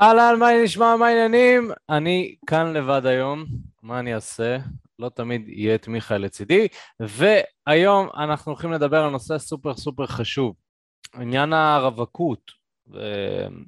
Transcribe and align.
אהלן, 0.00 0.38
מה 0.38 0.46
נשמע, 0.64 0.96
מה 0.96 1.06
העניינים? 1.06 1.70
אני 1.90 2.34
כאן 2.46 2.72
לבד 2.72 3.06
היום, 3.06 3.44
מה 3.82 3.98
אני 3.98 4.14
אעשה? 4.14 4.58
לא 4.98 5.08
תמיד 5.08 5.48
יהיה 5.48 5.74
את 5.74 5.88
מיכאל 5.88 6.24
לצידי, 6.24 6.68
והיום 7.00 8.08
אנחנו 8.16 8.52
הולכים 8.52 8.72
לדבר 8.72 9.04
על 9.04 9.10
נושא 9.10 9.38
סופר 9.38 9.74
סופר 9.74 10.06
חשוב, 10.06 10.54
עניין 11.14 11.52
הרווקות. 11.52 12.50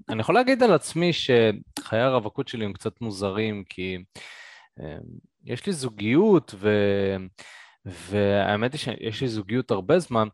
אני 0.08 0.20
יכול 0.20 0.34
להגיד 0.34 0.62
על 0.62 0.72
עצמי 0.72 1.12
שחיי 1.12 2.00
הרווקות 2.00 2.48
שלי 2.48 2.64
הם 2.64 2.72
קצת 2.72 3.00
מוזרים, 3.00 3.64
כי 3.68 3.98
אה, 4.80 4.98
יש 5.44 5.66
לי 5.66 5.72
זוגיות, 5.72 6.54
ו... 6.58 6.70
והאמת 7.84 8.72
היא 8.72 8.78
שיש 8.78 9.20
לי 9.20 9.28
זוגיות 9.28 9.70
הרבה 9.70 9.98
זמן, 9.98 10.28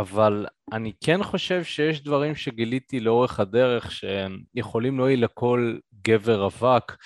אבל 0.00 0.46
אני 0.72 0.92
כן 1.04 1.22
חושב 1.22 1.64
שיש 1.64 2.02
דברים 2.02 2.34
שגיליתי 2.34 3.00
לאורך 3.00 3.40
הדרך 3.40 3.92
שיכולים 3.92 4.98
להועיל 4.98 5.24
לכל 5.24 5.78
גבר 6.02 6.42
רווק. 6.42 6.96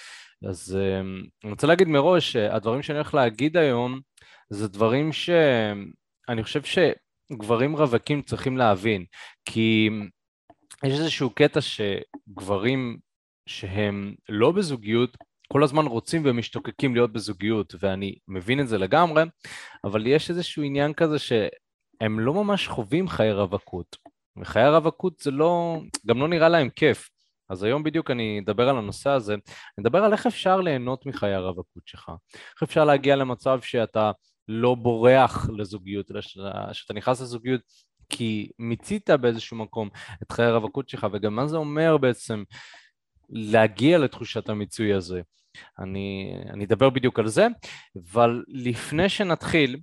אז 0.49 0.79
אמ, 0.81 1.23
אני 1.45 1.53
רוצה 1.53 1.67
להגיד 1.67 1.89
מראש 1.89 2.33
שהדברים 2.33 2.83
שאני 2.83 2.99
הולך 2.99 3.15
להגיד 3.15 3.57
היום 3.57 4.01
זה 4.51 4.69
דברים 4.69 5.13
שאני 5.13 6.43
חושב 6.43 6.61
שגברים 6.63 7.77
רווקים 7.77 8.23
צריכים 8.23 8.57
להבין, 8.57 9.05
כי 9.45 9.91
יש 10.85 10.99
איזשהו 10.99 11.31
קטע 11.31 11.61
שגברים 11.61 12.99
שהם 13.49 14.15
לא 14.29 14.53
בזוגיות 14.53 15.17
כל 15.53 15.63
הזמן 15.63 15.87
רוצים 15.87 16.23
ומשתוקקים 16.25 16.95
להיות 16.95 17.13
בזוגיות, 17.13 17.75
ואני 17.81 18.15
מבין 18.29 18.61
את 18.61 18.69
זה 18.69 18.79
לגמרי, 18.79 19.23
אבל 19.85 20.07
יש 20.07 20.31
איזשהו 20.31 20.63
עניין 20.63 20.93
כזה 20.93 21.19
ש... 21.19 21.33
הם 22.05 22.21
לא 22.21 22.35
ממש 22.35 22.69
חווים 22.69 23.09
חיי 23.09 23.33
רווקות. 23.33 23.97
וחיי 24.37 24.63
הרווקות 24.63 25.21
זה 25.21 25.31
לא, 25.31 25.81
גם 26.07 26.19
לא 26.19 26.29
נראה 26.29 26.49
להם 26.49 26.69
כיף. 26.71 27.11
אז 27.49 27.63
היום 27.63 27.83
בדיוק 27.83 28.11
אני 28.11 28.41
אדבר 28.45 28.69
על 28.69 28.77
הנושא 28.79 29.11
הזה, 29.11 29.35
אני 29.35 29.83
אדבר 29.83 29.99
על 29.99 30.13
איך 30.13 30.27
אפשר 30.27 30.61
ליהנות 30.61 31.07
מחיי 31.07 31.35
הרווקות 31.35 31.83
שלך. 31.87 32.13
איך 32.35 32.63
אפשר 32.63 32.85
להגיע 32.85 33.17
למצב 33.17 33.61
שאתה 33.61 34.11
לא 34.49 34.75
בורח 34.75 35.49
לזוגיות, 35.59 36.11
אלא 36.11 36.21
שאתה 36.73 36.95
נכנס 36.95 37.21
לזוגיות 37.21 37.61
כי 38.09 38.51
מיצית 38.59 39.11
באיזשהו 39.11 39.57
מקום 39.57 39.89
את 40.23 40.33
חיי 40.33 40.47
הרווקות 40.47 40.89
שלך, 40.89 41.07
וגם 41.13 41.37
מה 41.37 41.47
זה 41.47 41.57
אומר 41.57 41.97
בעצם 41.97 42.43
להגיע 43.31 43.99
לתחושת 43.99 44.49
המיצוי 44.49 44.93
הזה. 44.95 45.21
אני, 45.79 46.35
אני 46.51 46.65
אדבר 46.65 46.91
בדיוק 46.91 47.19
על 47.19 47.29
זה, 47.29 47.47
אבל 47.97 48.45
לפני 48.49 49.09
שנתחיל, 49.09 49.77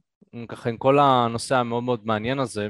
ככה 0.47 0.69
עם 0.69 0.77
כל 0.77 0.99
הנושא 0.99 1.55
המאוד 1.55 1.83
מאוד 1.83 2.01
מעניין 2.05 2.39
הזה, 2.39 2.67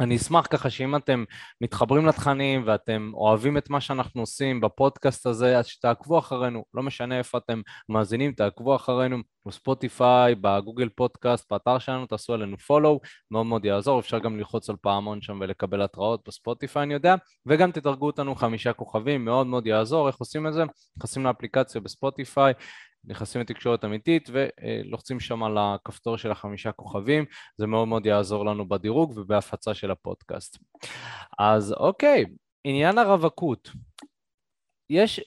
אני 0.00 0.16
אשמח 0.16 0.46
ככה 0.50 0.70
שאם 0.70 0.96
אתם 0.96 1.24
מתחברים 1.60 2.06
לתכנים 2.06 2.62
ואתם 2.66 3.10
אוהבים 3.14 3.58
את 3.58 3.70
מה 3.70 3.80
שאנחנו 3.80 4.20
עושים 4.20 4.60
בפודקאסט 4.60 5.26
הזה, 5.26 5.58
אז 5.58 5.66
שתעקבו 5.66 6.18
אחרינו, 6.18 6.64
לא 6.74 6.82
משנה 6.82 7.18
איפה 7.18 7.38
אתם 7.38 7.60
מאזינים, 7.88 8.32
תעקבו 8.32 8.76
אחרינו 8.76 9.18
בספוטיפיי, 9.46 10.34
בגוגל 10.34 10.88
פודקאסט, 10.88 11.52
באתר 11.52 11.78
שלנו, 11.78 12.06
תעשו 12.06 12.34
עלינו 12.34 12.58
פולו, 12.58 13.00
מאוד 13.30 13.46
מאוד 13.46 13.64
יעזור, 13.64 14.00
אפשר 14.00 14.18
גם 14.18 14.38
ללחוץ 14.38 14.70
על 14.70 14.76
פעמון 14.80 15.22
שם 15.22 15.38
ולקבל 15.40 15.82
התראות 15.82 16.20
בספוטיפיי, 16.28 16.82
אני 16.82 16.94
יודע, 16.94 17.14
וגם 17.46 17.72
תדרגו 17.72 18.06
אותנו 18.06 18.34
חמישה 18.34 18.72
כוכבים, 18.72 19.24
מאוד 19.24 19.46
מאוד 19.46 19.66
יעזור, 19.66 20.08
איך 20.08 20.16
עושים 20.16 20.46
את 20.46 20.52
זה? 20.52 20.64
נכנסים 20.96 21.24
לאפליקציה 21.24 21.80
בספוטיפיי, 21.80 22.52
נכנסים 23.06 23.40
לתקשורת 23.40 23.84
אמיתית 23.84 24.28
ולוחצים 24.32 25.20
שם 25.20 25.42
על 25.42 25.58
הכפתור 25.58 26.16
של 26.16 26.30
החמישה 26.30 26.72
כוכבים, 26.72 27.24
זה 27.56 27.66
מאוד 27.66 27.88
מאוד 27.88 28.06
יעזור 28.06 28.46
לנו 28.46 28.68
בדירוג 28.68 29.18
ובהפצה 29.18 29.74
של 29.74 29.90
הפודקאסט. 29.90 30.58
אז 31.38 31.72
אוקיי, 31.72 32.24
עניין 32.64 32.98
הרווקות. 32.98 33.70
יש 34.90 35.20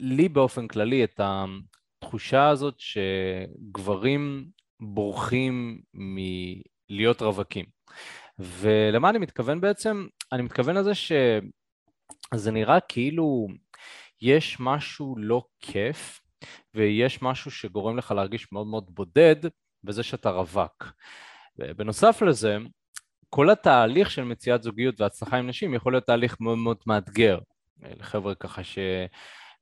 לי 0.00 0.28
באופן 0.28 0.68
כללי 0.68 1.04
את 1.04 1.20
התחושה 1.22 2.48
הזאת 2.48 2.74
שגברים 2.78 4.48
בורחים 4.80 5.80
מלהיות 5.94 7.22
רווקים. 7.22 7.64
ולמה 8.38 9.10
אני 9.10 9.18
מתכוון 9.18 9.60
בעצם? 9.60 10.06
אני 10.32 10.42
מתכוון 10.42 10.76
לזה 10.76 10.94
שזה 10.94 12.50
נראה 12.52 12.80
כאילו 12.80 13.46
יש 14.22 14.56
משהו 14.60 15.14
לא 15.18 15.42
כיף 15.60 16.20
ויש 16.74 17.22
משהו 17.22 17.50
שגורם 17.50 17.96
לך 17.96 18.10
להרגיש 18.10 18.52
מאוד 18.52 18.66
מאוד 18.66 18.84
בודד 18.94 19.36
בזה 19.84 20.02
שאתה 20.02 20.30
רווק. 20.30 20.92
בנוסף 21.56 22.22
לזה, 22.22 22.56
כל 23.28 23.50
התהליך 23.50 24.10
של 24.10 24.24
מציאת 24.24 24.62
זוגיות 24.62 25.00
והצלחה 25.00 25.36
עם 25.36 25.46
נשים 25.46 25.74
יכול 25.74 25.92
להיות 25.92 26.06
תהליך 26.06 26.36
מאוד 26.40 26.58
מאוד 26.58 26.76
מאתגר. 26.86 27.38
לחבר'ה 27.82 28.34
ככה 28.34 28.62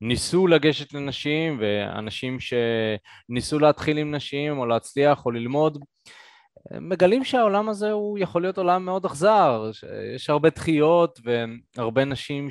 שניסו 0.01 0.47
לגשת 0.47 0.93
לנשים 0.93 1.61
ואנשים 1.61 2.39
שניסו 2.41 3.59
להתחיל 3.59 3.99
עם 3.99 4.15
נשים 4.15 4.59
או 4.59 4.67
להצליח 4.67 5.27
או 5.27 5.31
ללמוד, 5.31 5.79
מגלים 6.73 7.25
שהעולם 7.25 7.69
הזה 7.69 7.91
הוא 7.91 8.19
יכול 8.19 8.43
להיות 8.43 8.59
עולם 8.59 8.85
מאוד 8.85 9.05
אכזר, 9.05 9.71
יש 10.15 10.31
הרבה 10.31 10.51
דחיות 10.51 11.21
והרבה 11.77 12.05
נשים 12.05 12.49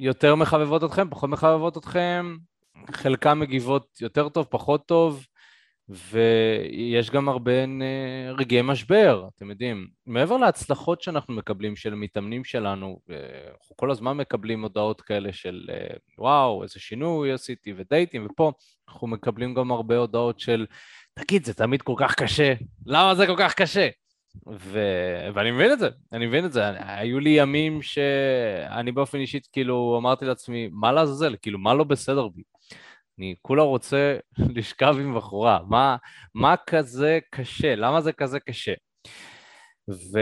שיותר 0.00 0.34
מחבבות 0.34 0.84
אתכם, 0.84 1.10
פחות 1.10 1.30
מחבבות 1.30 1.76
אתכם, 1.76 2.36
חלקן 2.90 3.38
מגיבות 3.38 3.98
יותר 4.00 4.28
טוב, 4.28 4.46
פחות 4.50 4.86
טוב, 4.86 5.26
ויש 5.88 7.10
גם 7.10 7.28
הרבה 7.28 7.52
אה, 7.52 8.32
רגעי 8.38 8.62
משבר, 8.62 9.28
אתם 9.36 9.50
יודעים. 9.50 9.88
מעבר 10.06 10.36
להצלחות 10.36 11.02
שאנחנו 11.02 11.34
מקבלים 11.34 11.76
של 11.76 11.94
מתאמנים 11.94 12.44
שלנו, 12.44 13.00
אנחנו 13.58 13.76
כל 13.76 13.90
הזמן 13.90 14.16
מקבלים 14.16 14.62
הודעות 14.62 15.00
כאלה 15.00 15.32
של 15.32 15.66
אה, 15.70 15.96
וואו, 16.18 16.62
איזה 16.62 16.80
שינוי 16.80 17.32
עשיתי 17.32 17.72
ודייטים, 17.76 18.26
ופה 18.26 18.52
אנחנו 18.88 19.06
מקבלים 19.06 19.54
גם 19.54 19.70
הרבה 19.70 19.96
הודעות 19.96 20.40
של 20.40 20.66
תגיד, 21.14 21.44
זה 21.44 21.54
תמיד 21.54 21.82
כל 21.82 21.94
כך 21.96 22.14
קשה, 22.14 22.54
למה 22.86 23.14
זה 23.14 23.26
כל 23.26 23.36
כך 23.38 23.54
קשה? 23.54 23.88
ו... 24.46 24.80
ואני 25.34 25.50
מבין 25.50 25.72
את 25.72 25.78
זה, 25.78 25.88
אני 26.12 26.26
מבין 26.26 26.44
את 26.44 26.52
זה. 26.52 26.62
היו 26.78 27.20
לי 27.20 27.30
ימים 27.30 27.82
שאני 27.82 28.92
באופן 28.92 29.18
אישית 29.18 29.48
כאילו 29.52 29.96
אמרתי 30.00 30.24
לעצמי, 30.24 30.68
מה 30.72 30.92
לעזאזל? 30.92 31.36
כאילו, 31.42 31.58
מה 31.58 31.74
לא 31.74 31.84
בסדר 31.84 32.28
בי? 32.28 32.42
אני 33.18 33.34
כולה 33.42 33.62
רוצה 33.62 34.16
לשכב 34.56 34.94
עם 35.00 35.16
בחורה, 35.16 35.60
מה, 35.68 35.96
מה 36.34 36.54
כזה 36.66 37.18
קשה? 37.30 37.74
למה 37.76 38.00
זה 38.00 38.12
כזה 38.12 38.40
קשה? 38.40 38.74
ו... 39.90 40.18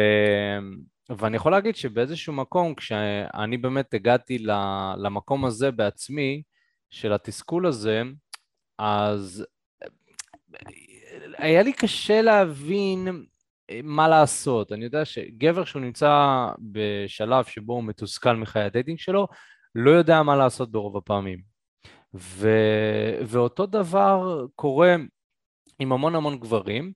ואני 1.19 1.37
יכול 1.37 1.53
להגיד 1.53 1.77
שבאיזשהו 1.77 2.33
מקום, 2.33 2.75
כשאני 2.75 3.57
באמת 3.57 3.95
הגעתי 3.95 4.39
למקום 4.99 5.45
הזה 5.45 5.71
בעצמי, 5.71 6.43
של 6.91 7.13
התסכול 7.13 7.67
הזה, 7.67 8.03
אז 8.79 9.47
היה 11.39 11.63
לי 11.63 11.73
קשה 11.73 12.23
להבין 12.23 13.25
מה 13.83 14.09
לעשות. 14.09 14.73
אני 14.73 14.85
יודע 14.85 15.05
שגבר 15.05 15.65
שהוא 15.65 15.83
נמצא 15.83 16.47
בשלב 16.73 17.45
שבו 17.45 17.73
הוא 17.73 17.85
מתוסכל 17.85 18.37
מחיי 18.37 18.63
הדייטינג 18.63 18.99
שלו, 18.99 19.29
לא 19.75 19.91
יודע 19.91 20.23
מה 20.23 20.37
לעשות 20.37 20.71
ברוב 20.71 20.97
הפעמים. 20.97 21.56
ו... 22.17 22.49
ואותו 23.27 23.67
דבר 23.67 24.47
קורה 24.55 24.97
עם 25.79 25.93
המון 25.93 26.15
המון 26.15 26.39
גברים, 26.39 26.93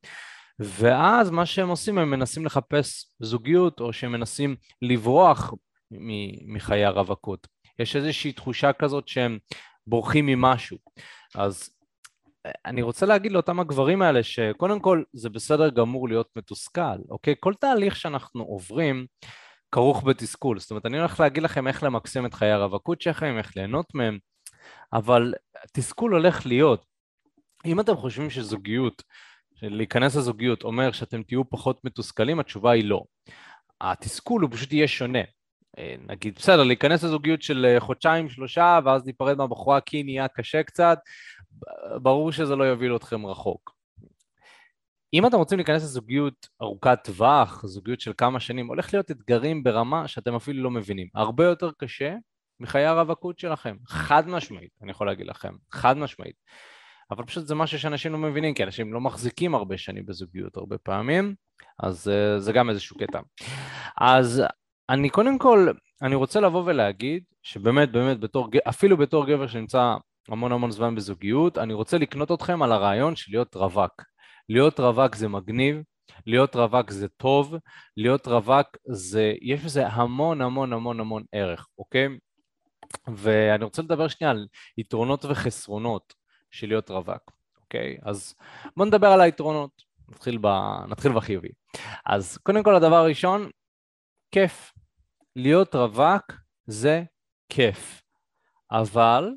ואז 0.59 1.31
מה 1.31 1.47
שהם 1.47 1.69
עושים, 1.69 1.99
הם 1.99 2.11
מנסים 2.11 2.47
לחפש 2.47 3.07
זוגיות, 3.21 3.81
או 3.81 3.93
שהם 3.93 4.13
מנסים 4.13 4.57
לברוח 4.83 5.55
מחיי 6.47 6.85
הרווקות. 6.85 7.47
יש 7.79 7.97
איזושהי 7.97 8.33
תחושה 8.33 8.73
כזאת 8.73 9.09
שהם 9.09 9.39
בורחים 9.87 10.27
ממשהו. 10.27 10.79
אז 11.35 11.71
אני 12.67 12.83
רוצה 12.83 13.07
להגיד 13.07 13.33
לאותם 13.33 13.61
הגברים 13.61 14.03
האלה 14.03 14.23
שקודם 14.23 14.81
כל 14.81 15.03
זה 15.13 15.29
בסדר 15.29 15.71
גמור 15.71 16.09
להיות 16.09 16.29
מתוסכל, 16.37 16.99
אוקיי? 17.11 17.35
כל 17.41 17.55
תהליך 17.55 17.97
שאנחנו 17.97 18.43
עוברים 18.43 19.07
כרוך 19.73 20.05
בתסכול. 20.05 20.59
זאת 20.59 20.71
אומרת, 20.71 20.87
אני 20.87 20.99
הולך 20.99 21.21
להגיד 21.21 21.43
לכם 21.43 21.69
איך 21.69 21.83
למקסם 21.83 22.27
את 22.27 22.35
חיי 22.35 22.51
הרווקות 22.51 23.01
שלכם, 23.01 23.39
איך 23.39 23.57
ליהנות 23.57 23.87
מהם, 23.95 24.19
אבל 24.93 25.35
תסכול 25.73 26.13
הולך 26.13 26.47
להיות. 26.47 26.87
אם 27.67 27.81
אתם 27.81 27.97
חושבים 27.97 28.31
שזוגיות, 28.31 29.03
להיכנס 29.63 30.17
לזוגיות 30.17 30.63
אומר 30.63 30.93
שאתם 30.93 31.23
תהיו 31.23 31.51
פחות 31.51 31.85
מתוסכלים, 31.85 32.41
התשובה 32.41 32.71
היא 32.71 32.85
לא. 32.85 33.03
התסכול 33.81 34.43
הוא 34.43 34.51
פשוט 34.53 34.73
יהיה 34.73 34.89
שונה. 34.89 35.23
אה, 35.79 35.95
נגיד, 36.09 36.35
בסדר, 36.35 36.63
להיכנס 36.63 37.05
לזוגיות 37.05 37.43
של 37.43 37.67
אה, 37.67 37.81
חודשיים, 37.81 38.29
שלושה, 38.29 38.79
ואז 38.85 39.05
להיפרד 39.05 39.39
מהבחורה 39.39 39.81
כי 39.81 40.03
נהיה 40.03 40.29
קשה 40.29 40.63
קצת, 40.63 40.99
ברור 42.03 42.33
שזה 42.33 42.57
לא 42.57 42.65
יוביל 42.65 42.97
אתכם 42.97 43.27
רחוק. 43.27 43.75
אם 45.15 45.27
אתם 45.27 45.37
רוצים 45.37 45.59
להיכנס 45.59 45.83
לזוגיות 45.83 46.49
ארוכת 46.63 46.99
טווח, 47.05 47.67
זוגיות 47.67 48.01
של 48.01 48.13
כמה 48.17 48.41
שנים, 48.41 48.67
הולך 48.67 48.95
להיות 48.95 49.11
אתגרים 49.11 49.63
ברמה 49.63 50.09
שאתם 50.09 50.35
אפילו 50.35 50.63
לא 50.63 50.71
מבינים. 50.71 51.09
הרבה 51.15 51.45
יותר 51.45 51.71
קשה 51.79 52.15
מחיי 52.61 52.85
הרווקות 52.85 53.39
שלכם, 53.39 53.77
חד 53.87 54.29
משמעית, 54.29 54.71
אני 54.83 54.91
יכול 54.91 55.07
להגיד 55.07 55.27
לכם, 55.27 55.55
חד 55.73 55.97
משמעית. 55.97 56.37
אבל 57.11 57.25
פשוט 57.25 57.47
זה 57.47 57.55
משהו 57.55 57.79
שאנשים 57.79 58.13
לא 58.13 58.19
מבינים, 58.19 58.55
כי 58.55 58.65
אנשים 58.65 58.93
לא 58.93 59.01
מחזיקים 59.01 59.55
הרבה 59.55 59.79
שנים 59.79 60.07
בזוגיות 60.07 60.57
הרבה 60.57 60.79
פעמים, 60.79 61.35
אז 61.79 62.09
uh, 62.09 62.39
זה 62.39 62.53
גם 62.53 62.71
איזשהו 62.71 62.97
קטע. 62.99 63.21
אז 64.01 64.43
אני 64.89 65.11
קודם 65.11 65.39
כל, 65.39 65.69
אני 66.03 66.15
רוצה 66.15 66.41
לבוא 66.41 66.63
ולהגיד 66.67 67.23
שבאמת, 67.43 67.93
באמת, 67.93 68.21
בתור, 68.21 68.49
אפילו 68.69 68.97
בתור 68.97 69.27
גבר 69.27 69.47
שנמצא 69.47 69.95
המון 70.29 70.53
המון 70.53 70.71
זמן 70.71 70.95
בזוגיות, 70.95 71.59
אני 71.59 71.73
רוצה 71.73 71.99
לקנות 71.99 72.33
אתכם 72.33 72.63
על 72.63 72.73
הרעיון 72.73 73.17
של 73.17 73.33
להיות 73.33 73.55
רווק. 73.55 74.03
להיות 74.49 74.81
רווק 74.81 75.15
זה 75.15 75.29
מגניב, 75.29 75.83
להיות 76.27 76.57
רווק 76.57 76.91
זה 76.91 77.09
טוב, 77.09 77.55
להיות 77.97 78.27
רווק 78.29 78.77
זה, 78.87 79.33
יש 79.43 79.65
בזה 79.65 79.87
המון 79.87 80.43
המון 80.43 80.73
המון 80.73 81.01
המון 81.01 81.23
ערך, 81.33 81.67
אוקיי? 81.79 82.09
ואני 83.17 83.65
רוצה 83.65 83.83
לדבר 83.83 84.09
שנייה 84.09 84.31
על 84.31 84.47
יתרונות 84.79 85.25
וחסרונות 85.25 86.15
של 86.51 86.69
להיות 86.69 86.91
רווק, 86.91 87.33
אוקיי? 87.63 87.99
אז 88.03 88.35
בואו 88.77 88.89
נדבר 88.89 89.07
על 89.07 89.21
היתרונות, 89.21 89.83
נתחיל, 90.09 90.39
ב... 90.41 90.47
נתחיל 90.89 91.13
בחיובי. 91.13 91.49
אז 92.07 92.39
קודם 92.43 92.63
כל 92.63 92.75
הדבר 92.75 92.97
הראשון, 92.97 93.51
כיף. 94.31 94.73
להיות 95.37 95.75
רווק 95.75 96.33
זה 96.67 97.03
כיף, 97.49 98.03
אבל 98.71 99.31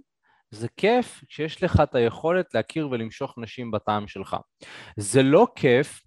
זה 0.52 0.68
כיף 0.78 1.24
כשיש 1.28 1.64
לך 1.64 1.80
את 1.84 1.96
היכולת 1.96 2.54
להכיר 2.54 2.90
ולמשוך 2.90 3.38
נשים 3.38 3.72
בטעם 3.72 4.08
שלך. 4.08 4.38
זה 4.98 5.24
לא 5.24 5.48
כיף 5.56 6.02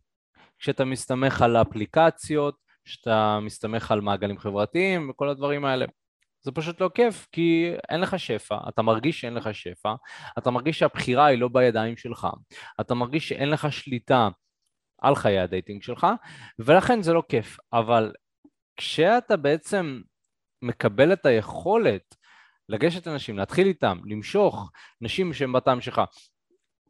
כשאתה 0.58 0.84
מסתמך 0.84 1.42
על 1.42 1.56
אפליקציות, 1.56 2.56
כשאתה 2.84 3.38
מסתמך 3.42 3.90
על 3.90 4.00
מעגלים 4.00 4.38
חברתיים 4.38 5.10
וכל 5.10 5.28
הדברים 5.28 5.64
האלה. 5.64 5.86
זה 6.46 6.52
פשוט 6.52 6.80
לא 6.80 6.90
כיף, 6.94 7.26
כי 7.32 7.72
אין 7.90 8.00
לך 8.00 8.18
שפע, 8.18 8.58
אתה 8.68 8.82
מרגיש 8.82 9.20
שאין 9.20 9.34
לך 9.34 9.54
שפע, 9.54 9.94
אתה 10.38 10.50
מרגיש 10.50 10.78
שהבחירה 10.78 11.26
היא 11.26 11.38
לא 11.38 11.48
בידיים 11.48 11.96
שלך, 11.96 12.28
אתה 12.80 12.94
מרגיש 12.94 13.28
שאין 13.28 13.50
לך 13.50 13.72
שליטה 13.72 14.28
על 15.02 15.14
חיי 15.14 15.38
הדייטינג 15.38 15.82
שלך, 15.82 16.06
ולכן 16.58 17.02
זה 17.02 17.12
לא 17.12 17.22
כיף. 17.28 17.56
אבל 17.72 18.12
כשאתה 18.76 19.36
בעצם 19.36 20.00
מקבל 20.62 21.12
את 21.12 21.26
היכולת 21.26 22.14
לגשת 22.68 23.06
לאנשים, 23.06 23.38
להתחיל 23.38 23.66
איתם, 23.66 23.98
למשוך 24.04 24.70
נשים 25.00 25.32
שהן 25.32 25.52
בטעם 25.52 25.80
שלך, 25.80 26.00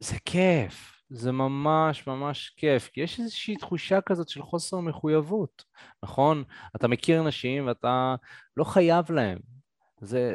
זה 0.01 0.17
כיף. 0.25 0.96
זה 1.11 1.33
ממש 1.33 2.07
ממש 2.07 2.55
כיף, 2.57 2.91
כי 2.93 3.01
יש 3.01 3.21
איזושהי 3.21 3.57
תחושה 3.57 4.01
כזאת 4.01 4.29
של 4.29 4.43
חוסר 4.43 4.81
מחויבות, 4.81 5.65
נכון? 6.03 6.45
אתה 6.77 6.89
מכיר 6.89 7.23
נשים 7.23 7.67
ואתה 7.67 8.15
לא 8.57 8.65
חייב 8.65 9.13
להם. 9.13 9.39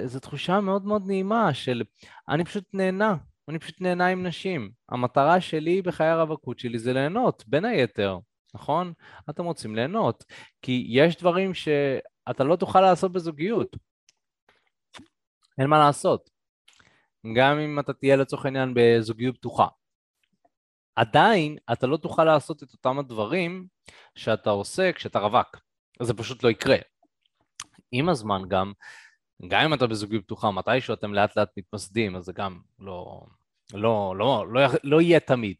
זו 0.06 0.20
תחושה 0.20 0.60
מאוד 0.60 0.86
מאוד 0.86 1.08
נעימה 1.08 1.54
של 1.54 1.84
אני 2.30 2.46
פשוט 2.46 2.64
נהנה, 2.74 3.16
אני 3.50 3.60
פשוט 3.60 3.82
נהנה 3.82 4.08
עם 4.08 4.24
נשים. 4.28 4.72
המטרה 4.90 5.42
שלי 5.42 5.82
בחיי 5.82 6.08
הרווקות 6.08 6.60
שלי 6.60 6.80
זה 6.80 6.94
ליהנות, 6.94 7.44
בין 7.48 7.66
היתר, 7.66 8.18
נכון? 8.54 8.94
אתם 9.30 9.44
רוצים 9.46 9.76
ליהנות, 9.76 10.24
כי 10.62 10.86
יש 10.90 11.18
דברים 11.18 11.54
שאתה 11.54 12.44
לא 12.44 12.56
תוכל 12.56 12.82
לעשות 12.82 13.12
בזוגיות. 13.12 13.78
אין 15.60 15.68
מה 15.68 15.80
לעשות. 15.80 16.30
גם 17.36 17.60
אם 17.60 17.80
אתה 17.80 17.94
תהיה 17.94 18.16
לצורך 18.16 18.46
העניין 18.46 18.74
בזוגיות 18.76 19.38
פתוחה. 19.38 19.68
עדיין 20.96 21.58
אתה 21.72 21.88
לא 21.88 21.98
תוכל 21.98 22.24
לעשות 22.24 22.64
את 22.64 22.74
אותם 22.74 23.00
הדברים 23.00 23.68
שאתה 24.16 24.50
עושה 24.50 24.92
כשאתה 24.94 25.20
רווק. 25.20 25.58
זה 26.02 26.14
פשוט 26.14 26.44
לא 26.44 26.50
יקרה. 26.50 26.78
עם 27.92 28.10
הזמן 28.10 28.42
גם, 28.48 28.74
גם 29.48 29.62
אם 29.62 29.74
אתה 29.74 29.88
בזוגיות 29.88 30.24
פתוחה, 30.24 30.52
מתישהו 30.52 30.94
אתם 30.94 31.14
לאט 31.14 31.38
לאט 31.38 31.50
מתמסדים, 31.58 32.16
אז 32.16 32.26
זה 32.26 32.34
גם 32.34 32.60
לא, 32.80 33.22
לא, 33.74 34.16
לא, 34.18 34.46
לא, 34.54 34.62
לא 34.84 35.02
יהיה 35.02 35.20
תמיד. 35.20 35.56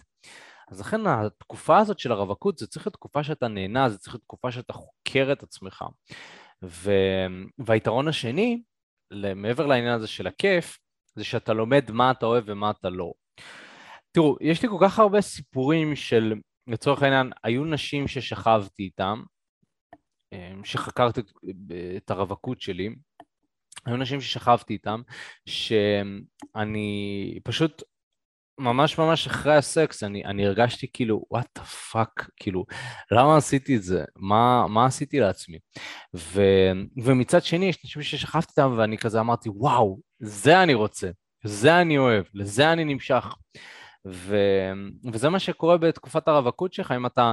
אז 0.72 0.80
לכן 0.80 1.08
התקופה 1.08 1.78
הזאת 1.78 2.00
של 2.00 2.12
הרווקות 2.12 2.58
זה 2.58 2.68
צריך 2.68 2.88
להיות 2.88 2.94
תקופה 2.94 3.24
שאתה 3.24 3.48
נהנה, 3.48 3.90
זה 3.90 3.98
צריך 3.98 4.14
להיות 4.14 4.24
תקופה 4.24 4.52
שאתה 4.52 4.74
חוקר 4.74 5.30
את 5.32 5.44
עצמך. 5.44 5.86
ו... 6.64 6.92
והיתרון 7.60 8.08
השני, 8.08 8.62
מעבר 9.36 9.66
לעניין 9.66 9.94
הזה 9.94 10.08
של 10.08 10.28
הכיף, 10.28 10.80
זה 11.16 11.24
שאתה 11.24 11.54
לומד 11.54 11.92
מה 11.92 12.12
אתה 12.12 12.26
אוהב 12.26 12.44
ומה 12.48 12.72
אתה 12.72 12.90
לא. 12.90 13.14
תראו, 14.12 14.38
יש 14.42 14.64
לי 14.64 14.70
כל 14.70 14.78
כך 14.82 15.00
הרבה 15.00 15.22
סיפורים 15.22 15.96
של, 15.96 16.34
לצורך 16.68 17.04
העניין, 17.04 17.32
היו 17.44 17.66
נשים 17.66 18.08
ששכבתי 18.08 18.84
איתם, 18.84 19.24
אמ, 20.34 20.64
שחקרתי 20.64 21.22
את 21.98 22.12
הרווקות 22.12 22.62
שלי, 22.62 22.90
היו 23.86 23.98
נשים 23.98 24.22
ששכבתי 24.22 24.74
איתם, 24.74 25.02
שאני 25.46 27.40
פשוט 27.44 27.84
ממש 28.60 28.98
ממש 28.98 29.28
אחרי 29.28 29.56
הסקס, 29.56 30.04
אני, 30.04 30.26
אני 30.26 30.46
הרגשתי 30.46 30.88
כאילו, 30.94 31.26
what 31.32 31.48
the 31.58 31.64
fuck, 31.64 32.30
כאילו, 32.38 32.66
למה 33.12 33.38
עשיתי 33.38 33.78
את 33.78 33.84
זה? 33.84 34.04
מה, 34.16 34.68
מה 34.68 34.86
עשיתי 34.86 35.20
לעצמי? 35.20 35.58
ו, 36.16 36.42
ומצד 37.04 37.44
שני, 37.44 37.66
יש 37.66 37.78
אנשים 37.86 38.02
ששכבתי 38.02 38.48
איתם 38.50 38.74
ואני 38.78 38.98
כזה 38.98 39.20
אמרתי, 39.20 39.50
וואו, 39.50 40.00
זה 40.20 40.64
אני 40.64 40.74
רוצה, 40.74 41.10
זה 41.44 41.82
אני 41.82 41.98
אוהב, 41.98 42.26
לזה 42.34 42.74
אני 42.74 42.84
נמשך. 42.84 43.26
ו... 44.08 44.36
וזה 45.14 45.30
מה 45.30 45.40
שקורה 45.40 45.78
בתקופת 45.78 46.28
הרווקות 46.28 46.74
שלך, 46.74 46.92
אם 46.92 47.06
אתה 47.06 47.32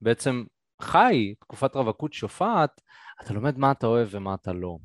בעצם 0.00 0.44
חי 0.82 1.34
תקופת 1.40 1.76
רווקות 1.76 2.12
שופעת, 2.12 2.80
אתה 3.22 3.34
לומד 3.34 3.58
מה 3.58 3.70
אתה 3.70 3.86
אוהב 3.86 4.08
ומה 4.10 4.34
אתה 4.34 4.52
לא. 4.52 4.76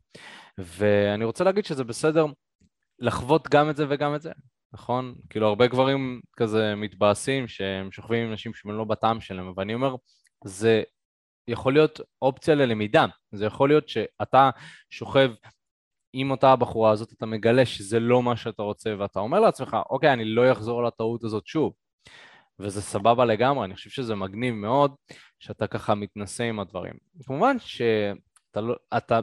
ואני 0.57 1.25
רוצה 1.25 1.43
להגיד 1.43 1.65
שזה 1.65 1.83
בסדר 1.83 2.25
לחוות 2.99 3.47
גם 3.49 3.69
את 3.69 3.75
זה 3.75 3.85
וגם 3.89 4.15
את 4.15 4.21
זה, 4.21 4.31
נכון? 4.73 5.15
כאילו 5.29 5.47
הרבה 5.47 5.67
גברים 5.67 6.21
כזה 6.37 6.75
מתבאסים 6.75 7.47
שהם 7.47 7.91
שוכבים 7.91 8.27
עם 8.27 8.33
נשים 8.33 8.53
שהם 8.53 8.71
לא 8.71 8.83
בטעם 8.83 9.21
שלהם, 9.21 9.53
ואני 9.57 9.73
אומר, 9.73 9.95
זה 10.45 10.83
יכול 11.47 11.73
להיות 11.73 11.99
אופציה 12.21 12.55
ללמידה, 12.55 13.05
זה 13.31 13.45
יכול 13.45 13.69
להיות 13.69 13.89
שאתה 13.89 14.49
שוכב 14.89 15.31
עם 16.17 16.31
אותה 16.31 16.51
הבחורה 16.51 16.91
הזאת 16.91 17.13
אתה 17.13 17.25
מגלה 17.25 17.65
שזה 17.65 17.99
לא 17.99 18.23
מה 18.23 18.37
שאתה 18.37 18.63
רוצה 18.63 18.93
ואתה 18.99 19.19
אומר 19.19 19.39
לעצמך, 19.39 19.77
אוקיי, 19.89 20.13
אני 20.13 20.25
לא 20.25 20.51
אחזור 20.51 20.83
לטעות 20.83 21.23
הזאת 21.23 21.47
שוב. 21.47 21.73
וזה 22.59 22.81
סבבה 22.81 23.25
לגמרי, 23.25 23.65
אני 23.65 23.75
חושב 23.75 23.89
שזה 23.89 24.15
מגניב 24.15 24.53
מאוד 24.53 24.95
שאתה 25.39 25.67
ככה 25.67 25.95
מתנסה 25.95 26.43
עם 26.43 26.59
הדברים. 26.59 26.93
כמובן 27.25 27.59
שאתה 27.59 28.61
לא, 28.61 28.75
אתה 28.97 29.19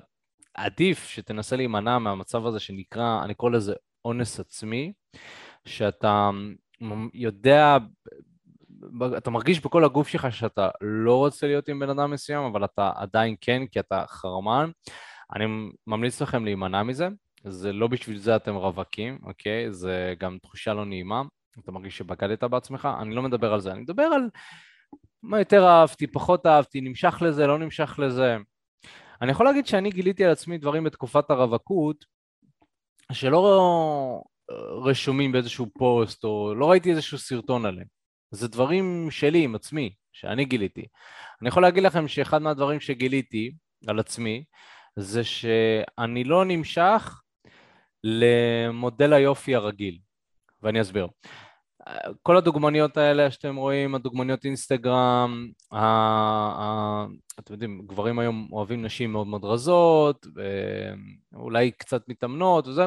עדיף 0.54 1.08
שתנסה 1.08 1.56
להימנע 1.56 1.98
מהמצב 1.98 2.46
הזה 2.46 2.60
שנקרא, 2.60 3.24
אני 3.24 3.34
קורא 3.34 3.50
לזה 3.50 3.74
אונס 4.04 4.40
עצמי, 4.40 4.92
שאתה 5.64 6.30
יודע, 7.14 7.76
אתה 9.16 9.30
מרגיש 9.30 9.60
בכל 9.60 9.84
הגוף 9.84 10.08
שלך 10.08 10.32
שאתה 10.32 10.68
לא 10.80 11.16
רוצה 11.16 11.46
להיות 11.46 11.68
עם 11.68 11.78
בן 11.78 11.90
אדם 11.90 12.10
מסוים, 12.10 12.42
אבל 12.42 12.64
אתה 12.64 12.92
עדיין 12.96 13.36
כן, 13.40 13.66
כי 13.66 13.80
אתה 13.80 14.04
חרמן. 14.08 14.70
אני 15.36 15.44
ממליץ 15.86 16.22
לכם 16.22 16.44
להימנע 16.44 16.82
מזה, 16.82 17.08
זה 17.44 17.72
לא 17.72 17.86
בשביל 17.86 18.18
זה 18.18 18.36
אתם 18.36 18.54
רווקים, 18.54 19.18
אוקיי? 19.22 19.72
זה 19.72 20.14
גם 20.18 20.38
תחושה 20.42 20.74
לא 20.74 20.84
נעימה, 20.84 21.22
אתה 21.58 21.72
מרגיש 21.72 21.98
שבגדת 21.98 22.44
בעצמך, 22.44 22.88
אני 23.00 23.14
לא 23.14 23.22
מדבר 23.22 23.52
על 23.52 23.60
זה, 23.60 23.72
אני 23.72 23.80
מדבר 23.80 24.02
על 24.02 24.28
מה 25.22 25.38
יותר 25.38 25.66
אהבתי, 25.66 26.06
פחות 26.06 26.46
אהבתי, 26.46 26.80
נמשך 26.80 27.22
לזה, 27.26 27.46
לא 27.46 27.58
נמשך 27.58 27.98
לזה. 27.98 28.36
אני 29.22 29.30
יכול 29.30 29.46
להגיד 29.46 29.66
שאני 29.66 29.90
גיליתי 29.90 30.24
על 30.24 30.30
עצמי 30.30 30.58
דברים 30.58 30.84
בתקופת 30.84 31.30
הרווקות 31.30 32.04
שלא 33.12 34.22
רשומים 34.84 35.32
באיזשהו 35.32 35.66
פוסט 35.78 36.24
או 36.24 36.54
לא 36.54 36.70
ראיתי 36.70 36.90
איזשהו 36.90 37.18
סרטון 37.18 37.66
עליהם. 37.66 37.86
זה 38.30 38.48
דברים 38.48 39.08
שלי 39.10 39.44
עם 39.44 39.54
עצמי, 39.54 39.94
שאני 40.12 40.44
גיליתי. 40.44 40.84
אני 41.40 41.48
יכול 41.48 41.62
להגיד 41.62 41.82
לכם 41.82 42.08
שאחד 42.08 42.42
מהדברים 42.42 42.80
שגיליתי 42.80 43.52
על 43.86 43.98
עצמי 43.98 44.44
זה 44.96 45.24
שאני 45.24 46.24
לא 46.24 46.44
נמשך 46.44 47.20
למודל 48.04 49.12
היופי 49.12 49.54
הרגיל, 49.54 49.98
ואני 50.62 50.80
אסביר. 50.80 51.06
כל 52.22 52.36
הדוגמניות 52.36 52.96
האלה 52.96 53.30
שאתם 53.30 53.56
רואים, 53.56 53.94
הדוגמניות 53.94 54.44
אינסטגרם, 54.44 55.48
ה... 55.72 55.78
ה... 55.78 57.06
אתם 57.38 57.52
יודעים, 57.52 57.82
גברים 57.86 58.18
היום 58.18 58.48
אוהבים 58.52 58.82
נשים 58.82 59.12
מאוד 59.12 59.26
מאוד 59.26 59.44
רזות, 59.44 60.26
ואולי 61.32 61.70
קצת 61.70 62.08
מתאמנות 62.08 62.66
וזה, 62.66 62.86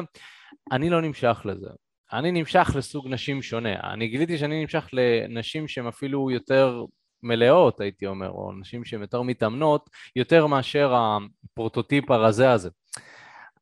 אני 0.72 0.90
לא 0.90 1.02
נמשך 1.02 1.42
לזה. 1.44 1.70
אני 2.12 2.32
נמשך 2.32 2.70
לסוג 2.76 3.08
נשים 3.08 3.42
שונה. 3.42 3.92
אני 3.92 4.08
גיליתי 4.08 4.38
שאני 4.38 4.60
נמשך 4.60 4.88
לנשים 4.92 5.68
שהן 5.68 5.86
אפילו 5.86 6.30
יותר 6.30 6.84
מלאות, 7.28 7.80
הייתי 7.80 8.06
אומר, 8.06 8.30
או 8.30 8.52
נשים 8.52 8.84
שהן 8.84 9.00
יותר 9.00 9.22
מתאמנות, 9.22 9.90
יותר 10.16 10.46
מאשר 10.46 10.94
הפרוטוטיפ 10.94 12.10
הרזה 12.10 12.52
הזה. 12.52 12.70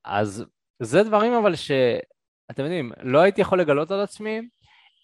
אז 0.04 0.44
זה 0.82 1.02
דברים 1.02 1.32
אבל 1.32 1.54
שאתם 1.54 2.62
יודעים, 2.62 2.92
לא 3.02 3.20
הייתי 3.20 3.40
יכול 3.40 3.60
לגלות 3.60 3.90
על 3.90 4.00
עצמי 4.00 4.40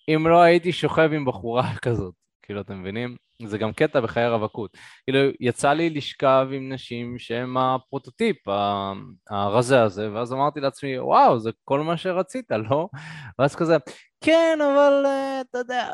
אם 0.09 0.27
לא 0.27 0.41
הייתי 0.41 0.73
שוכב 0.73 1.11
עם 1.13 1.25
בחורה 1.25 1.75
כזאת, 1.85 2.15
כאילו, 2.51 2.61
אתם 2.61 2.81
מבינים? 2.81 3.17
זה 3.47 3.59
גם 3.59 3.73
קטע 3.73 4.01
בחיי 4.01 4.29
רווקות. 4.29 4.77
כאילו, 5.05 5.19
יצא 5.41 5.73
לי 5.73 5.91
לשכב 5.91 6.49
עם 6.53 6.73
נשים 6.73 7.19
שהן 7.19 7.57
הפרוטוטיפ 7.57 8.37
הרזה 9.31 9.83
הזה, 9.83 10.13
ואז 10.13 10.33
אמרתי 10.33 10.61
לעצמי, 10.61 10.99
וואו, 10.99 11.41
זה 11.41 11.51
כל 11.65 11.81
מה 11.81 11.97
שרצית, 11.97 12.51
לא? 12.71 12.89
ואז 13.39 13.55
כזה, 13.55 13.77
כן, 14.25 14.59
אבל 14.61 15.05
uh, 15.07 15.47
אתה 15.51 15.59
יודע, 15.59 15.91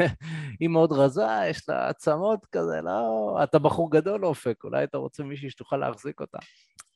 היא 0.60 0.68
מאוד 0.68 0.92
רזה, 0.92 1.26
יש 1.50 1.68
לה 1.68 1.88
עצמות 1.88 2.46
כזה, 2.52 2.80
לא, 2.82 3.38
אתה 3.42 3.58
בחור 3.58 3.90
גדול 3.90 4.26
אופק, 4.26 4.64
אולי 4.64 4.84
אתה 4.84 4.98
רוצה 4.98 5.22
מישהי 5.22 5.50
שתוכל 5.50 5.76
להחזיק 5.76 6.20
אותה. 6.20 6.38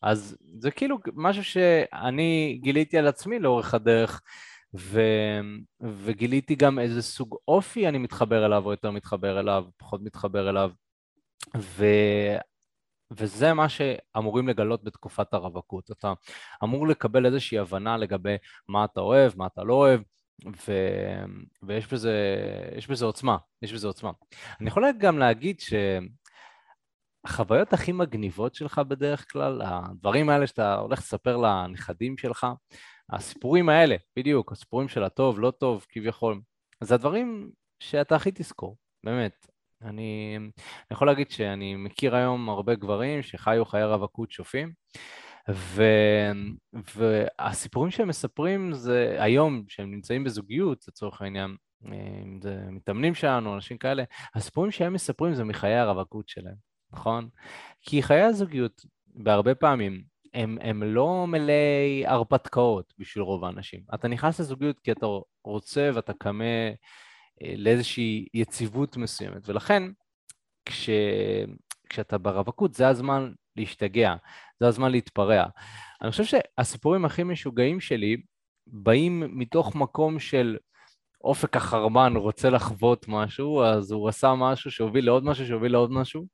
אז 0.02 0.36
זה 0.58 0.70
כאילו 0.70 0.98
משהו 1.14 1.44
שאני 1.44 2.58
גיליתי 2.62 2.98
על 2.98 3.06
עצמי 3.06 3.38
לאורך 3.38 3.74
הדרך, 3.74 4.22
ו... 4.76 5.00
וגיליתי 5.80 6.54
גם 6.54 6.78
איזה 6.78 7.02
סוג 7.02 7.36
אופי 7.48 7.88
אני 7.88 7.98
מתחבר 7.98 8.46
אליו, 8.46 8.66
או 8.66 8.70
יותר 8.70 8.90
מתחבר 8.90 9.40
אליו, 9.40 9.64
פחות 9.76 10.02
מתחבר 10.02 10.50
אליו, 10.50 10.70
ו... 11.56 11.84
וזה 13.10 13.54
מה 13.54 13.68
שאמורים 13.68 14.48
לגלות 14.48 14.84
בתקופת 14.84 15.34
הרווקות. 15.34 15.90
אתה 15.90 16.12
אמור 16.64 16.88
לקבל 16.88 17.26
איזושהי 17.26 17.58
הבנה 17.58 17.96
לגבי 17.96 18.36
מה 18.68 18.84
אתה 18.84 19.00
אוהב, 19.00 19.32
מה 19.36 19.46
אתה 19.46 19.64
לא 19.64 19.74
אוהב, 19.74 20.00
ו... 20.46 20.72
ויש 21.62 21.92
בזה, 21.92 22.36
בזה 22.88 23.04
עוצמה, 23.04 23.36
יש 23.62 23.72
בזה 23.72 23.86
עוצמה. 23.86 24.10
אני 24.60 24.68
יכול 24.68 24.84
גם 24.98 25.18
להגיד 25.18 25.60
שהחוויות 27.26 27.72
הכי 27.72 27.92
מגניבות 27.92 28.54
שלך 28.54 28.78
בדרך 28.78 29.32
כלל, 29.32 29.62
הדברים 29.64 30.28
האלה 30.28 30.46
שאתה 30.46 30.74
הולך 30.74 30.98
לספר 30.98 31.36
לנכדים 31.36 32.18
שלך, 32.18 32.46
הסיפורים 33.10 33.68
האלה, 33.68 33.96
בדיוק, 34.16 34.52
הסיפורים 34.52 34.88
של 34.88 35.04
הטוב, 35.04 35.40
לא 35.40 35.50
טוב, 35.50 35.86
כביכול, 35.88 36.40
זה 36.80 36.94
הדברים 36.94 37.50
שאתה 37.80 38.16
הכי 38.16 38.30
תזכור, 38.34 38.76
באמת. 39.04 39.46
אני, 39.82 40.36
אני 40.38 40.50
יכול 40.90 41.06
להגיד 41.06 41.30
שאני 41.30 41.76
מכיר 41.76 42.16
היום 42.16 42.48
הרבה 42.48 42.74
גברים 42.74 43.22
שחיו 43.22 43.64
חיי 43.64 43.84
רווקות 43.84 44.30
שופים, 44.30 44.72
ו, 45.50 45.82
והסיפורים 46.96 47.90
שהם 47.90 48.08
מספרים 48.08 48.72
זה 48.72 49.16
היום, 49.18 49.64
שהם 49.68 49.90
נמצאים 49.90 50.24
בזוגיות 50.24 50.84
לצורך 50.88 51.22
העניין, 51.22 51.56
אם 51.84 52.38
זה 52.42 52.60
מתאמנים 52.70 53.14
שלנו, 53.14 53.54
אנשים 53.54 53.78
כאלה, 53.78 54.04
הסיפורים 54.34 54.70
שהם 54.70 54.92
מספרים 54.92 55.34
זה 55.34 55.44
מחיי 55.44 55.74
הרווקות 55.74 56.28
שלהם, 56.28 56.56
נכון? 56.92 57.28
כי 57.80 58.02
חיי 58.02 58.22
הזוגיות 58.22 58.84
בהרבה 59.06 59.54
פעמים 59.54 60.13
הם, 60.34 60.58
הם 60.60 60.82
לא 60.82 61.26
מלאי 61.26 62.06
הרפתקאות 62.06 62.94
בשביל 62.98 63.24
רוב 63.24 63.44
האנשים. 63.44 63.80
אתה 63.94 64.08
נכנס 64.08 64.40
לזוגיות 64.40 64.78
כי 64.78 64.92
אתה 64.92 65.06
רוצה 65.44 65.90
ואתה 65.94 66.12
קמה 66.12 66.44
אה, 67.42 67.54
לאיזושהי 67.56 68.26
יציבות 68.34 68.96
מסוימת, 68.96 69.48
ולכן 69.48 69.82
כש, 70.66 70.90
כשאתה 71.88 72.18
ברווקות 72.18 72.74
זה 72.74 72.88
הזמן 72.88 73.32
להשתגע, 73.56 74.14
זה 74.60 74.66
הזמן 74.66 74.90
להתפרע. 74.90 75.44
אני 76.02 76.10
חושב 76.10 76.24
שהסיפורים 76.24 77.04
הכי 77.04 77.22
משוגעים 77.22 77.80
שלי 77.80 78.16
באים 78.66 79.38
מתוך 79.38 79.74
מקום 79.74 80.18
של 80.18 80.56
אופק 81.24 81.56
החרמן 81.56 82.16
רוצה 82.16 82.50
לחוות 82.50 83.08
משהו, 83.08 83.62
אז 83.62 83.92
הוא 83.92 84.08
עשה 84.08 84.34
משהו 84.34 84.70
שהוביל 84.70 85.06
לעוד 85.06 85.24
משהו 85.24 85.46
שהוביל 85.46 85.72
לעוד 85.72 85.92
משהו, 85.92 86.26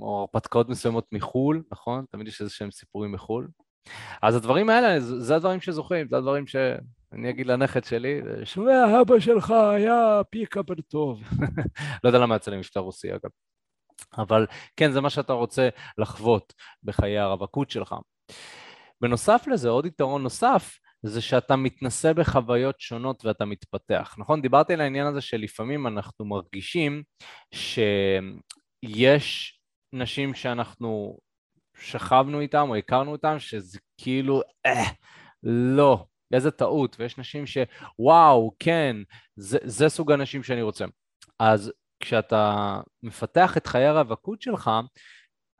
או 0.00 0.20
הרפתקאות 0.20 0.68
מסוימות 0.68 1.06
מחו"ל, 1.12 1.62
נכון? 1.72 2.04
תמיד 2.10 2.28
יש 2.28 2.40
איזה 2.40 2.52
שהם 2.52 2.70
סיפורים 2.70 3.12
מחו"ל. 3.12 3.48
אז 4.22 4.36
הדברים 4.36 4.70
האלה, 4.70 5.00
זה 5.00 5.36
הדברים 5.36 5.60
שזוכרים, 5.60 6.08
זה 6.08 6.16
הדברים 6.16 6.46
שאני 6.46 7.30
אגיד 7.30 7.46
לנכד 7.46 7.84
שלי, 7.84 8.20
שומע, 8.44 9.00
אבא 9.00 9.20
שלך 9.20 9.50
היה 9.50 10.20
פיקה 10.30 10.62
בר 10.62 10.74
טוב. 10.88 11.22
לא 12.04 12.08
יודע 12.08 12.18
למה 12.18 12.36
יצא 12.36 12.50
לי 12.50 12.56
מבטא 12.56 12.78
רוסי 12.78 13.10
אגב. 13.10 13.30
אבל 14.18 14.46
כן, 14.76 14.92
זה 14.92 15.00
מה 15.00 15.10
שאתה 15.10 15.32
רוצה 15.32 15.68
לחוות 15.98 16.52
בחיי 16.82 17.18
הרווקות 17.18 17.70
שלך. 17.70 17.94
בנוסף 19.00 19.44
לזה, 19.46 19.68
עוד 19.68 19.86
יתרון 19.86 20.22
נוסף, 20.22 20.78
זה 21.02 21.20
שאתה 21.20 21.56
מתנסה 21.56 22.14
בחוויות 22.14 22.80
שונות 22.80 23.24
ואתה 23.24 23.44
מתפתח, 23.44 24.14
נכון? 24.18 24.42
דיברתי 24.42 24.74
על 24.74 24.80
העניין 24.80 25.06
הזה 25.06 25.20
שלפעמים 25.20 25.86
אנחנו 25.86 26.24
מרגישים 26.24 27.02
שיש 28.84 29.60
נשים 29.92 30.34
שאנחנו 30.34 31.18
שכבנו 31.78 32.40
איתם 32.40 32.66
או 32.68 32.76
הכרנו 32.76 33.14
איתם, 33.14 33.38
שזה 33.38 33.78
כאילו, 33.98 34.42
אה, 34.66 34.84
לא, 35.42 36.04
איזה 36.32 36.50
טעות, 36.50 36.96
ויש 36.98 37.18
נשים 37.18 37.44
שוואו, 37.46 38.52
כן, 38.58 38.96
זה, 39.36 39.58
זה 39.64 39.88
סוג 39.88 40.12
הנשים 40.12 40.42
שאני 40.42 40.62
רוצה. 40.62 40.84
אז 41.38 41.72
כשאתה 42.00 42.80
מפתח 43.02 43.56
את 43.56 43.66
חיי 43.66 43.86
הרווקות 43.86 44.42
שלך, 44.42 44.70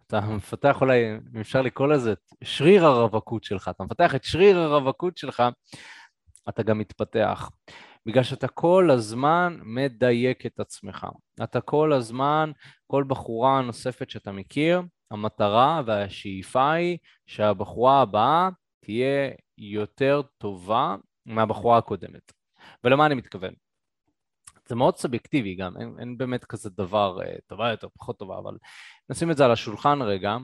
אתה 0.06 0.20
מפתח 0.20 0.80
אולי, 0.80 1.04
אם 1.34 1.40
אפשר 1.40 1.62
לקרוא 1.62 1.88
לזה, 1.88 2.14
שריר 2.44 2.86
הרווקות 2.86 3.44
שלך, 3.44 3.68
אתה 3.68 3.84
מפתח 3.84 4.14
את 4.14 4.24
שריר 4.24 4.58
הרווקות 4.58 5.16
שלך, 5.16 5.42
אתה 6.48 6.62
גם 6.62 6.78
מתפתח. 6.78 7.50
בגלל 8.06 8.22
שאתה 8.22 8.48
כל 8.48 8.90
הזמן 8.90 9.58
מדייק 9.62 10.46
את 10.46 10.60
עצמך. 10.60 11.06
אתה 11.42 11.60
כל 11.60 11.92
הזמן, 11.92 12.50
כל 12.86 13.04
בחורה 13.08 13.60
נוספת 13.60 14.10
שאתה 14.10 14.32
מכיר, 14.32 14.82
המטרה 15.10 15.82
והשאיפה 15.86 16.72
היא 16.72 16.98
שהבחורה 17.26 18.00
הבאה 18.00 18.48
תהיה 18.80 19.30
יותר 19.58 20.22
טובה 20.38 20.96
מהבחורה 21.26 21.78
הקודמת. 21.78 22.32
ולמה 22.84 23.06
אני 23.06 23.14
מתכוון? 23.14 23.54
זה 24.68 24.74
מאוד 24.74 24.96
סובייקטיבי 24.96 25.54
גם, 25.54 25.76
אין, 25.80 25.96
אין 25.98 26.18
באמת 26.18 26.44
כזה 26.44 26.70
דבר 26.70 27.22
אה, 27.22 27.36
טובה 27.46 27.70
יותר, 27.70 27.88
פחות 27.94 28.18
טובה, 28.18 28.38
אבל 28.38 28.56
נשים 29.10 29.30
את 29.30 29.36
זה 29.36 29.44
על 29.44 29.52
השולחן 29.52 30.02
רגע. 30.02 30.36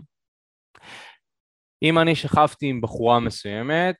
אם 1.83 1.99
אני 1.99 2.15
שכבתי 2.15 2.67
עם 2.67 2.81
בחורה 2.81 3.21
מסוימת 3.21 3.97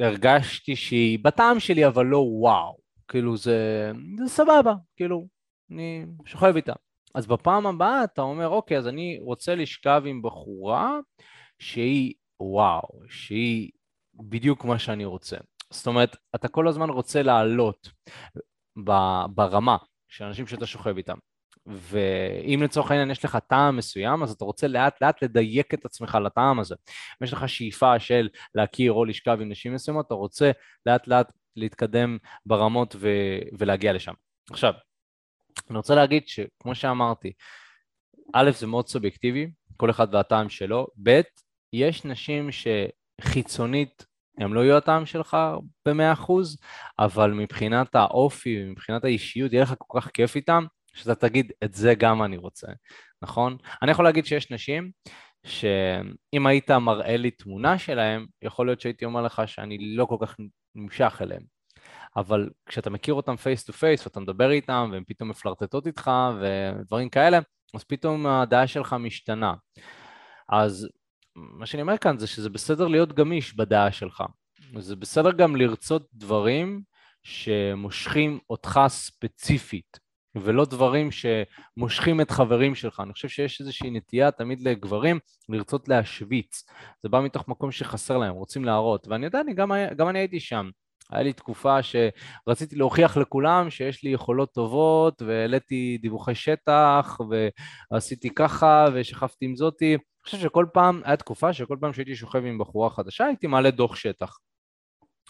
והרגשתי 0.00 0.76
שהיא 0.76 1.18
בטעם 1.22 1.60
שלי 1.60 1.86
אבל 1.86 2.06
לא 2.06 2.18
וואו, 2.18 2.78
כאילו 3.08 3.36
זה, 3.36 3.90
זה 4.18 4.28
סבבה, 4.28 4.74
כאילו, 4.96 5.26
אני 5.70 6.06
שוכב 6.24 6.56
איתה. 6.56 6.72
אז 7.14 7.26
בפעם 7.26 7.66
הבאה 7.66 8.04
אתה 8.04 8.22
אומר, 8.22 8.48
אוקיי, 8.48 8.78
אז 8.78 8.88
אני 8.88 9.18
רוצה 9.20 9.54
לשכב 9.54 10.02
עם 10.06 10.22
בחורה 10.22 10.98
שהיא 11.58 12.14
וואו, 12.40 13.00
שהיא 13.08 13.70
בדיוק 14.14 14.64
מה 14.64 14.78
שאני 14.78 15.04
רוצה. 15.04 15.36
זאת 15.70 15.86
אומרת, 15.86 16.16
אתה 16.34 16.48
כל 16.48 16.68
הזמן 16.68 16.90
רוצה 16.90 17.22
לעלות 17.22 17.90
ברמה 19.34 19.76
של 20.08 20.24
אנשים 20.24 20.46
שאתה 20.46 20.66
שוכב 20.66 20.96
איתם. 20.96 21.18
ואם 21.66 22.60
לצורך 22.62 22.90
העניין 22.90 23.10
יש 23.10 23.24
לך 23.24 23.38
טעם 23.48 23.76
מסוים, 23.76 24.22
אז 24.22 24.30
אתה 24.30 24.44
רוצה 24.44 24.68
לאט 24.68 25.02
לאט 25.02 25.22
לדייק 25.22 25.74
את 25.74 25.84
עצמך 25.84 26.18
לטעם 26.24 26.60
הזה. 26.60 26.74
אם 26.88 27.24
יש 27.24 27.32
לך 27.32 27.48
שאיפה 27.48 27.98
של 27.98 28.28
להכיר 28.54 28.92
או 28.92 29.04
לשכב 29.04 29.38
עם 29.40 29.48
נשים 29.48 29.74
מסוימות, 29.74 30.06
אתה 30.06 30.14
רוצה 30.14 30.50
לאט 30.86 31.08
לאט 31.08 31.32
להתקדם 31.56 32.18
ברמות 32.46 32.96
ו- 32.98 33.38
ולהגיע 33.58 33.92
לשם. 33.92 34.12
עכשיו, 34.50 34.72
אני 35.70 35.76
רוצה 35.76 35.94
להגיד 35.94 36.28
שכמו 36.28 36.74
שאמרתי, 36.74 37.32
א', 38.34 38.50
זה 38.50 38.66
מאוד 38.66 38.88
סובייקטיבי, 38.88 39.50
כל 39.76 39.90
אחד 39.90 40.14
והטעם 40.14 40.48
שלו, 40.48 40.86
ב', 41.02 41.20
יש 41.72 42.04
נשים 42.04 42.48
שחיצונית 42.52 44.06
הם 44.38 44.54
לא 44.54 44.60
יהיו 44.60 44.76
הטעם 44.76 45.06
שלך 45.06 45.36
במאה 45.86 46.12
אחוז, 46.12 46.58
אבל 46.98 47.32
מבחינת 47.32 47.94
האופי, 47.94 48.64
מבחינת 48.64 49.04
האישיות, 49.04 49.52
יהיה 49.52 49.62
לך 49.62 49.74
כל 49.78 50.00
כך 50.00 50.10
כיף 50.10 50.36
איתם, 50.36 50.64
שאתה 50.94 51.14
תגיד, 51.14 51.52
את 51.64 51.74
זה 51.74 51.94
גם 51.94 52.22
אני 52.22 52.36
רוצה, 52.36 52.66
נכון? 53.22 53.56
אני 53.82 53.90
יכול 53.90 54.04
להגיד 54.04 54.26
שיש 54.26 54.50
נשים 54.50 54.90
שאם 55.46 56.46
היית 56.46 56.70
מראה 56.70 57.16
לי 57.16 57.30
תמונה 57.30 57.78
שלהם, 57.78 58.26
יכול 58.42 58.66
להיות 58.66 58.80
שהייתי 58.80 59.04
אומר 59.04 59.22
לך 59.22 59.42
שאני 59.46 59.96
לא 59.96 60.04
כל 60.04 60.16
כך 60.20 60.36
נמשך 60.74 61.18
אליהם. 61.22 61.42
אבל 62.16 62.50
כשאתה 62.66 62.90
מכיר 62.90 63.14
אותם 63.14 63.36
face 63.36 63.64
to 63.64 63.72
face 63.72 64.06
ואתה 64.06 64.20
מדבר 64.20 64.50
איתם 64.50 64.88
והן 64.92 65.02
פתאום 65.06 65.28
מפלרטטות 65.28 65.86
איתך 65.86 66.10
ודברים 66.40 67.08
כאלה, 67.08 67.38
אז 67.74 67.84
פתאום 67.84 68.26
הדעה 68.26 68.66
שלך 68.66 68.92
משתנה. 68.92 69.54
אז 70.48 70.88
מה 71.36 71.66
שאני 71.66 71.82
אומר 71.82 71.98
כאן 71.98 72.18
זה 72.18 72.26
שזה 72.26 72.50
בסדר 72.50 72.86
להיות 72.86 73.12
גמיש 73.12 73.54
בדעה 73.54 73.92
שלך. 73.92 74.22
זה 74.78 74.96
בסדר 74.96 75.32
גם 75.32 75.56
לרצות 75.56 76.08
דברים 76.14 76.82
שמושכים 77.22 78.38
אותך 78.50 78.80
ספציפית. 78.88 80.09
ולא 80.34 80.64
דברים 80.64 81.08
שמושכים 81.10 82.20
את 82.20 82.30
חברים 82.30 82.74
שלך. 82.74 83.00
אני 83.00 83.12
חושב 83.12 83.28
שיש 83.28 83.60
איזושהי 83.60 83.90
נטייה 83.90 84.30
תמיד 84.30 84.60
לגברים 84.60 85.18
לרצות 85.48 85.88
להשוויץ. 85.88 86.64
זה 87.02 87.08
בא 87.08 87.20
מתוך 87.20 87.48
מקום 87.48 87.72
שחסר 87.72 88.18
להם, 88.18 88.34
רוצים 88.34 88.64
להראות. 88.64 89.08
ואני 89.08 89.24
יודע, 89.24 89.40
אני 89.40 89.54
גם, 89.54 89.72
גם 89.96 90.08
אני 90.08 90.18
הייתי 90.18 90.40
שם. 90.40 90.70
היה 91.10 91.22
לי 91.22 91.32
תקופה 91.32 91.78
שרציתי 91.82 92.76
להוכיח 92.76 93.16
לכולם 93.16 93.70
שיש 93.70 94.04
לי 94.04 94.10
יכולות 94.10 94.52
טובות, 94.52 95.22
והעליתי 95.22 95.98
דיווחי 96.02 96.34
שטח, 96.34 97.18
ועשיתי 97.90 98.34
ככה, 98.34 98.86
ושכבתי 98.94 99.44
עם 99.44 99.56
זאתי. 99.56 99.94
אני 99.94 100.24
חושב 100.24 100.38
שכל 100.38 100.66
פעם, 100.72 101.02
היה 101.04 101.16
תקופה 101.16 101.52
שכל 101.52 101.76
פעם 101.80 101.92
שהייתי 101.92 102.16
שוכב 102.16 102.44
עם 102.44 102.58
בחורה 102.58 102.90
חדשה, 102.90 103.26
הייתי 103.26 103.46
מעלה 103.46 103.70
דוח 103.70 103.96
שטח. 103.96 104.38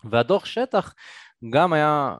והדוח 0.04 0.44
שטח 0.44 0.94
גם 1.50 1.72
היה 1.72 2.14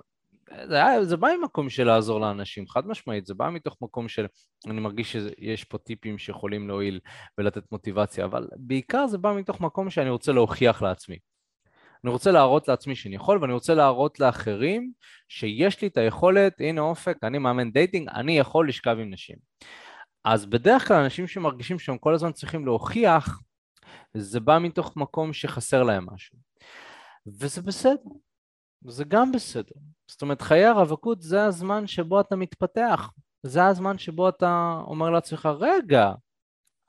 זה, 0.69 0.75
היה, 0.75 1.05
זה 1.05 1.17
בא 1.17 1.29
ממקום 1.41 1.71
של 1.71 1.85
לעזור 1.85 2.21
לאנשים, 2.21 2.69
חד 2.69 2.87
משמעית, 2.87 3.27
זה 3.27 3.35
בא 3.35 3.51
מתוך 3.51 3.77
מקום 3.81 4.09
של, 4.09 4.27
אני 4.67 4.81
מרגיש 4.81 5.13
שיש 5.13 5.65
פה 5.65 5.79
טיפים 5.79 6.19
שיכולים 6.19 6.69
להועיל 6.69 7.01
ולתת 7.39 7.73
מוטיבציה, 7.73 8.25
אבל 8.25 8.49
בעיקר 8.57 9.07
זה 9.07 9.19
בא 9.19 9.33
מתוך 9.33 9.61
מקום 9.61 9.91
שאני 9.91 10.11
רוצה 10.11 10.33
להוכיח 10.33 10.83
לעצמי. 10.83 11.19
אני 12.05 12.13
רוצה 12.13 12.31
להראות 12.31 12.69
לעצמי 12.69 12.97
שאני 12.97 13.17
יכול, 13.17 13.39
ואני 13.41 13.53
רוצה 13.53 13.75
להראות 13.75 14.21
לאחרים 14.21 14.93
שיש 15.29 15.83
לי 15.83 15.89
את 15.89 15.97
היכולת, 15.97 16.61
הנה 16.61 16.81
אופק, 16.81 17.17
אני 17.23 17.39
מאמן 17.39 17.71
דייטינג, 17.71 18.09
אני 18.09 18.39
יכול 18.39 18.69
לשכב 18.69 18.97
עם 19.01 19.11
נשים. 19.11 19.37
אז 20.25 20.47
בדרך 20.47 20.89
כלל 20.89 20.97
אנשים 20.97 21.27
שמרגישים 21.27 21.79
שהם 21.79 21.99
כל 21.99 22.15
הזמן 22.15 22.33
צריכים 22.33 22.67
להוכיח, 22.67 23.41
זה 24.15 24.41
בא 24.41 24.59
מתוך 24.59 24.97
מקום 24.97 25.33
שחסר 25.33 25.83
להם 25.83 26.07
משהו. 26.15 26.39
וזה 27.27 27.63
בסדר, 27.63 28.11
זה 28.87 29.05
גם 29.05 29.33
בסדר. 29.33 29.75
זאת 30.11 30.23
אומרת, 30.23 30.43
חיי 30.43 30.65
הרווקות 30.65 31.23
זה 31.23 31.45
הזמן 31.45 31.87
שבו 31.87 32.21
אתה 32.21 32.37
מתפתח, 32.37 33.11
זה 33.43 33.67
הזמן 33.67 33.99
שבו 33.99 34.29
אתה 34.29 34.81
אומר 34.87 35.11
לעצמך, 35.11 35.49
רגע, 35.61 36.13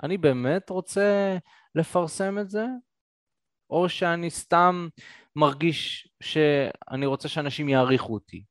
אני 0.04 0.18
באמת 0.18 0.70
רוצה 0.70 1.38
לפרסם 1.76 2.40
את 2.40 2.50
זה? 2.50 2.66
או 3.70 3.90
שאני 3.90 4.30
סתם 4.30 4.88
מרגיש 5.36 6.10
שאני 6.24 7.06
רוצה 7.06 7.28
שאנשים 7.28 7.70
יעריכו 7.70 8.14
אותי. 8.14 8.44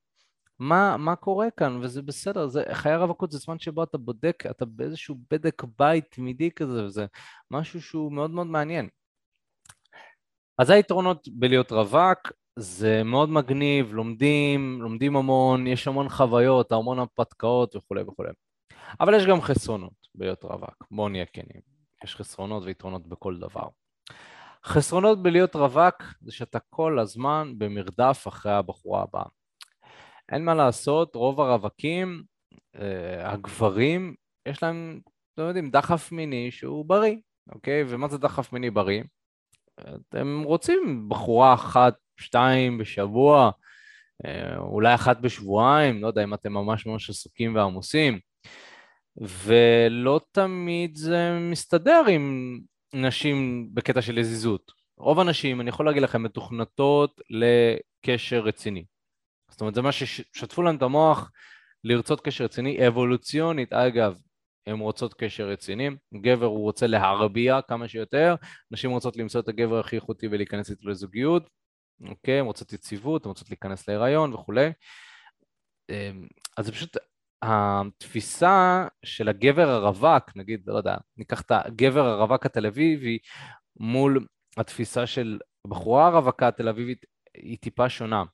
מה, 0.59 0.97
מה 0.97 1.17
קורה 1.17 1.51
כאן, 1.51 1.79
וזה 1.83 2.03
בסדר, 2.03 2.47
זה, 2.47 2.63
חיי 2.73 2.97
רווקות 2.97 3.31
זה 3.31 3.39
זמן 3.39 3.59
שבו 3.59 3.83
אתה 3.83 3.99
בודק, 3.99 4.45
אתה 4.51 4.65
באיזשהו 4.65 5.17
בדק 5.31 5.63
בית 5.79 6.05
תמידי 6.11 6.51
כזה, 6.51 6.85
וזה 6.85 7.07
משהו 7.51 7.83
שהוא 7.83 8.13
מאוד 8.13 8.31
מאוד 8.31 8.47
מעניין. 8.47 8.89
אז 10.59 10.71
היתרונות 10.71 11.29
בלהיות 11.33 11.73
רווק, 11.73 12.33
זה 12.61 13.03
מאוד 13.05 13.29
מגניב, 13.29 13.93
לומדים, 13.95 14.83
לומדים 14.83 15.17
המון, 15.17 15.67
יש 15.67 15.89
המון 15.89 16.09
חוויות, 16.09 16.73
המון 16.73 16.99
הפתקאות 16.99 17.77
וכולי 17.77 18.03
וכולי. 18.03 18.31
אבל 19.01 19.15
יש 19.15 19.27
גם 19.27 19.41
חסרונות 19.41 19.93
בלהיות 20.15 20.45
רווק, 20.45 20.87
בואו 20.91 21.09
נהיה 21.09 21.27
כנים. 21.27 21.61
יש 22.05 22.17
חסרונות 22.17 22.63
ויתרונות 22.65 23.07
בכל 23.07 23.39
דבר. 23.39 23.69
חסרונות 24.65 25.23
בלהיות 25.23 25.57
רווק 25.57 26.03
זה 26.21 26.33
שאתה 26.33 26.59
כל 26.71 26.99
הזמן 26.99 27.53
במרדף 27.59 28.25
אחרי 28.29 28.53
הבחורה 28.53 29.03
הבאה. 29.03 29.25
אין 30.33 30.45
מה 30.45 30.55
לעשות, 30.55 31.15
רוב 31.15 31.41
הרווקים, 31.41 32.23
אה, 32.77 33.33
הגברים, 33.33 34.15
יש 34.47 34.63
להם, 34.63 35.01
אתם 35.35 35.43
יודעים, 35.43 35.71
דחף 35.71 36.13
מיני 36.13 36.51
שהוא 36.51 36.85
בריא, 36.85 37.17
אוקיי? 37.53 37.85
ומה 37.89 38.09
זה 38.09 38.19
דחף 38.19 38.53
מיני 38.53 38.71
בריא? 38.71 39.03
אתם 40.09 40.43
רוצים 40.45 41.09
בחורה 41.09 41.55
אחת, 41.55 41.95
שתיים 42.17 42.79
בשבוע, 42.79 43.51
אה, 44.27 44.57
אולי 44.59 44.95
אחת 44.95 45.21
בשבועיים, 45.21 46.03
לא 46.03 46.07
יודע 46.07 46.25
אם 46.25 46.35
אתם 46.35 46.53
ממש 46.53 46.87
ממש 46.87 47.11
עסוקים 47.11 47.55
ועמוסים, 47.55 48.19
ולא 49.17 50.21
תמיד 50.33 50.97
זה 50.97 51.39
מסתדר 51.51 52.03
עם 52.09 52.59
נשים 52.95 53.69
בקטע 53.75 54.03
של 54.03 54.19
לזיזות. 54.19 54.73
רוב 54.99 55.21
הנשים, 55.21 55.61
אני 55.61 55.69
יכול 55.69 55.87
להגיד 55.87 56.03
לכם, 56.03 56.23
מתוכנתות 56.23 57.21
לקשר 57.31 58.41
רציני. 58.41 58.85
זאת 59.51 59.61
אומרת, 59.61 59.75
זה 59.75 59.83
מה 59.83 59.93
ששטפו 59.93 60.63
להם 60.63 60.77
את 60.77 60.83
המוח 60.83 61.31
לרצות 61.85 62.21
קשר 62.21 62.45
רציני, 62.45 62.89
אבולוציונית, 62.89 63.73
אגב, 63.73 64.19
הן 64.67 64.79
רוצות 64.79 65.15
קשר 65.15 65.49
רציני, 65.49 65.89
גבר 66.15 66.47
הוא 66.47 66.63
רוצה 66.63 66.87
להרביע 66.87 67.61
כמה 67.69 67.89
שיותר, 67.89 68.35
נשים 68.71 68.91
רוצות 68.91 69.17
למצוא 69.17 69.41
את 69.41 69.49
הגבר 69.49 69.79
הכי 69.79 69.97
איכותי 69.97 70.27
ולהיכנס 70.31 70.71
איתו 70.71 70.89
לזוגיות, 70.89 71.51
אוקיי, 72.09 72.39
הן 72.41 72.47
רוצות 72.47 72.73
יציבות, 72.73 73.25
הן 73.25 73.29
רוצות 73.29 73.51
להיכנס 73.51 73.89
להיריון 73.89 74.35
וכולי. 74.35 74.71
אמ, 75.91 76.27
אז 76.57 76.67
זה 76.67 76.73
פשוט 76.73 76.97
התפיסה 77.43 78.87
של 79.05 79.29
הגבר 79.29 79.69
הרווק, 79.69 80.37
נגיד, 80.37 80.63
לא 80.67 80.77
יודע, 80.77 80.97
ניקח 81.17 81.41
את 81.41 81.51
הגבר 81.51 82.07
הרווק 82.07 82.47
התל 82.47 82.67
אביבי 82.67 83.19
מול 83.77 84.27
התפיסה 84.57 85.07
של 85.07 85.39
בחורה 85.69 86.07
הרווקה 86.07 86.49
התל 86.49 86.69
אביבית, 86.69 87.07
היא 87.35 87.59
טיפה 87.59 87.89
שונה. 87.89 88.25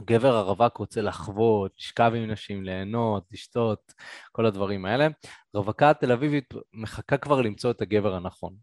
גבר 0.00 0.36
הרווק 0.36 0.76
רוצה 0.76 1.02
לחוות, 1.02 1.72
לשכב 1.78 2.12
עם 2.16 2.30
נשים, 2.30 2.64
ליהנות, 2.64 3.24
לשתות, 3.32 3.92
כל 4.32 4.46
הדברים 4.46 4.84
האלה. 4.84 5.08
רווקה 5.54 5.90
התל 5.90 6.12
אביבית 6.12 6.54
מחכה 6.72 7.16
כבר 7.16 7.40
למצוא 7.40 7.70
את 7.70 7.82
הגבר 7.82 8.14
הנכון. 8.14 8.54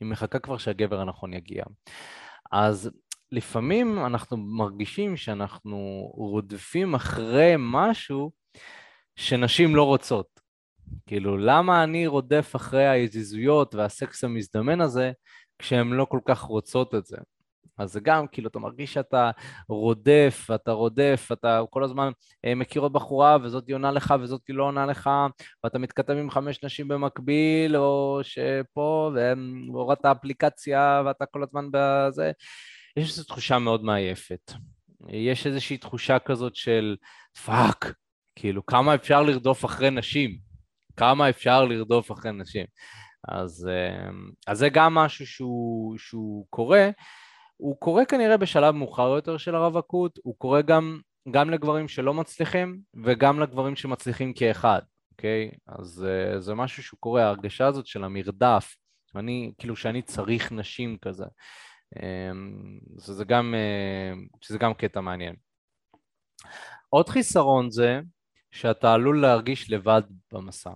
היא 0.00 0.08
מחכה 0.08 0.38
כבר 0.38 0.58
שהגבר 0.58 1.00
הנכון 1.00 1.34
יגיע. 1.34 1.64
אז 2.52 2.90
לפעמים 3.32 4.06
אנחנו 4.06 4.36
מרגישים 4.36 5.16
שאנחנו 5.16 6.10
רודפים 6.14 6.94
אחרי 6.94 7.54
משהו 7.58 8.30
שנשים 9.16 9.76
לא 9.76 9.82
רוצות. 9.82 10.40
כאילו, 11.06 11.38
למה 11.38 11.84
אני 11.84 12.06
רודף 12.06 12.52
אחרי 12.56 12.88
היזיזויות 12.88 13.74
והסקס 13.74 14.24
המזדמן 14.24 14.80
הזה 14.80 15.12
כשהן 15.58 15.88
לא 15.88 16.04
כל 16.04 16.20
כך 16.24 16.40
רוצות 16.40 16.94
את 16.94 17.06
זה? 17.06 17.16
אז 17.78 17.92
זה 17.92 18.00
גם, 18.00 18.26
כאילו, 18.26 18.48
אתה 18.48 18.58
מרגיש 18.58 18.94
שאתה 18.94 19.30
רודף, 19.68 20.46
ואתה 20.48 20.72
רודף, 20.72 21.28
אתה 21.32 21.60
כל 21.70 21.84
הזמן 21.84 22.10
אה, 22.44 22.54
מכיר 22.54 22.82
עוד 22.82 22.92
בחורה, 22.92 23.36
וזאת 23.42 23.70
עונה 23.70 23.90
לך, 23.90 24.14
וזאת 24.20 24.42
לא 24.48 24.64
עונה 24.64 24.86
לך, 24.86 25.10
ואתה 25.64 25.78
מתכתב 25.78 26.12
עם 26.12 26.30
חמש 26.30 26.64
נשים 26.64 26.88
במקביל, 26.88 27.76
או 27.76 28.20
שפה, 28.22 29.12
והורדת 29.14 30.04
אפליקציה, 30.04 31.02
ואתה 31.06 31.26
כל 31.26 31.42
הזמן 31.42 31.64
בזה. 31.72 32.32
יש 32.96 33.10
איזו 33.10 33.24
תחושה 33.24 33.58
מאוד 33.58 33.84
מעייפת. 33.84 34.52
יש 35.08 35.46
איזושהי 35.46 35.78
תחושה 35.78 36.18
כזאת 36.18 36.56
של 36.56 36.96
fuck, 37.44 37.92
כאילו, 38.36 38.66
כמה 38.66 38.94
אפשר 38.94 39.22
לרדוף 39.22 39.64
אחרי 39.64 39.90
נשים? 39.90 40.38
כמה 40.96 41.28
אפשר 41.28 41.64
לרדוף 41.64 42.12
אחרי 42.12 42.32
נשים? 42.32 42.66
אז, 43.28 43.68
אה, 43.70 44.10
אז 44.46 44.58
זה 44.58 44.68
גם 44.68 44.94
משהו 44.94 45.26
שהוא, 45.26 45.98
שהוא 45.98 46.46
קורה. 46.50 46.90
הוא 47.58 47.76
קורה 47.80 48.04
כנראה 48.04 48.36
בשלב 48.36 48.74
מאוחר 48.74 49.08
יותר 49.08 49.36
של 49.36 49.54
הרווקות, 49.54 50.18
הוא 50.22 50.34
קורה 50.38 50.62
גם, 50.62 51.00
גם 51.30 51.50
לגברים 51.50 51.88
שלא 51.88 52.14
מצליחים 52.14 52.80
וגם 53.04 53.40
לגברים 53.40 53.76
שמצליחים 53.76 54.32
כאחד, 54.32 54.80
אוקיי? 55.12 55.50
אז 55.66 56.06
uh, 56.06 56.38
זה 56.38 56.54
משהו 56.54 56.82
שהוא 56.82 56.98
קורה, 57.00 57.24
ההרגשה 57.24 57.66
הזאת 57.66 57.86
של 57.86 58.04
המרדף, 58.04 58.76
אני, 59.16 59.52
כאילו 59.58 59.76
שאני 59.76 60.02
צריך 60.02 60.52
נשים 60.52 60.96
כזה. 61.02 61.24
Um, 61.94 63.00
שזה 63.04 63.24
גם, 63.24 63.54
uh, 63.54 64.38
שזה 64.40 64.58
גם 64.58 64.74
קטע 64.74 65.00
מעניין. 65.00 65.34
עוד 66.88 67.08
חיסרון 67.08 67.70
זה 67.70 68.00
שאתה 68.50 68.94
עלול 68.94 69.20
להרגיש 69.20 69.70
לבד 69.70 70.02
במסע. 70.32 70.70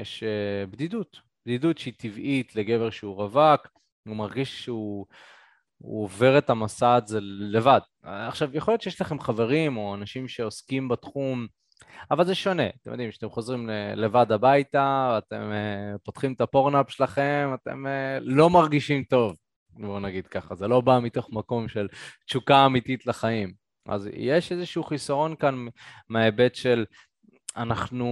יש 0.00 0.22
uh, 0.22 0.70
בדידות, 0.70 1.20
בדידות 1.46 1.78
שהיא 1.78 1.94
טבעית 1.98 2.56
לגבר 2.56 2.90
שהוא 2.90 3.14
רווק, 3.16 3.68
הוא 4.08 4.16
מרגיש 4.16 4.64
שהוא 4.64 5.06
הוא 5.78 6.04
עובר 6.04 6.38
את 6.38 6.50
המסע 6.50 6.94
הזה 6.94 7.18
לבד. 7.22 7.80
עכשיו, 8.02 8.56
יכול 8.56 8.72
להיות 8.72 8.82
שיש 8.82 9.00
לכם 9.00 9.20
חברים 9.20 9.76
או 9.76 9.94
אנשים 9.94 10.28
שעוסקים 10.28 10.88
בתחום, 10.88 11.46
אבל 12.10 12.24
זה 12.24 12.34
שונה. 12.34 12.66
אתם 12.82 12.90
יודעים, 12.90 13.10
כשאתם 13.10 13.30
חוזרים 13.30 13.70
לבד 13.96 14.32
הביתה, 14.32 15.18
אתם 15.18 15.52
uh, 15.52 15.98
פותחים 15.98 16.32
את 16.32 16.40
הפורנאפ 16.40 16.90
שלכם, 16.90 17.50
אתם 17.54 17.86
uh, 17.86 18.20
לא 18.20 18.50
מרגישים 18.50 19.04
טוב, 19.04 19.36
בואו 19.70 20.00
נגיד 20.00 20.26
ככה. 20.26 20.54
זה 20.54 20.68
לא 20.68 20.80
בא 20.80 20.98
מתוך 21.02 21.28
מקום 21.32 21.68
של 21.68 21.88
תשוקה 22.26 22.66
אמיתית 22.66 23.06
לחיים. 23.06 23.52
אז 23.88 24.08
יש 24.12 24.52
איזשהו 24.52 24.84
חיסרון 24.84 25.36
כאן 25.36 25.66
מההיבט 26.08 26.54
של 26.54 26.84
אנחנו... 27.56 28.06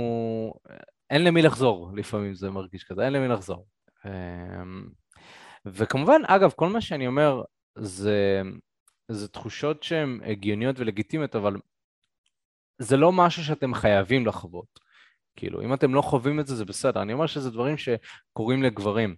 אין 1.11 1.25
למי 1.25 1.43
לחזור, 1.43 1.91
לפעמים 1.97 2.35
זה 2.35 2.51
מרגיש 2.51 2.85
כזה, 2.85 3.05
אין 3.05 3.13
למי 3.13 3.29
לחזור. 3.29 3.67
אמ, 4.07 4.87
וכמובן, 5.67 6.21
אגב, 6.27 6.53
כל 6.57 6.69
מה 6.69 6.81
שאני 6.81 7.07
אומר, 7.07 7.43
זה, 7.79 8.43
זה 9.09 9.29
תחושות 9.29 9.83
שהן 9.83 10.21
הגיוניות 10.27 10.79
ולגיטימיות, 10.79 11.37
אבל 11.37 11.57
זה 12.79 12.97
לא 12.97 13.13
משהו 13.13 13.45
שאתם 13.45 13.75
חייבים 13.75 14.27
לחוות. 14.27 14.81
כאילו, 15.37 15.63
אם 15.63 15.75
אתם 15.75 15.95
לא 15.95 16.03
חווים 16.03 16.41
את 16.41 16.47
זה, 16.47 16.57
זה 16.57 16.65
בסדר. 16.65 17.03
אני 17.03 17.13
אומר 17.13 17.27
שזה 17.27 17.51
דברים 17.51 17.77
שקורים 17.79 18.63
לגברים 18.63 19.17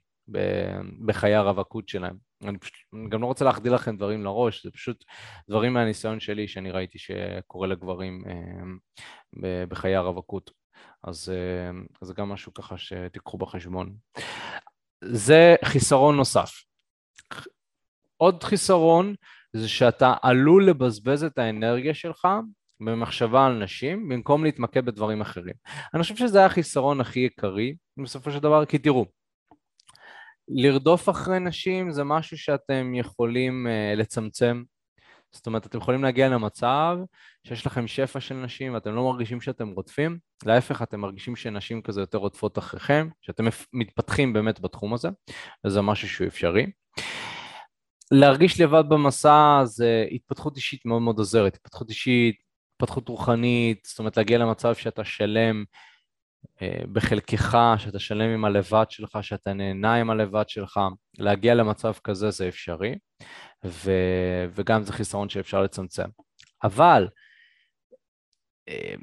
בחיי 1.07 1.35
הרווקות 1.35 1.89
שלהם. 1.89 2.17
אני 2.45 2.59
פשוט 2.59 2.75
אני 2.95 3.09
גם 3.09 3.23
לא 3.23 3.27
רוצה 3.27 3.45
להחדיא 3.45 3.71
לכם 3.71 3.97
דברים 3.97 4.25
לראש, 4.25 4.65
זה 4.65 4.71
פשוט 4.71 5.05
דברים 5.49 5.73
מהניסיון 5.73 6.21
שלי 6.21 6.49
שאני 6.49 6.71
ראיתי 6.71 6.99
שקורה 6.99 7.67
לגברים 7.67 8.25
אה, 8.29 9.67
בחיי 9.67 9.97
הרווקות. 9.97 10.51
אז 11.05 11.29
אה, 11.29 11.71
זה 12.03 12.15
גם 12.15 12.29
משהו 12.29 12.55
ככה 12.55 12.79
שתיקחו 12.79 13.39
בחשבון. 13.39 13.97
זה 15.05 15.55
חיסרון 15.65 16.17
נוסף. 16.17 16.51
עוד 18.17 18.45
חיסרון 18.45 19.15
זה 19.53 19.69
שאתה 19.69 20.15
עלול 20.23 20.67
לבזבז 20.69 21.25
את 21.25 21.39
האנרגיה 21.39 21.95
שלך 21.95 22.29
במחשבה 22.81 23.47
על 23.47 23.63
נשים 23.63 24.09
במקום 24.09 24.45
להתמקד 24.45 24.87
בדברים 24.87 25.21
אחרים. 25.21 25.55
אני 25.95 26.03
חושב 26.03 26.17
שזה 26.17 26.45
החיסרון 26.45 27.01
הכי 27.01 27.21
עיקרי 27.21 27.77
בסופו 28.03 28.31
של 28.31 28.39
דבר, 28.39 28.65
כי 28.65 28.79
תראו, 28.79 29.07
לרדוף 30.49 31.09
אחרי 31.09 31.39
נשים 31.39 31.91
זה 31.91 32.05
משהו 32.05 32.39
שאתם 32.39 32.95
יכולים 32.95 33.67
uh, 33.67 33.99
לצמצם, 33.99 34.63
זאת 35.33 35.47
אומרת, 35.47 35.67
אתם 35.67 35.79
יכולים 35.79 36.03
להגיע 36.03 36.29
למצב 36.29 36.99
שיש 37.47 37.67
לכם 37.67 37.87
שפע 37.87 38.21
של 38.21 38.35
נשים 38.35 38.75
ואתם 38.75 38.95
לא 38.95 39.05
מרגישים 39.05 39.41
שאתם 39.41 39.69
רודפים, 39.69 40.19
להפך, 40.47 40.83
אתם 40.83 41.01
מרגישים 41.01 41.37
שנשים 41.37 41.83
כזה 41.83 42.01
יותר 42.01 42.19
רודפות 42.19 42.59
אחריכם, 42.59 43.09
שאתם 43.21 43.45
מתפתחים 43.73 44.33
באמת 44.33 44.61
בתחום 44.61 44.95
הזה, 44.95 45.09
וזה 45.67 45.83
משהו 45.83 46.09
שהוא 46.09 46.27
אפשרי. 46.27 46.67
להרגיש 48.13 48.61
לבד 48.61 48.85
במסע 48.89 49.61
זה 49.65 50.07
התפתחות 50.11 50.57
אישית 50.57 50.87
מאוד 50.87 51.03
מאוד 51.03 51.19
עוזרת, 51.19 51.55
התפתחות 51.55 51.89
אישית, 51.89 52.37
התפתחות 52.73 53.09
רוחנית, 53.09 53.85
זאת 53.85 53.99
אומרת 53.99 54.17
להגיע 54.17 54.39
למצב 54.39 54.75
שאתה 54.75 55.05
שלם 55.05 55.65
אה, 56.63 56.81
בחלקך, 56.93 57.59
שאתה 57.79 57.99
שלם 57.99 58.31
עם 58.31 58.45
הלבד 58.45 58.85
שלך, 58.91 59.19
שאתה 59.23 59.53
נהנה 59.53 59.95
עם 59.95 60.11
הלבד 60.11 60.49
שלך, 60.49 60.81
להגיע 61.19 61.55
למצב 61.55 61.93
כזה 62.05 62.31
זה 62.31 62.49
אפשרי, 62.49 62.95
ו... 63.65 63.91
וגם 64.55 64.83
זה 64.83 64.93
חיסרון 64.93 65.29
שאפשר 65.29 65.63
לצמצם. 65.63 66.09
אבל 66.65 67.09
אה, 68.69 68.95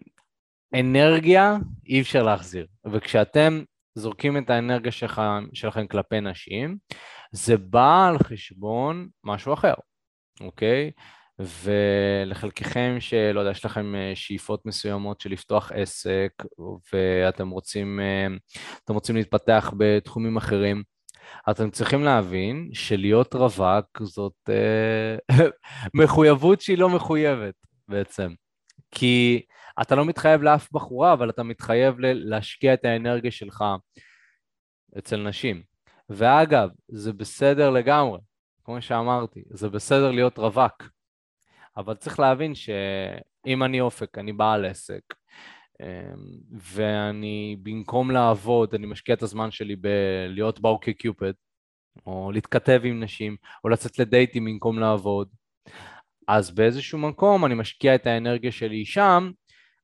אנרגיה 0.79 1.57
אי 1.85 2.01
אפשר 2.01 2.23
להחזיר, 2.23 2.67
וכשאתם 2.93 3.63
זורקים 3.95 4.37
את 4.37 4.49
האנרגיה 4.49 4.91
שלכם, 4.91 5.45
שלכם 5.53 5.87
כלפי 5.87 6.21
נשים, 6.21 6.77
זה 7.31 7.57
בא 7.57 8.07
על 8.07 8.17
חשבון 8.17 9.07
משהו 9.23 9.53
אחר, 9.53 9.73
אוקיי? 10.41 10.91
ולחלקכם 11.39 12.95
שלא 12.99 13.39
יודע, 13.39 13.51
יש 13.51 13.65
לכם 13.65 13.95
אה, 13.95 14.11
שאיפות 14.15 14.65
מסוימות 14.65 15.21
של 15.21 15.31
לפתוח 15.31 15.71
עסק 15.71 16.31
ואתם 16.93 17.49
רוצים, 17.49 17.99
אה, 17.99 18.27
רוצים 18.89 19.15
להתפתח 19.15 19.73
בתחומים 19.77 20.37
אחרים, 20.37 20.83
אתם 21.49 21.71
צריכים 21.71 22.03
להבין 22.03 22.69
שלהיות 22.73 23.35
רווק 23.35 24.01
זאת 24.01 24.49
אה, 24.49 25.17
מחויבות 26.03 26.61
שהיא 26.61 26.77
לא 26.77 26.89
מחויבת 26.89 27.55
בעצם. 27.87 28.33
כי 28.91 29.41
אתה 29.81 29.95
לא 29.95 30.05
מתחייב 30.05 30.41
לאף 30.41 30.71
בחורה, 30.71 31.13
אבל 31.13 31.29
אתה 31.29 31.43
מתחייב 31.43 31.95
להשקיע 31.99 32.73
את 32.73 32.85
האנרגיה 32.85 33.31
שלך 33.31 33.63
אצל 34.97 35.17
נשים. 35.17 35.63
ואגב, 36.09 36.69
זה 36.87 37.13
בסדר 37.13 37.69
לגמרי, 37.69 38.19
כמו 38.63 38.81
שאמרתי, 38.81 39.43
זה 39.49 39.69
בסדר 39.69 40.11
להיות 40.11 40.37
רווק. 40.37 40.83
אבל 41.77 41.93
צריך 41.93 42.19
להבין 42.19 42.55
שאם 42.55 43.63
אני 43.63 43.81
אופק, 43.81 44.17
אני 44.17 44.33
בעל 44.33 44.65
עסק, 44.65 45.01
אמ, 45.81 45.87
ואני 46.51 47.57
במקום 47.63 48.11
לעבוד, 48.11 48.75
אני 48.75 48.87
משקיע 48.87 49.15
את 49.15 49.23
הזמן 49.23 49.51
שלי 49.51 49.75
בלהיות 49.75 50.59
באוקי 50.59 50.93
קיופד, 50.93 51.33
או 52.05 52.31
להתכתב 52.31 52.81
עם 52.83 53.03
נשים, 53.03 53.35
או 53.63 53.69
לצאת 53.69 53.99
לדייטים 53.99 54.45
במקום 54.45 54.79
לעבוד, 54.79 55.29
אז 56.27 56.51
באיזשהו 56.51 56.99
מקום 56.99 57.45
אני 57.45 57.53
משקיע 57.53 57.95
את 57.95 58.07
האנרגיה 58.07 58.51
שלי 58.51 58.85
שם, 58.85 59.31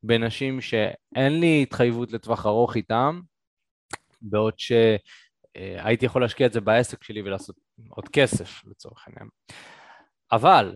בנשים 0.03 0.61
שאין 0.61 1.39
לי 1.39 1.59
התחייבות 1.63 2.11
לטווח 2.11 2.45
ארוך 2.45 2.75
איתם, 2.75 3.21
בעוד 4.21 4.53
שהייתי 4.57 6.05
יכול 6.05 6.21
להשקיע 6.21 6.47
את 6.47 6.53
זה 6.53 6.61
בעסק 6.61 7.03
שלי 7.03 7.21
ולעשות 7.21 7.55
עוד 7.89 8.09
כסף 8.09 8.65
לצורך 8.65 9.07
העניין. 9.07 9.29
אבל 10.31 10.75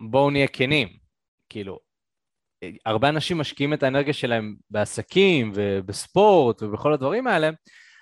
בואו 0.00 0.30
נהיה 0.30 0.48
כנים, 0.48 0.88
כאילו, 1.48 1.78
הרבה 2.86 3.08
אנשים 3.08 3.38
משקיעים 3.38 3.72
את 3.72 3.82
האנרגיה 3.82 4.12
שלהם 4.12 4.56
בעסקים 4.70 5.52
ובספורט 5.54 6.62
ובכל 6.62 6.92
הדברים 6.92 7.26
האלה, 7.26 7.50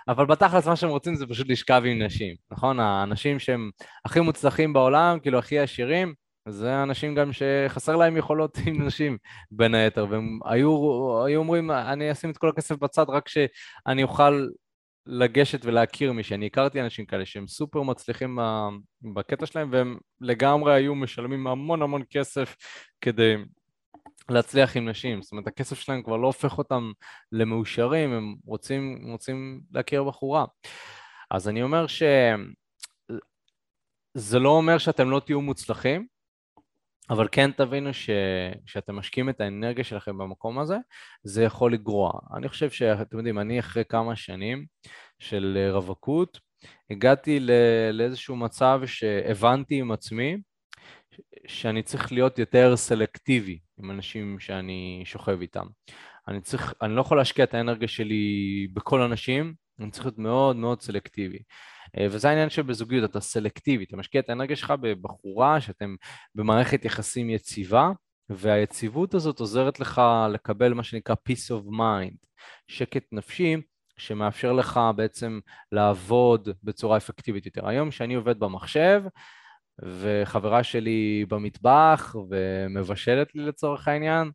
אבל 0.09 0.27
בתכלס 0.27 0.66
מה 0.66 0.77
שהם 0.77 0.90
רוצים 0.90 1.14
זה 1.14 1.27
פשוט 1.27 1.49
לשכב 1.49 1.83
עם 1.87 2.03
נשים, 2.03 2.37
נכון? 2.51 2.81
האנשים 2.81 3.38
שהם 3.38 3.70
הכי 4.05 4.20
מוצלחים 4.20 4.73
בעולם, 4.73 5.18
כאילו 5.20 5.38
הכי 5.38 5.59
עשירים, 5.59 6.14
זה 6.50 6.82
אנשים 6.82 7.14
גם 7.14 7.30
שחסר 7.32 7.96
להם 7.96 8.16
יכולות 8.16 8.58
עם 8.66 8.86
נשים 8.86 9.18
בין 9.50 9.74
היתר, 9.74 10.06
והם 10.10 10.38
היו, 10.44 10.70
היו 11.26 11.40
אומרים, 11.40 11.70
אני 11.70 12.12
אשים 12.12 12.30
את 12.30 12.38
כל 12.38 12.48
הכסף 12.48 12.76
בצד 12.76 13.04
רק 13.08 13.28
שאני 13.28 14.02
אוכל 14.02 14.46
לגשת 15.06 15.64
ולהכיר 15.64 16.12
מי 16.12 16.22
שאני 16.22 16.46
הכרתי 16.46 16.80
אנשים 16.80 17.06
כאלה 17.06 17.26
שהם 17.26 17.46
סופר 17.46 17.82
מצליחים 17.82 18.38
בקטע 19.02 19.46
שלהם 19.46 19.68
והם 19.72 19.98
לגמרי 20.20 20.74
היו 20.74 20.94
משלמים 20.94 21.46
המון 21.46 21.82
המון 21.82 22.02
כסף 22.10 22.56
כדי 23.00 23.36
להצליח 24.28 24.76
עם 24.76 24.88
נשים, 24.88 25.22
זאת 25.22 25.32
אומרת 25.32 25.46
הכסף 25.46 25.78
שלהם 25.78 26.02
כבר 26.02 26.16
לא 26.16 26.26
הופך 26.26 26.58
אותם 26.58 26.92
למאושרים, 27.32 28.12
הם 28.12 28.34
רוצים, 28.44 28.98
רוצים 29.10 29.60
להכיר 29.72 30.04
בחורה. 30.04 30.44
אז 31.30 31.48
אני 31.48 31.62
אומר 31.62 31.86
שזה 31.86 32.38
לא 34.38 34.48
אומר 34.48 34.78
שאתם 34.78 35.10
לא 35.10 35.20
תהיו 35.20 35.40
מוצלחים, 35.40 36.06
אבל 37.11 37.29
כן 37.33 37.51
תבינו 37.53 37.90
שכשאתם 37.94 38.96
משקיעים 38.96 39.29
את 39.29 39.40
האנרגיה 39.40 39.85
שלכם 39.85 40.18
במקום 40.18 40.59
הזה, 40.59 40.77
זה 41.23 41.42
יכול 41.44 41.73
לגרוע. 41.73 42.12
אני 42.37 42.49
חושב 42.49 42.70
שאתם 42.70 43.18
יודעים, 43.18 43.38
אני 43.38 43.61
אחרי 43.61 43.85
כמה 43.88 44.16
שנים 44.16 44.66
של 45.18 45.68
רווקות, 45.73 46.40
הגעתי 46.90 47.40
לאיזשהו 47.92 48.37
מצב 48.37 48.81
שהבנתי 48.87 49.81
עם 49.81 49.92
עצמי 49.92 50.37
שאני 51.46 51.83
צריך 51.83 52.12
להיות 52.12 52.38
יותר 52.38 52.77
סלקטיבי 52.77 53.59
עם 53.79 53.90
אנשים 53.90 54.40
שאני 54.40 55.03
שוכב 55.05 55.40
איתם. 55.40 55.66
אני 56.29 56.40
צריך, 56.40 56.75
אני 56.83 56.96
לא 56.96 57.01
יכול 57.01 57.18
להשקיע 57.18 57.44
את 57.44 57.55
האנרגיה 57.55 57.88
שלי 57.88 58.68
בכל 58.73 59.03
אנשים, 59.03 59.55
אני 59.81 59.90
צריך 59.90 60.07
להיות 60.07 60.18
מאוד 60.18 60.57
מאוד 60.57 60.81
סלקטיבי. 60.81 61.38
אה, 61.98 62.07
וזה 62.11 62.29
העניין 62.29 62.50
שבזוגיות, 62.50 63.11
אתה 63.11 63.20
סלקטיבי, 63.20 63.85
אתה 63.85 63.96
משקיע 63.96 64.20
את 64.20 64.29
האנרגיה 64.29 64.57
שלך 64.57 64.74
בבחורה 64.81 65.61
שאתם 65.61 65.94
במערכת 66.35 66.85
יחסים 66.85 67.31
יציבה, 67.31 67.90
והיציבות 68.29 69.14
הזאת 69.14 69.40
עוזרת 69.40 69.81
לך 69.81 70.03
לקבל 70.33 70.74
מה 70.74 70.83
שנקרא 70.83 71.14
peace 71.29 71.50
of 71.50 71.70
mind, 71.70 72.16
שקט 72.68 73.05
נפשי, 73.12 73.57
שמאפשר 73.96 74.53
לך 74.53 74.81
בעצם 74.96 75.40
לעבוד 75.72 76.48
בצורה 76.62 76.96
אפקטיבית 76.96 77.46
יותר. 77.46 77.68
היום 77.68 77.90
כשאני 77.90 78.14
עובד 78.14 78.38
במחשב, 78.38 79.03
וחברה 79.83 80.62
שלי 80.62 81.24
במטבח 81.29 82.16
ומבשלת 82.31 83.35
לי 83.35 83.42
לצורך 83.42 83.88
העניין, 83.88 84.31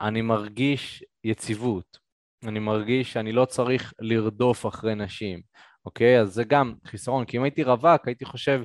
אני 0.00 0.22
מרגיש 0.22 1.04
יציבות. 1.24 1.98
אני 2.46 2.58
מרגיש 2.58 3.12
שאני 3.12 3.32
לא 3.32 3.44
צריך 3.44 3.92
לרדוף 4.00 4.66
אחרי 4.66 4.94
נשים. 4.94 5.40
אוקיי? 5.86 6.20
אז 6.20 6.34
זה 6.34 6.44
גם 6.44 6.74
חיסרון, 6.84 7.24
כי 7.24 7.36
אם 7.36 7.42
הייתי 7.42 7.62
רווק, 7.62 8.06
הייתי 8.06 8.24
חושב, 8.24 8.62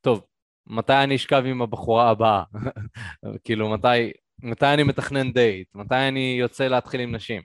טוב, 0.00 0.24
מתי 0.66 0.92
אני 1.04 1.16
אשכב 1.16 1.42
עם 1.46 1.62
הבחורה 1.62 2.10
הבאה? 2.10 2.42
כאילו, 3.44 3.68
מתי, 3.68 4.12
מתי 4.42 4.66
אני 4.66 4.82
מתכנן 4.82 5.32
דייט? 5.32 5.74
מתי 5.74 6.08
אני 6.08 6.36
יוצא 6.40 6.66
להתחיל 6.66 7.00
עם 7.00 7.14
נשים? 7.14 7.42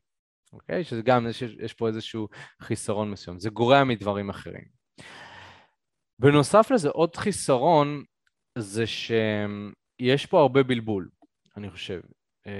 אוקיי? 0.53 0.83
שזה 0.83 1.01
גם, 1.01 1.27
יש, 1.27 1.41
יש 1.41 1.73
פה 1.73 1.87
איזשהו 1.87 2.27
חיסרון 2.61 3.11
מסוים. 3.11 3.39
זה 3.39 3.49
גורע 3.49 3.83
מדברים 3.83 4.29
אחרים. 4.29 4.65
בנוסף 6.19 6.71
לזה, 6.71 6.89
עוד 6.89 7.15
חיסרון 7.15 8.03
זה 8.57 8.87
שיש 8.87 10.25
פה 10.25 10.39
הרבה 10.39 10.63
בלבול, 10.63 11.09
אני 11.57 11.69
חושב, 11.69 12.01
אה, 12.47 12.51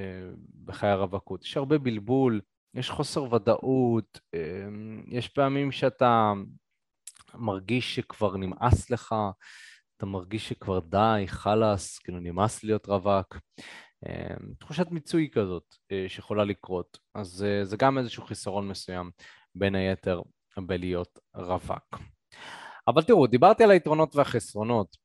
בחיי 0.65 0.89
הרווקות. 0.89 1.43
יש 1.43 1.57
הרבה 1.57 1.77
בלבול, 1.77 2.41
יש 2.77 2.89
חוסר 2.89 3.33
ודאות, 3.33 4.19
אמ, 4.33 5.03
יש 5.07 5.27
פעמים 5.27 5.71
שאתה 5.71 6.33
מרגיש 7.33 7.95
שכבר 7.95 8.37
נמאס 8.37 8.89
לך, 8.89 9.15
אתה 9.97 10.05
מרגיש 10.05 10.49
שכבר 10.49 10.79
די, 10.79 11.23
חלאס, 11.27 11.99
כאילו 11.99 12.19
נמאס 12.19 12.63
להיות 12.63 12.87
רווק. 12.87 13.37
אמ, 14.05 14.53
תחושת 14.59 14.91
מיצוי 14.91 15.29
כזאת 15.33 15.75
אה, 15.91 16.05
שיכולה 16.07 16.43
לקרות, 16.43 16.97
אז 17.15 17.43
אה, 17.43 17.65
זה 17.65 17.77
גם 17.77 17.97
איזשהו 17.97 18.23
חיסרון 18.23 18.67
מסוים, 18.67 19.11
בין 19.55 19.75
היתר 19.75 20.21
בלהיות 20.57 21.19
רווק. 21.35 21.97
אבל 22.87 23.03
תראו, 23.03 23.27
דיברתי 23.27 23.63
על 23.63 23.71
היתרונות 23.71 24.15
והחסרונות, 24.15 24.97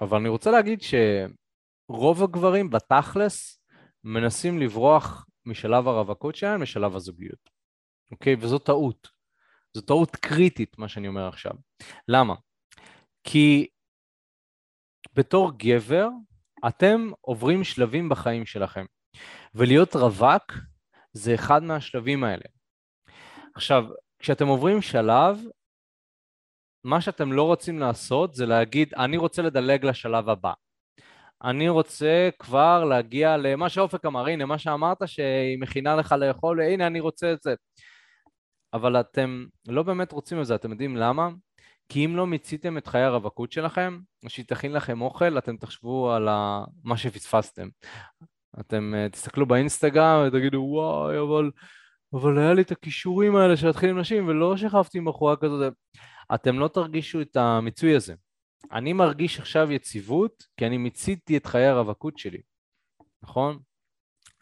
אבל 0.00 0.18
אני 0.18 0.28
רוצה 0.28 0.50
להגיד 0.50 0.80
שרוב 0.82 2.22
הגברים 2.22 2.70
בתכלס 2.70 3.62
מנסים 4.04 4.58
לברוח 4.58 5.26
משלב 5.46 5.88
הרווקות 5.88 6.34
שלהם 6.36 6.62
לשלב 6.62 6.96
הזוגיות, 6.96 7.50
אוקיי? 8.10 8.34
וזו 8.40 8.58
טעות. 8.58 9.08
זו 9.74 9.80
טעות 9.80 10.16
קריטית, 10.16 10.78
מה 10.78 10.88
שאני 10.88 11.08
אומר 11.08 11.28
עכשיו. 11.28 11.52
למה? 12.08 12.34
כי 13.24 13.68
בתור 15.14 15.52
גבר, 15.56 16.08
אתם 16.68 17.10
עוברים 17.20 17.64
שלבים 17.64 18.08
בחיים 18.08 18.46
שלכם, 18.46 18.84
ולהיות 19.54 19.96
רווק 19.96 20.52
זה 21.12 21.34
אחד 21.34 21.62
מהשלבים 21.62 22.24
האלה. 22.24 22.44
עכשיו, 23.54 23.84
כשאתם 24.18 24.46
עוברים 24.46 24.82
שלב, 24.82 25.38
מה 26.84 27.00
שאתם 27.00 27.32
לא 27.32 27.42
רוצים 27.42 27.78
לעשות 27.78 28.34
זה 28.34 28.46
להגיד, 28.46 28.94
אני 28.94 29.16
רוצה 29.16 29.42
לדלג 29.42 29.84
לשלב 29.84 30.28
הבא. 30.28 30.52
אני 31.44 31.68
רוצה 31.68 32.28
כבר 32.38 32.84
להגיע 32.84 33.36
למה 33.36 33.68
שאופק 33.68 34.04
אמר, 34.04 34.26
הנה 34.26 34.46
מה 34.46 34.58
שאמרת 34.58 34.98
שהיא 35.06 35.58
מכינה 35.58 35.96
לך 35.96 36.12
לאכול, 36.12 36.60
הנה 36.60 36.86
אני 36.86 37.00
רוצה 37.00 37.32
את 37.32 37.42
זה. 37.42 37.54
אבל 38.74 39.00
אתם 39.00 39.44
לא 39.68 39.82
באמת 39.82 40.12
רוצים 40.12 40.40
את 40.40 40.46
זה, 40.46 40.54
אתם 40.54 40.70
יודעים 40.70 40.96
למה? 40.96 41.28
כי 41.88 42.04
אם 42.04 42.16
לא 42.16 42.26
מיציתם 42.26 42.78
את 42.78 42.86
חיי 42.86 43.02
הרווקות 43.02 43.52
שלכם, 43.52 43.98
שהיא 44.28 44.44
תכין 44.48 44.72
לכם 44.72 45.00
אוכל, 45.00 45.38
אתם 45.38 45.56
תחשבו 45.56 46.12
על 46.12 46.28
מה 46.84 46.96
שפספסתם. 46.96 47.68
אתם 48.60 48.94
uh, 48.94 49.12
תסתכלו 49.12 49.46
באינסטגרם 49.46 50.24
ותגידו, 50.26 50.58
וואי, 50.58 51.18
אבל, 51.18 51.50
אבל 52.12 52.38
היה 52.38 52.54
לי 52.54 52.62
את 52.62 52.70
הכישורים 52.70 53.36
האלה 53.36 53.56
של 53.56 53.66
להתחיל 53.66 53.90
עם 53.90 53.98
נשים, 53.98 54.28
ולא 54.28 54.56
שכבתי 54.56 54.98
עם 54.98 55.04
בחורה 55.04 55.36
כזאת. 55.36 55.72
אתם 56.34 56.58
לא 56.58 56.68
תרגישו 56.68 57.20
את 57.20 57.36
המיצוי 57.36 57.96
הזה. 57.96 58.14
אני 58.72 58.92
מרגיש 58.92 59.40
עכשיו 59.40 59.72
יציבות, 59.72 60.46
כי 60.56 60.66
אני 60.66 60.78
מיציתי 60.78 61.36
את 61.36 61.46
חיי 61.46 61.66
הרווקות 61.66 62.18
שלי, 62.18 62.40
נכון? 63.22 63.58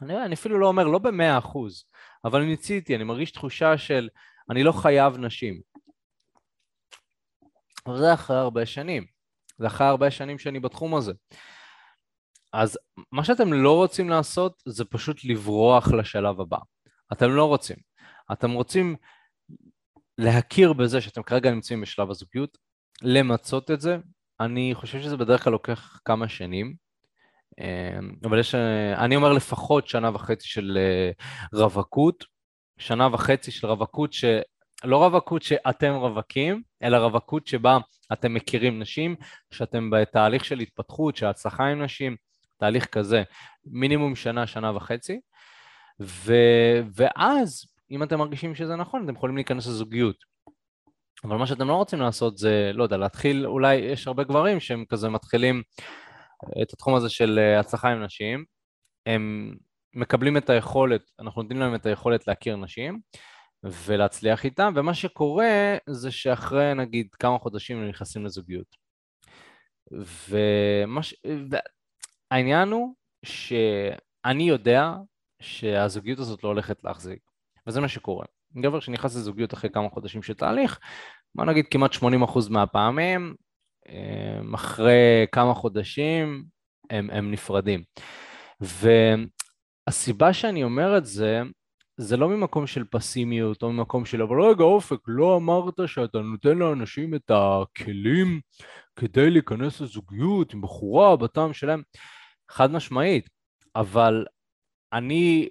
אני, 0.02 0.24
אני 0.24 0.34
אפילו 0.34 0.58
לא 0.58 0.66
אומר, 0.66 0.84
לא 0.84 0.98
במאה 0.98 1.38
אחוז, 1.38 1.84
אבל 2.24 2.42
מיציתי, 2.42 2.96
אני 2.96 3.04
מרגיש 3.04 3.30
תחושה 3.30 3.78
של 3.78 4.08
אני 4.50 4.62
לא 4.62 4.72
חייב 4.72 5.16
נשים. 5.16 5.60
וזה 7.88 8.14
אחרי 8.14 8.36
הרבה 8.36 8.66
שנים. 8.66 9.06
זה 9.58 9.66
אחרי 9.66 9.86
הרבה 9.86 10.10
שנים 10.10 10.38
שאני 10.38 10.60
בתחום 10.60 10.94
הזה. 10.94 11.12
אז 12.52 12.78
מה 13.12 13.24
שאתם 13.24 13.52
לא 13.52 13.76
רוצים 13.76 14.08
לעשות 14.08 14.62
זה 14.66 14.84
פשוט 14.84 15.24
לברוח 15.24 15.92
לשלב 15.92 16.40
הבא. 16.40 16.58
אתם 17.12 17.30
לא 17.30 17.44
רוצים. 17.44 17.76
אתם 18.32 18.50
רוצים 18.50 18.96
להכיר 20.18 20.72
בזה 20.72 21.00
שאתם 21.00 21.22
כרגע 21.22 21.50
נמצאים 21.50 21.80
בשלב 21.80 22.10
הזוגיות, 22.10 22.58
למצות 23.02 23.70
את 23.70 23.80
זה. 23.80 23.98
אני 24.40 24.74
חושב 24.74 25.00
שזה 25.00 25.16
בדרך 25.16 25.44
כלל 25.44 25.52
לוקח 25.52 26.00
כמה 26.04 26.28
שנים, 26.28 26.74
אמ, 27.60 28.14
אבל 28.24 28.38
יש, 28.38 28.54
אני 28.94 29.16
אומר 29.16 29.32
לפחות 29.32 29.88
שנה 29.88 30.10
וחצי 30.14 30.48
של 30.48 30.78
אה, 30.80 31.10
רווקות, 31.52 32.24
שנה 32.78 33.08
וחצי 33.12 33.50
של 33.50 33.66
רווקות 33.66 34.12
ש... 34.12 34.24
לא 34.84 35.04
רווקות 35.04 35.42
שאתם 35.42 35.92
רווקים, 35.92 36.62
אלא 36.82 36.96
רווקות 36.96 37.46
שבה 37.46 37.78
אתם 38.12 38.34
מכירים 38.34 38.78
נשים, 38.78 39.16
שאתם 39.50 39.90
בתהליך 39.90 40.44
של 40.44 40.58
התפתחות, 40.58 41.16
של 41.16 41.26
הצלחה 41.26 41.66
עם 41.66 41.82
נשים, 41.82 42.16
תהליך 42.58 42.86
כזה, 42.86 43.22
מינימום 43.64 44.16
שנה, 44.16 44.46
שנה 44.46 44.76
וחצי, 44.76 45.20
ו... 46.00 46.34
ואז 46.94 47.64
אם 47.90 48.02
אתם 48.02 48.18
מרגישים 48.18 48.54
שזה 48.54 48.76
נכון, 48.76 49.04
אתם 49.04 49.14
יכולים 49.14 49.36
להיכנס 49.36 49.66
לזוגיות. 49.66 50.29
אבל 51.24 51.36
מה 51.36 51.46
שאתם 51.46 51.68
לא 51.68 51.74
רוצים 51.74 52.00
לעשות 52.00 52.38
זה, 52.38 52.70
לא 52.74 52.82
יודע, 52.82 52.96
להתחיל, 52.96 53.46
אולי 53.46 53.74
יש 53.74 54.06
הרבה 54.06 54.24
גברים 54.24 54.60
שהם 54.60 54.84
כזה 54.88 55.08
מתחילים 55.08 55.62
את 56.62 56.72
התחום 56.72 56.94
הזה 56.94 57.08
של 57.08 57.38
אה, 57.38 57.60
הצלחה 57.60 57.88
עם 57.88 58.02
נשים, 58.02 58.44
הם 59.06 59.54
מקבלים 59.94 60.36
את 60.36 60.50
היכולת, 60.50 61.02
אנחנו 61.18 61.42
נותנים 61.42 61.60
להם 61.60 61.74
את 61.74 61.86
היכולת 61.86 62.26
להכיר 62.26 62.56
נשים 62.56 63.00
ולהצליח 63.64 64.44
איתם, 64.44 64.72
ומה 64.76 64.94
שקורה 64.94 65.76
זה 65.88 66.10
שאחרי 66.10 66.74
נגיד 66.74 67.08
כמה 67.18 67.38
חודשים 67.38 67.78
הם 67.78 67.88
נכנסים 67.88 68.24
לזוגיות. 68.24 68.76
ומה 70.28 71.00
העניין 72.30 72.68
הוא 72.68 72.94
שאני 73.24 74.42
יודע 74.42 74.92
שהזוגיות 75.42 76.18
הזאת 76.18 76.44
לא 76.44 76.48
הולכת 76.48 76.84
להחזיק, 76.84 77.20
וזה 77.66 77.80
מה 77.80 77.88
שקורה. 77.88 78.26
גבר 78.56 78.80
שנכנס 78.80 79.16
לזוגיות 79.16 79.54
אחרי 79.54 79.70
כמה 79.70 79.88
חודשים 79.90 80.22
של 80.22 80.34
תהליך, 80.34 80.78
בוא 81.34 81.44
נגיד 81.44 81.66
כמעט 81.70 81.92
80% 81.92 82.50
מהפעמים, 82.50 83.34
אה, 83.88 84.40
אחרי 84.54 85.26
כמה 85.32 85.54
חודשים 85.54 86.44
הם, 86.90 87.10
הם 87.10 87.30
נפרדים. 87.30 87.82
והסיבה 88.60 90.32
שאני 90.32 90.64
אומר 90.64 90.98
את 90.98 91.06
זה, 91.06 91.42
זה 91.96 92.16
לא 92.16 92.28
ממקום 92.28 92.66
של 92.66 92.84
פסימיות 92.90 93.62
או 93.62 93.72
ממקום 93.72 94.04
של 94.04 94.22
אבל 94.22 94.42
רגע 94.42 94.64
אופק, 94.64 94.98
לא 95.06 95.36
אמרת 95.36 95.74
שאתה 95.86 96.18
נותן 96.18 96.58
לאנשים 96.58 97.14
את 97.14 97.30
הכלים 97.34 98.40
כדי 98.96 99.30
להיכנס 99.30 99.80
לזוגיות 99.80 100.54
עם 100.54 100.60
בחורה 100.60 101.16
בטעם 101.16 101.52
שלהם. 101.52 101.82
חד 102.50 102.70
משמעית, 102.70 103.28
אבל 103.76 104.24
אני 104.92 105.48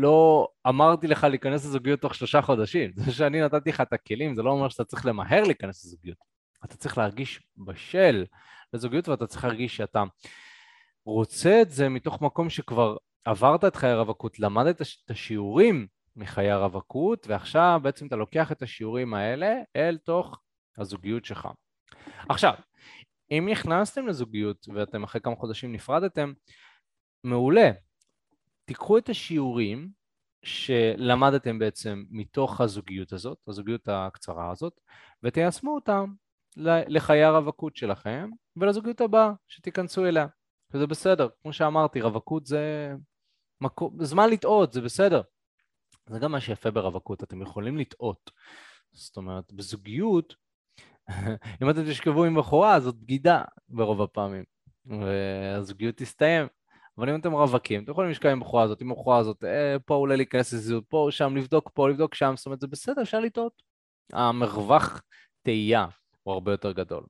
לא 0.00 0.48
אמרתי 0.68 1.06
לך 1.06 1.24
להיכנס 1.24 1.64
לזוגיות 1.64 2.00
תוך 2.00 2.14
שלושה 2.14 2.42
חודשים. 2.42 2.90
זה 3.04 3.12
שאני 3.12 3.40
נתתי 3.42 3.70
לך 3.70 3.80
את 3.80 3.92
הכלים, 3.92 4.34
זה 4.34 4.42
לא 4.42 4.50
אומר 4.50 4.68
שאתה 4.68 4.84
צריך 4.84 5.06
למהר 5.06 5.42
להיכנס 5.42 5.84
לזוגיות. 5.84 6.18
אתה 6.64 6.76
צריך 6.76 6.98
להרגיש 6.98 7.42
בשל 7.56 8.24
לזוגיות 8.72 9.08
ואתה 9.08 9.26
צריך 9.26 9.44
להרגיש 9.44 9.76
שאתה 9.76 10.02
רוצה 11.04 11.62
את 11.62 11.70
זה 11.70 11.88
מתוך 11.88 12.22
מקום 12.22 12.50
שכבר 12.50 12.96
עברת 13.24 13.64
את 13.64 13.76
חיי 13.76 13.90
הרווקות, 13.90 14.38
למדת 14.38 14.82
את 14.82 15.10
השיעורים 15.10 15.86
מחיי 16.16 16.50
הרווקות, 16.50 17.26
ועכשיו 17.26 17.80
בעצם 17.82 18.06
אתה 18.06 18.16
לוקח 18.16 18.52
את 18.52 18.62
השיעורים 18.62 19.14
האלה 19.14 19.54
אל 19.76 19.98
תוך 19.98 20.40
הזוגיות 20.78 21.24
שלך. 21.24 21.48
עכשיו, 22.28 22.54
אם 23.30 23.48
נכנסתם 23.50 24.06
לזוגיות 24.06 24.66
ואתם 24.74 25.02
אחרי 25.02 25.20
כמה 25.20 25.36
חודשים 25.36 25.72
נפרדתם, 25.72 26.32
מעולה. 27.24 27.70
תיקחו 28.70 28.98
את 28.98 29.08
השיעורים 29.08 29.90
שלמדתם 30.42 31.58
בעצם 31.58 32.04
מתוך 32.10 32.60
הזוגיות 32.60 33.12
הזאת, 33.12 33.38
הזוגיות 33.48 33.88
הקצרה 33.88 34.50
הזאת, 34.50 34.80
ותיישמו 35.22 35.74
אותם 35.74 36.14
לחיי 36.56 37.24
הרווקות 37.24 37.76
שלכם 37.76 38.30
ולזוגיות 38.56 39.00
הבאה 39.00 39.32
שתיכנסו 39.48 40.06
אליה. 40.06 40.26
וזה 40.74 40.86
בסדר, 40.86 41.28
כמו 41.42 41.52
שאמרתי, 41.52 42.00
רווקות 42.00 42.46
זה 42.46 42.94
מקום, 43.60 44.04
זמן 44.04 44.30
לטעות, 44.30 44.72
זה 44.72 44.80
בסדר. 44.80 45.22
זה 46.06 46.18
גם 46.18 46.32
מה 46.32 46.40
שיפה 46.40 46.70
ברווקות, 46.70 47.22
אתם 47.22 47.42
יכולים 47.42 47.78
לטעות. 47.78 48.30
זאת 48.92 49.16
אומרת, 49.16 49.52
בזוגיות 49.52 50.34
אם 51.62 51.70
אתם 51.70 51.90
תשכבו 51.90 52.24
עם 52.24 52.38
בחורה, 52.38 52.80
זאת 52.80 52.94
בגידה 52.94 53.42
ברוב 53.68 54.02
הפעמים, 54.02 54.44
והזוגיות 54.86 55.96
תסתיים. 55.96 56.46
אבל 57.00 57.10
אם 57.10 57.20
אתם 57.20 57.32
רווקים, 57.32 57.82
אתם 57.82 57.90
יכולים 57.90 58.10
לשכב 58.10 58.28
עם 58.28 58.40
בחורה 58.40 58.62
הזאת, 58.62 58.80
עם 58.80 58.92
הבחורה 58.92 59.18
הזאת, 59.18 59.44
אה, 59.44 59.76
פה 59.84 59.94
אולי 59.94 60.16
להיכנס 60.16 60.52
לזהות, 60.52 60.84
פה, 60.88 61.08
שם, 61.10 61.36
לבדוק 61.36 61.70
פה, 61.74 61.88
לבדוק 61.88 62.14
שם, 62.14 62.34
זאת 62.36 62.46
אומרת, 62.46 62.60
זה 62.60 62.66
בסדר, 62.66 63.02
אפשר 63.02 63.20
לטעות. 63.20 63.62
המרווח 64.12 65.02
תהייה 65.42 65.86
הוא 66.22 66.34
הרבה 66.34 66.52
יותר 66.52 66.72
גדול. 66.72 67.04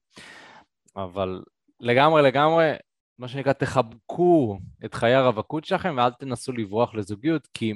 אבל 0.96 1.42
לגמרי, 1.80 2.22
לגמרי, 2.22 2.72
מה 3.18 3.28
שנקרא, 3.28 3.52
תחבקו 3.52 4.58
את 4.84 4.94
חיי 4.94 5.14
הרווקות 5.14 5.64
שלכם 5.64 5.94
ואל 5.96 6.10
תנסו 6.10 6.52
לברוח 6.52 6.94
לזוגיות, 6.94 7.48
כי 7.54 7.74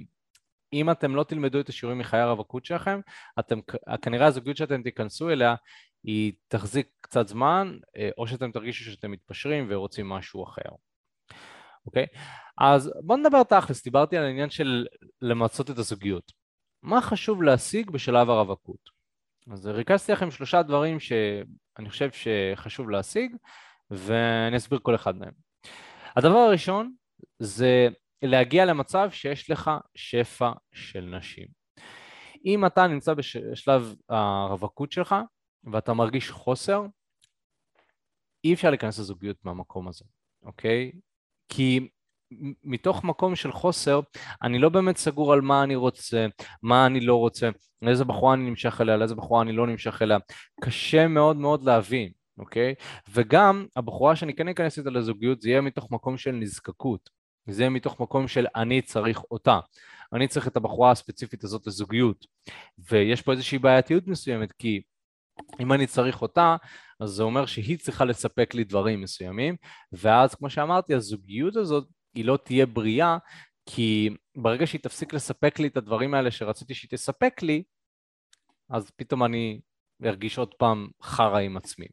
אם 0.73 0.91
אתם 0.91 1.15
לא 1.15 1.25
תלמדו 1.25 1.61
את 1.61 1.69
השיעורים 1.69 1.99
מחיי 1.99 2.21
הרווקות 2.21 2.65
שלכם, 2.65 3.01
אתם, 3.39 3.59
כנראה 4.03 4.27
הזוגיות 4.27 4.57
שאתם 4.57 4.83
תיכנסו 4.83 5.31
אליה 5.31 5.55
היא 6.05 6.33
תחזיק 6.49 6.89
קצת 7.01 7.29
זמן, 7.29 7.79
אה, 7.97 8.11
או 8.19 8.27
שאתם 8.27 8.53
תרגישו 8.53 8.85
שאתם 8.85 9.11
מתפשרים 9.11 9.67
ורוצים 9.69 10.09
משהו 10.09 10.45
אחר. 10.45 10.71
אוקיי? 11.87 12.07
אז 12.59 12.93
בואו 13.03 13.19
נדבר 13.19 13.43
תכלס, 13.43 13.85
דיברתי 13.85 14.17
על 14.17 14.25
העניין 14.25 14.51
של 14.51 14.87
למצות 15.23 15.71
את 15.71 15.79
הזוגיות. 15.79 16.33
מה 16.83 17.01
חשוב 17.01 17.43
להשיג 17.43 17.91
בשלב 17.91 18.31
הרווקות? 18.31 18.95
אז 19.53 19.67
ריכזתי 19.67 20.13
לכם 20.13 20.31
שלושה 20.31 20.63
דברים 20.63 21.01
שאני 21.01 21.89
חושב 21.89 22.09
שחשוב 22.13 22.91
להשיג, 22.91 23.37
ואני 23.91 24.57
אסביר 24.57 24.79
כל 24.83 24.95
אחד 24.95 25.17
מהם. 25.17 25.33
הדבר 26.17 26.39
הראשון 26.39 26.95
זה 27.39 27.89
להגיע 28.23 28.65
למצב 28.65 29.11
שיש 29.11 29.51
לך 29.51 29.71
שפע 29.95 30.53
של 30.73 31.01
נשים. 31.01 31.49
אם 32.45 32.67
אתה 32.67 32.87
נמצא 32.87 33.15
בשלב 33.15 33.95
הרווקות 34.09 34.93
שלך, 34.93 35.15
ואתה 35.73 35.95
מרגיש 35.95 36.31
חוסר, 36.31 36.83
אי 38.45 38.55
אפשר 38.55 38.71
להיכנס 38.71 38.99
לזוגיות 38.99 39.37
מהמקום 39.45 39.89
הזה, 39.89 40.05
אוקיי? 40.43 40.93
כי 41.57 41.89
מתוך 42.65 43.05
מקום 43.05 43.37
של 43.37 43.53
חוסר, 43.53 44.01
אני 44.43 44.59
לא 44.59 44.69
באמת 44.69 44.97
סגור 44.97 45.33
על 45.33 45.41
מה 45.41 45.63
אני 45.63 45.75
רוצה, 45.75 46.27
מה 46.63 46.87
אני 46.87 47.01
לא 47.01 47.17
רוצה, 47.17 47.51
לאיזה 47.83 48.05
בחורה 48.05 48.35
אני 48.35 48.51
נמשך 48.51 48.81
אליה, 48.81 48.97
לאיזה 48.97 49.15
בחורה 49.15 49.43
אני 49.43 49.53
לא 49.53 49.67
נמשך 49.67 50.03
אליה. 50.03 50.19
קשה 50.61 51.09
מאוד 51.09 51.37
מאוד 51.37 51.65
להבין, 51.65 52.13
אוקיי? 52.39 52.75
וגם 53.13 53.67
הבחורה 53.77 54.17
שאני 54.17 54.35
כן 54.35 54.49
אכנס 54.49 54.79
איתה 54.79 54.91
לזוגיות, 54.91 55.41
זה 55.41 55.49
יהיה 55.49 55.61
מתוך 55.61 55.91
מקום 55.91 56.17
של 56.19 56.33
נזקקות. 56.33 57.11
זה 57.47 57.63
יהיה 57.63 57.71
מתוך 57.71 58.01
מקום 58.01 58.29
של 58.29 58.47
אני 58.57 58.83
צריך 58.83 59.23
אותה. 59.31 59.59
אני 60.13 60.29
צריך 60.29 60.49
את 60.49 60.57
הבחורה 60.57 60.91
הספציפית 60.91 61.45
הזאת 61.45 61.67
לזוגיות. 61.67 62.27
ויש 62.91 63.23
פה 63.23 63.33
איזושהי 63.33 63.59
בעייתיות 63.59 64.07
מסוימת, 64.07 64.53
כי 64.53 64.83
אם 65.61 65.73
אני 65.73 65.87
צריך 65.87 66.23
אותה, 66.23 66.57
אז 67.01 67.11
זה 67.11 67.23
אומר 67.23 67.47
שהיא 67.47 67.79
צריכה 67.79 68.05
לספק 68.05 68.55
לי 68.55 68.65
דברים 68.65 69.01
מסוימים, 69.01 69.57
ואז 69.93 70.35
כמו 70.35 70.51
שאמרתי, 70.51 70.95
הזוגיות 70.95 71.57
הזאת 71.57 71.89
היא 72.15 72.25
לא 72.25 72.39
תהיה 72.45 72.67
בריאה, 72.67 73.19
כי 73.67 74.11
ברגע 74.37 74.67
שהיא 74.67 74.81
תפסיק 74.81 75.15
לספק 75.15 75.59
לי 75.59 75.69
את 75.69 75.77
הדברים 75.77 76.15
האלה 76.15 76.31
שרציתי 76.31 76.75
שהיא 76.75 76.91
תספק 76.91 77.43
לי, 77.43 77.63
אז 78.71 78.91
פתאום 78.97 79.25
אני 79.25 79.61
ארגיש 80.05 80.39
עוד 80.39 80.55
פעם 80.55 80.89
חרא 81.03 81.39
עם 81.39 81.57
עצמי, 81.57 81.87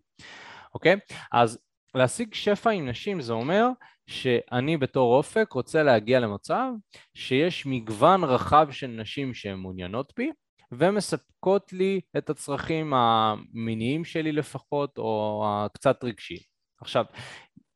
אוקיי? 0.73 0.95
אז 1.31 1.59
להשיג 1.95 2.33
שפע 2.33 2.69
עם 2.69 2.89
נשים 2.89 3.21
זה 3.21 3.33
אומר 3.33 3.67
שאני 4.07 4.77
בתור 4.77 5.17
אופק 5.17 5.51
רוצה 5.51 5.83
להגיע 5.83 6.19
למצב 6.19 6.71
שיש 7.13 7.65
מגוון 7.65 8.23
רחב 8.23 8.67
של 8.71 8.87
נשים 8.87 9.33
שהן 9.33 9.59
מעוניינות 9.59 10.13
בי, 10.17 10.31
ומספקות 10.71 11.73
לי 11.73 12.01
את 12.17 12.29
הצרכים 12.29 12.93
המיניים 12.93 14.05
שלי 14.05 14.31
לפחות, 14.31 14.97
או 14.97 15.43
הקצת 15.47 16.03
רגשי. 16.03 16.37
עכשיו, 16.81 17.05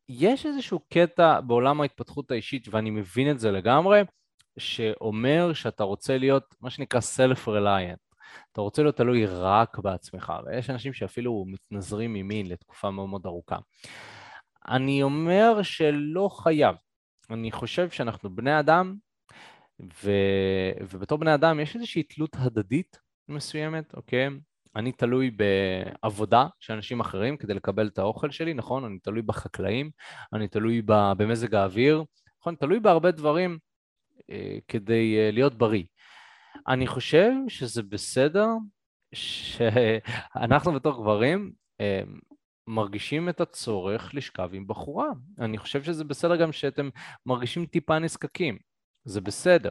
יש 0.08 0.46
איזשהו 0.46 0.80
קטע 0.92 1.40
בעולם 1.40 1.80
ההתפתחות 1.80 2.30
האישית, 2.30 2.68
ואני 2.70 2.90
מבין 2.90 3.30
את 3.30 3.38
זה 3.40 3.50
לגמרי, 3.50 4.02
שאומר 4.58 5.52
שאתה 5.52 5.84
רוצה 5.84 6.18
להיות 6.18 6.54
מה 6.60 6.70
שנקרא 6.70 7.00
self-reliant. 7.00 8.06
אתה 8.52 8.60
רוצה 8.60 8.82
להיות 8.82 8.96
תלוי 8.96 9.26
רק 9.26 9.78
בעצמך, 9.78 10.32
ויש 10.46 10.70
אנשים 10.70 10.92
שאפילו 10.92 11.44
מתנזרים 11.46 12.12
ממין 12.12 12.46
לתקופה 12.46 12.90
מאוד 12.90 13.08
מאוד 13.08 13.26
ארוכה. 13.26 13.56
אני 14.68 15.02
אומר 15.02 15.62
שלא 15.62 16.28
חייב. 16.42 16.76
אני 17.30 17.52
חושב 17.52 17.90
שאנחנו 17.90 18.36
בני 18.36 18.58
אדם, 18.60 18.94
ו... 19.80 20.10
ובתור 20.80 21.18
בני 21.18 21.34
אדם 21.34 21.60
יש 21.60 21.76
איזושהי 21.76 22.02
תלות 22.02 22.36
הדדית 22.38 22.98
מסוימת, 23.28 23.94
אוקיי? 23.94 24.28
אני 24.76 24.92
תלוי 24.92 25.30
בעבודה 25.30 26.46
של 26.60 26.72
אנשים 26.72 27.00
אחרים 27.00 27.36
כדי 27.36 27.54
לקבל 27.54 27.86
את 27.86 27.98
האוכל 27.98 28.30
שלי, 28.30 28.54
נכון? 28.54 28.84
אני 28.84 28.98
תלוי 28.98 29.22
בחקלאים, 29.22 29.90
אני 30.32 30.48
תלוי 30.48 30.82
במזג 30.86 31.54
האוויר, 31.54 32.04
נכון? 32.40 32.54
תלוי 32.54 32.80
בהרבה 32.80 33.10
דברים 33.10 33.58
אה, 34.30 34.58
כדי 34.68 35.16
אה, 35.18 35.30
להיות 35.30 35.54
בריא. 35.54 35.84
אני 36.68 36.86
חושב 36.86 37.32
שזה 37.48 37.82
בסדר 37.82 38.46
שאנחנו 39.14 40.72
בתור 40.72 41.02
גברים 41.02 41.52
אה, 41.80 42.02
מרגישים 42.66 43.28
את 43.28 43.40
הצורך 43.40 44.14
לשכב 44.14 44.50
עם 44.52 44.66
בחורה. 44.66 45.08
אני 45.40 45.58
חושב 45.58 45.82
שזה 45.82 46.04
בסדר 46.04 46.36
גם 46.36 46.52
שאתם 46.52 46.88
מרגישים 47.26 47.66
טיפה 47.66 47.98
נזקקים, 47.98 48.58
זה 49.06 49.20
בסדר. 49.20 49.70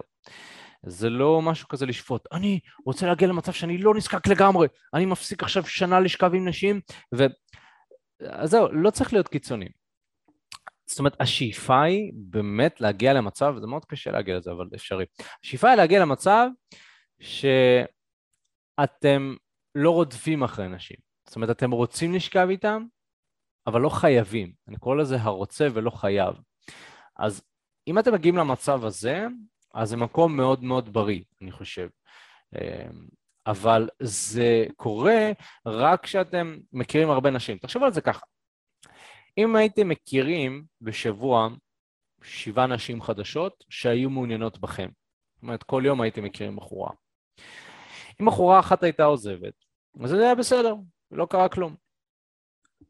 זה 0.85 1.09
לא 1.09 1.41
משהו 1.41 1.67
כזה 1.67 1.85
לשפוט. 1.85 2.27
אני 2.31 2.59
רוצה 2.85 3.07
להגיע 3.07 3.27
למצב 3.27 3.51
שאני 3.51 3.77
לא 3.77 3.95
נזקק 3.95 4.27
לגמרי, 4.27 4.67
אני 4.93 5.05
מפסיק 5.05 5.43
עכשיו 5.43 5.65
שנה 5.65 5.99
לשכב 5.99 6.33
עם 6.33 6.47
נשים, 6.47 6.81
ו... 7.15 7.25
אז 8.29 8.49
זהו, 8.49 8.71
לא 8.71 8.89
צריך 8.89 9.13
להיות 9.13 9.27
קיצוני. 9.27 9.67
זאת 10.87 10.99
אומרת, 10.99 11.15
השאיפה 11.19 11.83
היא 11.83 12.11
באמת 12.15 12.81
להגיע 12.81 13.13
למצב, 13.13 13.55
זה 13.59 13.67
מאוד 13.67 13.85
קשה 13.85 14.11
להגיע 14.11 14.37
לזה, 14.37 14.51
אבל 14.51 14.67
אפשרי. 14.75 15.05
השאיפה 15.43 15.69
היא 15.69 15.75
להגיע 15.75 15.99
למצב 15.99 16.47
שאתם 17.19 17.95
לא 19.75 19.91
רודפים 19.91 20.43
אחרי 20.43 20.67
נשים. 20.67 20.97
זאת 21.27 21.35
אומרת, 21.35 21.49
אתם 21.49 21.71
רוצים 21.71 22.13
לשכב 22.13 22.47
איתם, 22.49 22.83
אבל 23.67 23.81
לא 23.81 23.89
חייבים. 23.89 24.53
אני 24.67 24.77
קורא 24.77 24.95
לזה 24.95 25.21
הרוצה 25.21 25.67
ולא 25.73 25.89
חייב. 25.89 26.35
אז 27.17 27.41
אם 27.87 27.99
אתם 27.99 28.13
מגיעים 28.13 28.37
למצב 28.37 28.85
הזה, 28.85 29.25
אז 29.73 29.89
זה 29.89 29.97
מקום 29.97 30.37
מאוד 30.37 30.63
מאוד 30.63 30.93
בריא, 30.93 31.21
אני 31.41 31.51
חושב. 31.51 31.87
אמ, 32.55 33.07
אבל 33.47 33.89
זה 33.99 34.65
קורה 34.75 35.31
רק 35.65 36.03
כשאתם 36.03 36.57
מכירים 36.73 37.09
הרבה 37.09 37.31
נשים. 37.31 37.57
תחשבו 37.57 37.85
על 37.85 37.93
זה 37.93 38.01
ככה. 38.01 38.25
אם 39.37 39.55
הייתם 39.55 39.89
מכירים 39.89 40.63
בשבוע 40.81 41.49
שבעה 42.23 42.67
נשים 42.67 43.01
חדשות 43.01 43.63
שהיו 43.69 44.09
מעוניינות 44.09 44.59
בכם, 44.59 44.89
זאת 45.35 45.43
אומרת, 45.43 45.63
כל 45.63 45.83
יום 45.85 46.01
הייתם 46.01 46.23
מכירים 46.23 46.55
בחורה. 46.55 46.91
אם 48.21 48.25
בחורה 48.25 48.59
אחת 48.59 48.83
הייתה 48.83 49.03
עוזבת, 49.03 49.53
אז 50.03 50.09
זה 50.09 50.23
היה 50.23 50.35
בסדר, 50.35 50.75
לא 51.11 51.27
קרה 51.29 51.49
כלום. 51.49 51.75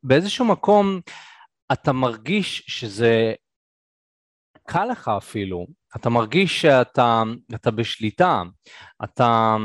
באיזשהו 0.04 0.46
מקום 0.46 1.00
אתה 1.74 1.92
מרגיש 1.92 2.64
שזה 2.68 3.34
קל 4.67 4.86
לך 4.86 5.12
אפילו, 5.17 5.67
אתה 5.95 6.10
מרגיש 6.10 6.62
שאתה 6.62 7.23
אתה 7.56 7.71
בשליטה, 7.71 8.43
אתה, 9.04 9.56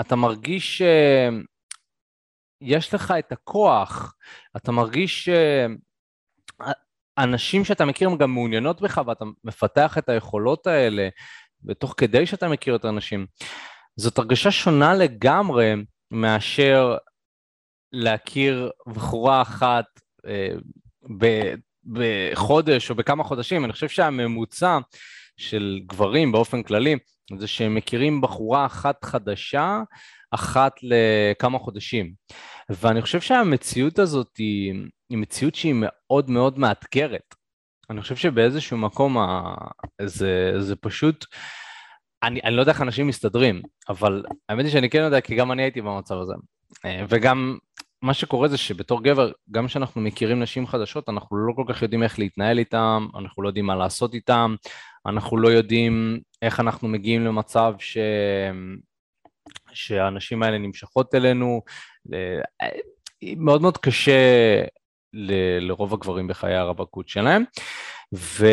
אתה 0.00 0.16
מרגיש 0.16 0.82
שיש 2.58 2.94
לך 2.94 3.14
את 3.18 3.32
הכוח, 3.32 4.14
אתה 4.56 4.72
מרגיש 4.72 5.28
שאנשים 7.18 7.64
שאתה 7.64 7.84
מכיר 7.84 8.08
הם 8.08 8.16
גם 8.16 8.30
מעוניינות 8.30 8.80
בך 8.80 9.00
ואתה 9.06 9.24
מפתח 9.44 9.98
את 9.98 10.08
היכולות 10.08 10.66
האלה, 10.66 11.08
ותוך 11.64 11.94
כדי 11.96 12.26
שאתה 12.26 12.48
מכיר 12.48 12.76
את 12.76 12.84
האנשים. 12.84 13.26
זאת 13.96 14.18
הרגשה 14.18 14.50
שונה 14.50 14.94
לגמרי 14.94 15.74
מאשר 16.10 16.96
להכיר 17.92 18.70
בחורה 18.86 19.42
אחת 19.42 19.84
אה, 20.26 20.52
בחודש 21.92 22.90
או 22.90 22.94
בכמה 22.94 23.24
חודשים, 23.24 23.64
אני 23.64 23.72
חושב 23.72 23.88
שהממוצע 23.88 24.78
של 25.36 25.80
גברים 25.86 26.32
באופן 26.32 26.62
כללי 26.62 26.96
זה 27.38 27.46
שהם 27.46 27.74
מכירים 27.74 28.20
בחורה 28.20 28.66
אחת 28.66 29.04
חדשה 29.04 29.80
אחת 30.30 30.72
לכמה 30.82 31.58
חודשים. 31.58 32.12
ואני 32.70 33.02
חושב 33.02 33.20
שהמציאות 33.20 33.98
הזאת 33.98 34.36
היא, 34.38 34.74
היא 35.10 35.18
מציאות 35.18 35.54
שהיא 35.54 35.74
מאוד 35.76 36.30
מאוד 36.30 36.58
מאתגרת. 36.58 37.34
אני 37.90 38.00
חושב 38.00 38.16
שבאיזשהו 38.16 38.78
מקום 38.78 39.18
ה... 39.18 39.54
זה, 40.02 40.52
זה 40.58 40.76
פשוט, 40.76 41.26
אני, 42.22 42.40
אני 42.44 42.56
לא 42.56 42.62
יודע 42.62 42.72
איך 42.72 42.82
אנשים 42.82 43.06
מסתדרים, 43.06 43.62
אבל 43.88 44.22
האמת 44.48 44.64
היא 44.64 44.72
שאני 44.72 44.90
כן 44.90 44.98
יודע 44.98 45.20
כי 45.20 45.34
גם 45.34 45.52
אני 45.52 45.62
הייתי 45.62 45.80
במצב 45.82 46.14
הזה. 46.14 46.34
אה, 46.84 47.04
וגם 47.08 47.58
מה 48.02 48.14
שקורה 48.14 48.48
זה 48.48 48.56
שבתור 48.56 49.02
גבר, 49.02 49.32
גם 49.50 49.66
כשאנחנו 49.66 50.00
מכירים 50.00 50.40
נשים 50.42 50.66
חדשות, 50.66 51.08
אנחנו 51.08 51.36
לא 51.36 51.52
כל 51.56 51.64
כך 51.68 51.82
יודעים 51.82 52.02
איך 52.02 52.18
להתנהל 52.18 52.58
איתם, 52.58 53.06
אנחנו 53.18 53.42
לא 53.42 53.48
יודעים 53.48 53.66
מה 53.66 53.76
לעשות 53.76 54.14
איתם, 54.14 54.54
אנחנו 55.06 55.38
לא 55.38 55.48
יודעים 55.48 56.20
איך 56.42 56.60
אנחנו 56.60 56.88
מגיעים 56.88 57.24
למצב 57.24 57.74
ש... 57.78 57.98
שהנשים 59.72 60.42
האלה 60.42 60.58
נמשכות 60.58 61.14
אלינו. 61.14 61.62
מאוד 63.36 63.62
מאוד 63.62 63.78
קשה 63.78 64.62
ל... 65.12 65.32
לרוב 65.68 65.94
הגברים 65.94 66.28
בחיי 66.28 66.54
הרווקות 66.54 67.08
שלהם. 67.08 67.44
ו... 68.14 68.46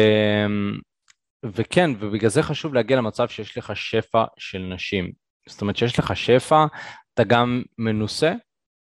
וכן, 1.46 1.92
ובגלל 2.00 2.30
זה 2.30 2.44
חשוב 2.44 2.74
להגיע 2.74 2.98
למצב 2.98 3.28
שיש 3.28 3.58
לך 3.58 3.76
שפע 3.76 4.24
של 4.38 4.60
נשים. 4.60 5.12
זאת 5.50 5.62
אומרת 5.62 5.78
שיש 5.78 6.00
לך 6.00 6.18
שפע, 6.18 6.66
אתה 7.14 7.24
גם 7.24 7.64
מנוסה, 7.78 8.34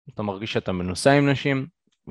אתה 0.08 0.22
מרגיש 0.22 0.52
שאתה 0.52 0.72
מנוסה 0.72 1.12
עם 1.12 1.28
נשים, 1.28 1.66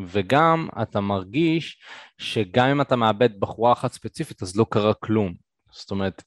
וגם 0.08 0.68
אתה 0.82 1.02
מרגיש 1.02 1.82
שגם 2.18 2.68
אם 2.68 2.82
אתה 2.82 2.96
מאבד 2.96 3.40
בחורה 3.40 3.74
אחת 3.74 3.92
ספציפית 3.92 4.42
אז 4.42 4.56
לא 4.56 4.66
קרה 4.70 4.94
כלום. 4.94 5.34
זאת 5.72 5.92
אומרת, 5.92 6.24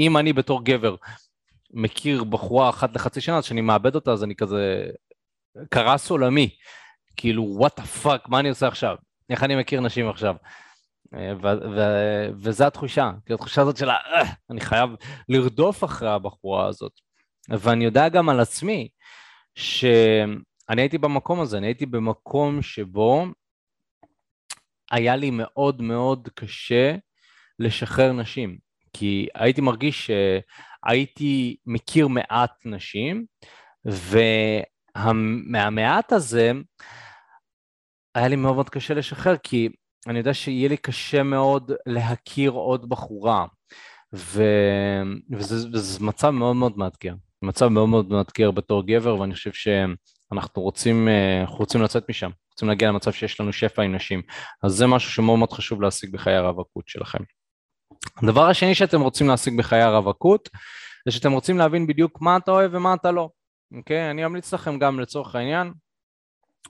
אם 0.00 0.16
אני 0.16 0.32
בתור 0.32 0.64
גבר 0.64 0.96
מכיר 1.70 2.24
בחורה 2.24 2.70
אחת 2.70 2.94
לחצי 2.94 3.20
שנה, 3.20 3.38
אז 3.38 3.44
כשאני 3.44 3.60
מאבד 3.60 3.94
אותה 3.94 4.12
אז 4.12 4.24
אני 4.24 4.36
כזה 4.36 4.90
קרס 5.70 6.10
עולמי. 6.10 6.50
כאילו, 7.16 7.42
what 7.42 7.80
the 7.80 7.86
fuck, 7.86 8.28
מה 8.28 8.40
אני 8.40 8.48
עושה 8.48 8.68
עכשיו? 8.68 8.96
איך 9.30 9.42
אני 9.42 9.56
מכיר 9.56 9.80
נשים 9.80 10.08
עכשיו? 10.08 10.36
וזו 12.40 12.64
התחושה, 12.64 13.10
כאילו 13.24 13.34
התחושה 13.34 13.62
הזאת 13.62 13.76
של 13.76 13.90
אה, 13.90 14.22
אני 14.50 14.60
חייב 14.60 14.90
לרדוף 15.28 15.84
אחרי 15.84 16.10
הבחורה 16.10 16.66
הזאת. 16.66 16.92
ואני 17.48 17.84
יודע 17.84 18.08
גם 18.08 18.28
על 18.28 18.40
עצמי, 18.40 18.88
שאני 19.56 20.82
הייתי 20.82 20.98
במקום 20.98 21.40
הזה, 21.40 21.58
אני 21.58 21.66
הייתי 21.66 21.86
במקום 21.86 22.62
שבו 22.62 23.26
היה 24.90 25.16
לי 25.16 25.30
מאוד 25.30 25.82
מאוד 25.82 26.28
קשה 26.34 26.94
לשחרר 27.58 28.12
נשים, 28.12 28.58
כי 28.92 29.28
הייתי 29.34 29.60
מרגיש 29.60 30.10
שהייתי 30.10 31.56
מכיר 31.66 32.08
מעט 32.08 32.52
נשים, 32.64 33.24
ומהמעט 34.96 36.12
הזה 36.12 36.52
היה 38.14 38.28
לי 38.28 38.36
מאוד 38.36 38.54
מאוד 38.54 38.70
קשה 38.70 38.94
לשחרר, 38.94 39.36
כי 39.36 39.68
אני 40.06 40.18
יודע 40.18 40.34
שיהיה 40.34 40.68
לי 40.68 40.76
קשה 40.76 41.22
מאוד 41.22 41.72
להכיר 41.86 42.50
עוד 42.50 42.88
בחורה, 42.88 43.46
ו... 44.14 44.42
וזה, 45.30 45.68
וזה 45.72 46.04
מצב 46.04 46.30
מאוד 46.30 46.56
מאוד 46.56 46.78
מאתגר. 46.78 47.14
מצב 47.42 47.68
מאוד 47.68 47.88
מאוד 47.88 48.08
מאתגר 48.08 48.50
בתור 48.50 48.86
גבר, 48.86 49.20
ואני 49.20 49.34
חושב 49.34 49.52
שאנחנו 49.52 50.62
רוצים, 50.62 51.08
אה, 51.08 51.44
רוצים 51.48 51.82
לצאת 51.82 52.08
משם, 52.08 52.30
רוצים 52.52 52.68
להגיע 52.68 52.88
למצב 52.88 53.12
שיש 53.12 53.40
לנו 53.40 53.52
שפע 53.52 53.82
עם 53.82 53.94
נשים. 53.94 54.22
אז 54.62 54.72
זה 54.72 54.86
משהו 54.86 55.10
שמאוד 55.10 55.38
מאוד 55.38 55.52
חשוב 55.52 55.82
להשיג 55.82 56.12
בחיי 56.12 56.34
הרווקות 56.34 56.88
שלכם. 56.88 57.18
הדבר 58.22 58.46
השני 58.46 58.74
שאתם 58.74 59.00
רוצים 59.00 59.28
להשיג 59.28 59.58
בחיי 59.58 59.82
הרווקות, 59.82 60.48
זה 61.06 61.12
שאתם 61.12 61.32
רוצים 61.32 61.58
להבין 61.58 61.86
בדיוק 61.86 62.20
מה 62.20 62.36
אתה 62.36 62.50
אוהב 62.50 62.74
ומה 62.74 62.94
אתה 62.94 63.10
לא. 63.10 63.30
אוקיי? 63.76 64.10
אני 64.10 64.26
אמליץ 64.26 64.54
לכם 64.54 64.78
גם 64.78 65.00
לצורך 65.00 65.34
העניין, 65.34 65.72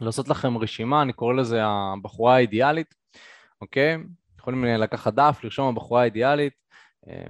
לעשות 0.01 0.29
לכם 0.29 0.59
רשימה, 0.59 1.03
אני 1.03 1.13
קורא 1.13 1.35
לזה 1.35 1.61
הבחורה 1.65 2.35
האידיאלית, 2.35 2.95
אוקיי? 3.61 3.99
יכולים 4.39 4.65
לקחת 4.65 5.15
דף, 5.15 5.41
לרשום 5.45 5.69
הבחורה 5.69 6.03
האידיאלית, 6.03 6.53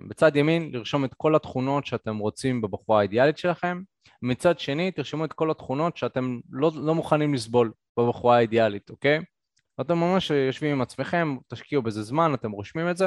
בצד 0.08 0.36
ימין 0.36 0.70
לרשום 0.72 1.04
את 1.04 1.14
כל 1.14 1.34
התכונות 1.34 1.86
שאתם 1.86 2.18
רוצים 2.18 2.60
בבחורה 2.60 2.98
האידיאלית 2.98 3.38
שלכם, 3.38 3.80
מצד 4.22 4.58
שני 4.58 4.90
תרשמו 4.90 5.24
את 5.24 5.32
כל 5.32 5.50
התכונות 5.50 5.96
שאתם 5.96 6.38
לא, 6.50 6.72
לא 6.74 6.94
מוכנים 6.94 7.34
לסבול 7.34 7.72
בבחורה 7.98 8.36
האידיאלית, 8.36 8.90
אוקיי? 8.90 9.20
אתם 9.80 9.98
ממש 9.98 10.30
יושבים 10.30 10.72
עם 10.72 10.82
עצמכם, 10.82 11.36
תשקיעו 11.48 11.82
בזה 11.82 12.02
זמן, 12.02 12.34
אתם 12.34 12.50
רושמים 12.50 12.90
את 12.90 12.96
זה, 12.96 13.06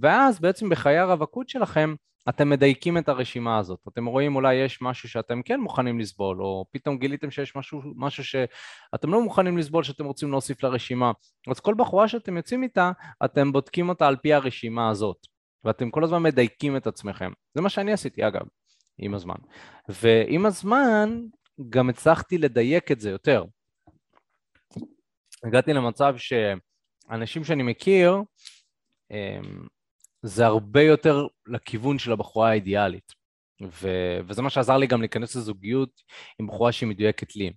ואז 0.00 0.40
בעצם 0.40 0.68
בחיי 0.68 0.98
הרווקות 0.98 1.48
שלכם 1.48 1.94
אתם 2.28 2.48
מדייקים 2.50 2.98
את 2.98 3.08
הרשימה 3.08 3.58
הזאת. 3.58 3.78
אתם 3.88 4.06
רואים 4.06 4.36
אולי 4.36 4.54
יש 4.54 4.82
משהו 4.82 5.08
שאתם 5.08 5.42
כן 5.42 5.60
מוכנים 5.60 6.00
לסבול, 6.00 6.42
או 6.42 6.64
פתאום 6.70 6.98
גיליתם 6.98 7.30
שיש 7.30 7.56
משהו, 7.56 7.82
משהו 7.96 8.24
שאתם 8.24 9.12
לא 9.12 9.22
מוכנים 9.22 9.58
לסבול 9.58 9.82
שאתם 9.82 10.04
רוצים 10.04 10.30
להוסיף 10.30 10.62
לרשימה. 10.62 11.12
אז 11.50 11.60
כל 11.60 11.74
בחורה 11.74 12.08
שאתם 12.08 12.36
יוצאים 12.36 12.62
איתה, 12.62 12.92
אתם 13.24 13.52
בודקים 13.52 13.88
אותה 13.88 14.08
על 14.08 14.16
פי 14.16 14.34
הרשימה 14.34 14.90
הזאת, 14.90 15.26
ואתם 15.64 15.90
כל 15.90 16.04
הזמן 16.04 16.22
מדייקים 16.22 16.76
את 16.76 16.86
עצמכם. 16.86 17.32
זה 17.54 17.62
מה 17.62 17.68
שאני 17.68 17.92
עשיתי 17.92 18.26
אגב, 18.26 18.42
עם 18.98 19.14
הזמן. 19.14 19.34
ועם 19.88 20.46
הזמן 20.46 21.20
גם 21.68 21.88
הצלחתי 21.88 22.38
לדייק 22.38 22.92
את 22.92 23.00
זה 23.00 23.10
יותר. 23.10 23.44
הגעתי 25.44 25.72
למצב 25.72 26.14
שאנשים 26.16 27.44
שאני 27.44 27.62
מכיר, 27.62 28.16
זה 30.22 30.46
הרבה 30.46 30.82
יותר 30.82 31.26
לכיוון 31.46 31.98
של 31.98 32.12
הבחורה 32.12 32.50
האידיאלית. 32.50 33.12
ו- 33.62 34.20
וזה 34.26 34.42
מה 34.42 34.50
שעזר 34.50 34.76
לי 34.76 34.86
גם 34.86 35.00
להיכנס 35.00 35.36
לזוגיות 35.36 36.02
עם 36.38 36.46
בחורה 36.46 36.72
שהיא 36.72 36.88
מדויקת 36.88 37.36
לי. 37.36 37.52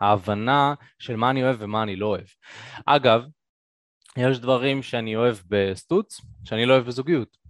ההבנה 0.00 0.74
של 0.98 1.16
מה 1.16 1.30
אני 1.30 1.42
אוהב 1.42 1.56
ומה 1.58 1.82
אני 1.82 1.96
לא 1.96 2.06
אוהב. 2.06 2.26
אגב, 2.86 3.22
יש 4.18 4.38
דברים 4.38 4.82
שאני 4.82 5.16
אוהב 5.16 5.36
בסטוץ, 5.48 6.20
שאני 6.44 6.66
לא 6.66 6.72
אוהב 6.72 6.86
בזוגיות. 6.86 7.45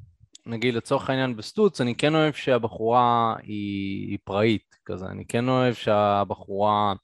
נגיד 0.47 0.75
לצורך 0.75 1.11
העניין 1.11 1.37
בסטוץ, 1.37 1.81
אני 1.81 1.95
כן 1.95 2.15
אוהב 2.15 2.35
שהבחורה 2.35 3.37
היא, 3.43 4.09
היא 4.11 4.19
פראית 4.25 4.77
כזה, 4.85 5.07
אני 5.07 5.27
כן 5.27 5.49
אוהב 5.49 5.75
שהבחורה 5.75 6.95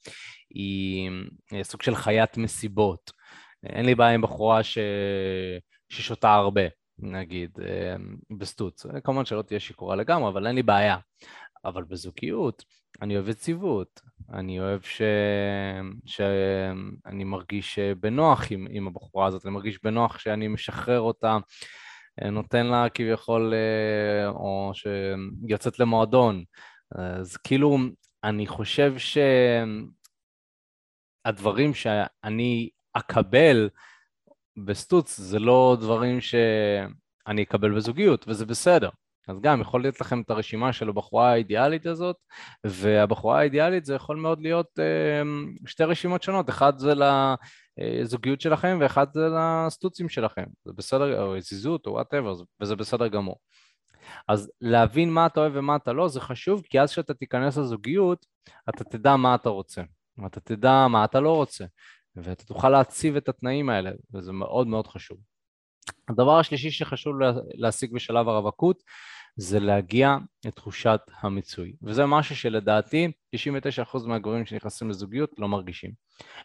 היא, 0.51 1.11
היא 1.51 1.62
סוג 1.62 1.82
של 1.82 1.95
חיית 1.95 2.36
מסיבות. 2.36 3.11
אין 3.66 3.86
לי 3.86 3.95
בעיה 3.95 4.14
עם 4.14 4.22
בחורה 4.22 4.62
ש... 4.62 4.78
ששותה 5.88 6.34
הרבה. 6.34 6.62
נגיד, 6.99 7.51
אמ, 7.61 8.16
בסטוץ. 8.38 8.86
כמובן 9.05 9.24
שלא 9.24 9.43
תהיה 9.43 9.61
שיכורה 9.61 9.97
לגמרי, 9.97 10.28
אבל 10.28 10.47
אין 10.47 10.55
לי 10.55 10.62
בעיה. 10.62 10.97
אבל 11.64 11.84
בזוגיות, 11.84 12.64
אני 13.03 13.16
אוהב 13.16 13.28
יציבות, 13.28 14.01
אני 14.32 14.61
אוהב 14.61 14.80
ש... 14.82 15.03
שאני 16.07 17.24
מרגיש 17.24 17.78
בנוח 17.78 18.53
עם, 18.53 18.66
עם 18.70 18.86
הבחורה 18.86 19.26
הזאת, 19.26 19.47
אני 19.47 19.55
מרגיש 19.55 19.82
בנוח 19.82 20.18
שאני 20.18 20.49
משחרר 20.49 21.01
אותה, 21.01 21.38
נותן 22.21 22.67
לה 22.67 22.89
כביכול, 22.89 23.55
אה, 23.55 24.29
או 24.29 24.73
שיוצאת 24.75 25.79
למועדון. 25.79 26.45
אז 26.95 27.37
כאילו, 27.37 27.79
אני 28.25 28.47
חושב 28.47 28.95
שהדברים 31.27 31.75
שאני 31.75 32.71
אקבל 32.93 33.69
בסטוץ 34.57 35.17
זה 35.17 35.39
לא 35.39 35.77
דברים 35.81 36.21
שאני 36.21 37.43
אקבל 37.43 37.77
בזוגיות, 37.77 38.25
וזה 38.29 38.47
בסדר. 38.47 38.91
אז 39.29 39.41
גם 39.41 39.61
יכול 39.61 39.83
להיות 39.83 40.01
לכם 40.01 40.21
את 40.21 40.31
הרשימה 40.31 40.73
של 40.73 40.89
הבחורה 40.89 41.33
האידיאלית 41.33 41.87
הזאת, 41.87 42.17
והבחורה 42.67 43.39
האידיאלית 43.39 43.85
זה 43.85 43.95
יכול 43.95 44.17
מאוד 44.17 44.41
להיות 44.41 44.79
אה, 44.79 45.23
שתי 45.67 45.85
רשימות 45.85 46.23
שונות, 46.23 46.51
אחד 46.51 46.79
זה 46.79 46.95
לזוגיות 47.79 48.41
שלכם 48.41 48.79
ואחד 48.81 49.07
זה 49.12 49.29
לסטוצים 49.37 50.09
שלכם, 50.09 50.45
זה 50.64 50.73
בסדר, 50.73 51.23
או 51.23 51.41
זיזות 51.41 51.87
או 51.87 51.93
וואטאבר, 51.93 52.35
וזה 52.61 52.77
בסדר 52.77 53.09
גמור. 53.09 53.37
אז 54.29 54.51
להבין 54.61 55.11
מה 55.11 55.27
אתה 55.27 55.41
אוהב 55.41 55.53
ומה 55.57 55.77
אתה 55.77 55.93
לא 55.93 56.09
זה 56.09 56.20
חשוב, 56.20 56.62
כי 56.70 56.81
אז 56.81 56.93
כשאתה 56.93 57.14
תיכנס 57.14 57.57
לזוגיות, 57.57 58.27
אתה 58.68 58.85
תדע 58.85 59.16
מה 59.16 59.35
אתה 59.35 59.49
רוצה, 59.49 59.83
אתה 60.27 60.41
תדע 60.41 60.87
מה 60.89 61.05
אתה 61.05 61.20
לא 61.20 61.37
רוצה, 61.37 61.64
ואתה 62.16 62.45
תוכל 62.45 62.68
להציב 62.68 63.16
את 63.16 63.29
התנאים 63.29 63.70
האלה, 63.70 63.91
וזה 64.14 64.33
מאוד 64.33 64.66
מאוד 64.66 64.87
חשוב. 64.87 65.18
הדבר 66.09 66.39
השלישי 66.39 66.70
שחשוב 66.70 67.16
להשיג 67.55 67.93
בשלב 67.93 68.29
הרווקות 68.29 68.83
זה 69.37 69.61
להגיע 69.61 70.16
לתחושת 70.45 71.01
המיצוי, 71.20 71.72
וזה 71.83 72.07
משהו 72.07 72.37
שלדעתי 72.37 73.12
99% 73.37 74.07
מהגברים 74.07 74.47
שנכנסים 74.47 74.91
לזוגיות 74.91 75.30
לא 75.39 75.49
מרגישים. 75.49 75.91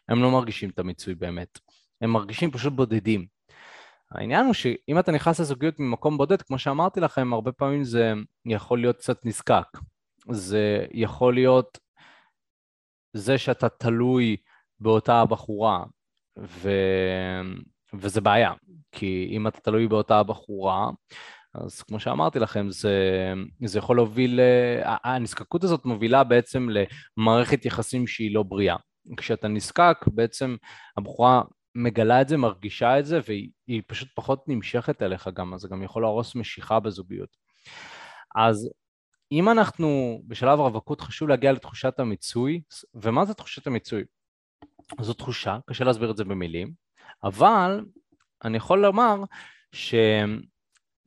הם 0.10 0.22
לא 0.22 0.32
מרגישים 0.32 0.70
את 0.70 0.80
המיצוי 0.80 1.16
באמת, 1.16 1.60
הם 2.02 2.10
מרגישים 2.10 2.52
פשוט 2.52 2.74
בודדים. 2.74 3.26
העניין 4.12 4.46
הוא 4.46 4.54
שאם 4.54 5.00
אתה 5.00 5.12
נכנס 5.12 5.40
לזוגיות 5.40 5.80
ממקום 5.80 6.18
בודד, 6.18 6.42
כמו 6.42 6.60
שאמרתי 6.60 7.00
לכם, 7.00 7.34
הרבה 7.34 7.52
פעמים 7.52 7.84
זה 7.84 8.14
יכול 8.46 8.82
להיות 8.82 8.98
קצת 8.98 9.26
נזקק. 9.26 9.68
זה 10.32 10.86
יכול 10.92 11.34
להיות 11.34 11.78
זה 13.14 13.38
שאתה 13.38 13.70
תלוי 13.70 14.38
באותה 14.80 15.22
הבחורה, 15.22 15.84
ו... 16.40 16.70
וזה 17.94 18.22
בעיה, 18.22 18.54
כי 18.92 19.30
אם 19.32 19.48
אתה 19.48 19.60
תלוי 19.60 19.88
באותה 19.88 20.20
הבחורה, 20.20 20.90
אז 21.54 21.82
כמו 21.82 22.00
שאמרתי 22.00 22.40
לכם, 22.40 22.70
זה, 22.70 23.34
זה 23.66 23.80
יכול 23.80 23.96
להוביל, 23.96 24.40
הנזקקות 25.04 25.64
הזאת 25.64 25.86
מובילה 25.86 26.24
בעצם 26.24 26.68
למערכת 27.18 27.66
יחסים 27.66 28.08
שהיא 28.08 28.36
לא 28.36 28.44
בריאה. 28.44 28.76
כשאתה 29.18 29.48
נזקק, 29.48 29.98
בעצם 30.08 30.56
הבחורה 30.98 31.42
מגלה 31.76 32.22
את 32.22 32.28
זה, 32.28 32.38
מרגישה 32.38 33.00
את 33.00 33.06
זה, 33.06 33.20
והיא 33.28 33.82
פשוט 33.88 34.08
פחות 34.16 34.44
נמשכת 34.48 35.02
אליך 35.02 35.30
גם, 35.34 35.54
אז 35.54 35.60
זה 35.60 35.68
גם 35.68 35.84
יכול 35.84 36.02
להרוס 36.02 36.36
משיכה 36.36 36.80
בזוגיות. 36.80 37.30
אז 38.36 38.70
אם 39.32 39.50
אנחנו 39.50 40.22
בשלב 40.28 40.60
רווקות, 40.60 41.02
חשוב 41.02 41.30
להגיע 41.30 41.52
לתחושת 41.52 42.00
המיצוי, 42.00 42.62
ומה 42.94 43.26
זה 43.26 43.34
תחושת 43.34 43.68
המיצוי? 43.68 44.04
זו 45.02 45.14
תחושה, 45.14 45.58
קשה 45.66 45.84
להסביר 45.84 46.12
את 46.12 46.18
זה 46.18 46.24
במילים, 46.24 46.72
אבל 47.24 47.86
אני 48.44 48.58
יכול 48.58 48.80
לומר 48.80 49.24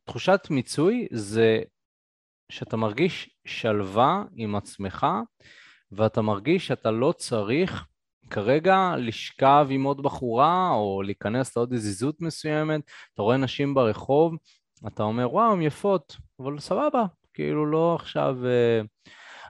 שתחושת 0.02 0.40
מיצוי 0.50 1.06
זה 1.10 1.58
שאתה 2.52 2.76
מרגיש 2.76 3.30
שלווה 3.46 4.24
עם 4.36 4.56
עצמך 4.56 5.06
ואתה 5.92 6.22
מרגיש 6.22 6.66
שאתה 6.66 6.90
לא 6.90 7.12
צריך 7.12 7.84
כרגע 8.30 8.94
לשכב 8.98 9.66
עם 9.70 9.84
עוד 9.84 10.02
בחורה 10.02 10.70
או 10.70 11.02
להיכנס 11.02 11.56
לעוד 11.56 11.76
זוגיות 11.76 12.20
מסוימת, 12.20 12.80
אתה 13.14 13.22
רואה 13.22 13.36
נשים 13.36 13.74
ברחוב, 13.74 14.34
אתה 14.86 15.02
אומר 15.02 15.34
וואו 15.34 15.52
הן 15.52 15.62
יפות, 15.62 16.16
אבל 16.40 16.58
סבבה, 16.58 17.04
כאילו 17.34 17.66
לא 17.66 17.94
עכשיו... 18.00 18.46
אה, 18.46 18.80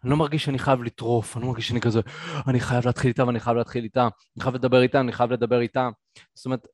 אני 0.04 0.10
לא 0.10 0.16
מרגיש 0.16 0.44
שאני 0.44 0.58
חייב 0.58 0.82
לטרוף, 0.82 1.36
אני 1.36 1.42
לא 1.42 1.48
מרגיש 1.48 1.68
שאני 1.68 1.80
כזה, 1.80 2.00
אני 2.48 2.60
חייב 2.60 2.86
להתחיל 2.86 3.08
איתה 3.08 3.26
ואני 3.26 3.40
חייב 3.40 3.56
להתחיל 3.56 3.84
איתה, 3.84 4.02
אני 4.36 4.42
חייב 4.42 4.54
לדבר 4.54 4.82
איתה, 4.82 5.00
אני 5.00 5.12
חייב 5.12 5.32
לדבר 5.32 5.60
איתה. 5.60 5.88
זאת 6.34 6.46
אומרת, 6.46 6.66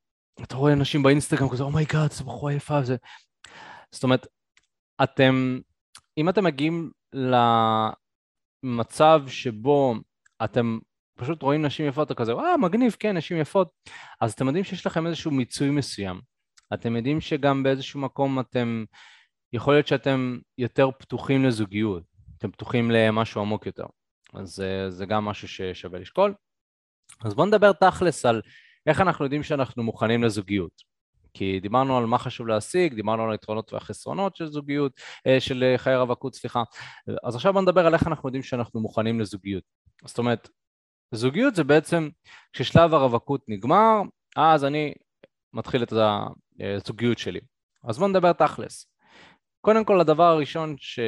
אתה 0.42 0.56
רואה 0.56 0.72
אנשים 0.72 1.02
באינסטגרם 1.02 1.48
כזה, 1.48 1.62
oh 1.62 1.75
my 1.75 1.87
god, 1.87 2.12
זו 2.12 2.24
בחורה 2.24 2.52
יפה 2.52 2.78
וזה... 2.82 2.96
זאת 3.96 4.04
אומרת, 4.04 4.26
אתם, 5.02 5.58
אם 6.18 6.28
אתם 6.28 6.44
מגיעים 6.44 6.90
למצב 8.64 9.22
שבו 9.26 9.94
אתם 10.44 10.78
פשוט 11.18 11.42
רואים 11.42 11.62
נשים 11.62 11.86
יפות, 11.86 12.06
אתה 12.06 12.14
כזה, 12.14 12.32
אה, 12.32 12.56
מגניב, 12.56 12.96
כן, 12.98 13.16
נשים 13.16 13.36
יפות, 13.36 13.68
אז 14.20 14.32
אתם 14.32 14.46
יודעים 14.46 14.64
שיש 14.64 14.86
לכם 14.86 15.06
איזשהו 15.06 15.30
מיצוי 15.30 15.70
מסוים. 15.70 16.20
אתם 16.74 16.96
יודעים 16.96 17.20
שגם 17.20 17.62
באיזשהו 17.62 18.00
מקום 18.00 18.40
אתם, 18.40 18.84
יכול 19.52 19.74
להיות 19.74 19.86
שאתם 19.86 20.38
יותר 20.58 20.90
פתוחים 20.98 21.44
לזוגיות. 21.44 22.02
אתם 22.38 22.50
פתוחים 22.50 22.90
למשהו 22.90 23.40
עמוק 23.40 23.66
יותר. 23.66 23.86
אז 24.34 24.60
אה, 24.60 24.90
זה 24.90 25.06
גם 25.06 25.24
משהו 25.24 25.48
ששווה 25.48 25.98
לשקול. 25.98 26.34
אז 27.24 27.34
בואו 27.34 27.46
נדבר 27.46 27.72
תכלס 27.72 28.26
על 28.26 28.42
איך 28.86 29.00
אנחנו 29.00 29.24
יודעים 29.24 29.42
שאנחנו 29.42 29.82
מוכנים 29.82 30.24
לזוגיות. 30.24 30.95
כי 31.36 31.60
דיברנו 31.60 31.98
על 31.98 32.06
מה 32.06 32.18
חשוב 32.18 32.46
להשיג, 32.46 32.94
דיברנו 32.94 33.24
על 33.24 33.32
היתרונות 33.32 33.72
והחסרונות 33.72 34.36
של 34.36 34.46
זוגיות, 34.46 34.92
אה, 35.26 35.40
של 35.40 35.74
חיי 35.76 35.96
רווקות, 35.96 36.34
סליחה. 36.34 36.62
אז 37.24 37.34
עכשיו 37.34 37.52
בואו 37.52 37.62
נדבר 37.62 37.86
על 37.86 37.94
איך 37.94 38.06
אנחנו 38.06 38.28
יודעים 38.28 38.42
שאנחנו 38.42 38.80
מוכנים 38.80 39.20
לזוגיות. 39.20 39.62
זאת 40.04 40.18
אומרת, 40.18 40.48
זוגיות 41.14 41.54
זה 41.54 41.64
בעצם 41.64 42.08
כששלב 42.52 42.94
הרווקות 42.94 43.40
נגמר, 43.48 44.02
אז 44.36 44.64
אני 44.64 44.94
מתחיל 45.52 45.82
את 45.82 45.92
הזוגיות 46.60 47.18
שלי. 47.18 47.40
אז 47.84 47.98
בואו 47.98 48.08
נדבר 48.08 48.32
תכלס. 48.32 48.86
קודם 49.66 49.84
כל 49.84 50.00
הדבר 50.00 50.22
הראשון, 50.22 50.74
ש... 50.78 51.00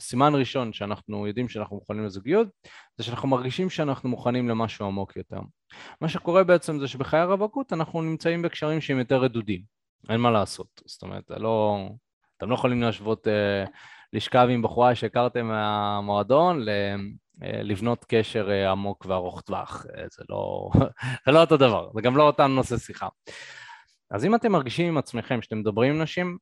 סימן 0.00 0.34
ראשון 0.34 0.72
שאנחנו 0.72 1.26
יודעים 1.26 1.48
שאנחנו 1.48 1.76
מוכנים 1.76 2.04
לזוגיות, 2.04 2.48
זה 2.96 3.04
שאנחנו 3.04 3.28
מרגישים 3.28 3.70
שאנחנו 3.70 4.08
מוכנים 4.08 4.48
למשהו 4.48 4.86
עמוק 4.86 5.16
יותר. 5.16 5.40
מה 6.00 6.08
שקורה 6.08 6.44
בעצם 6.44 6.78
זה 6.78 6.88
שבחיי 6.88 7.20
הרווקות 7.20 7.72
אנחנו 7.72 8.02
נמצאים 8.02 8.42
בקשרים 8.42 8.80
שהם 8.80 8.98
יותר 8.98 9.22
רדודים, 9.22 9.62
אין 10.08 10.20
מה 10.20 10.30
לעשות, 10.30 10.66
זאת 10.86 11.02
אומרת, 11.02 11.30
לא... 11.30 11.86
אתם 12.36 12.50
לא 12.50 12.54
יכולים 12.54 12.82
להשוות 12.82 13.28
אה, 13.28 13.64
לשכב 14.12 14.48
עם 14.50 14.62
בחורה 14.62 14.94
שהכרתם 14.94 15.46
מהמועדון 15.46 16.64
ל... 16.64 16.68
אה, 17.42 17.62
לבנות 17.62 18.04
קשר 18.08 18.50
אה, 18.50 18.70
עמוק 18.70 19.06
וארוך 19.08 19.40
טווח, 19.40 19.86
אה, 19.96 20.04
זה 20.10 20.24
לא, 20.28 20.70
זה 21.26 21.32
לא 21.32 21.40
אותו 21.40 21.56
דבר, 21.56 21.90
זה 21.94 22.00
גם 22.00 22.16
לא 22.16 22.22
אותם 22.22 22.50
נושא 22.50 22.76
שיחה. 22.76 23.08
אז 24.10 24.24
אם 24.24 24.34
אתם 24.34 24.52
מרגישים 24.52 24.88
עם 24.88 24.98
עצמכם 24.98 25.42
שאתם 25.42 25.58
מדברים 25.58 25.94
עם 25.94 26.02
נשים, 26.02 26.38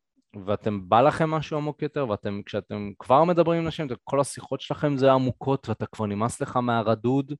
ואתם 0.46 0.88
בא 0.88 1.00
לכם 1.00 1.30
משהו 1.30 1.56
עמוק 1.56 1.82
יותר, 1.82 2.08
ואתם, 2.08 2.40
כשאתם 2.46 2.90
כבר 2.98 3.24
מדברים 3.24 3.60
עם 3.60 3.66
נשים, 3.66 3.86
כל 4.04 4.20
השיחות 4.20 4.60
שלכם 4.60 4.96
זה 4.96 5.12
עמוקות, 5.12 5.68
ואתה 5.68 5.86
כבר 5.86 6.06
נמאס 6.06 6.40
לך 6.40 6.56
מהרדוד, 6.56 7.32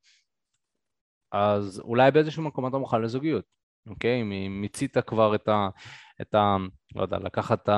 אז 1.33 1.81
אולי 1.81 2.11
באיזשהו 2.11 2.43
מקום 2.43 2.67
אתה 2.67 2.79
מוכן 2.79 3.03
לזוגיות, 3.03 3.45
אוקיי? 3.87 4.23
אם 4.23 4.61
מיצית 4.61 4.99
כבר 4.99 5.35
את, 5.35 5.49
ה, 5.49 5.69
את 6.21 6.35
ה... 6.35 6.57
לא 6.95 7.03
יודע, 7.03 7.19
לקחת 7.19 7.63
את 7.63 7.69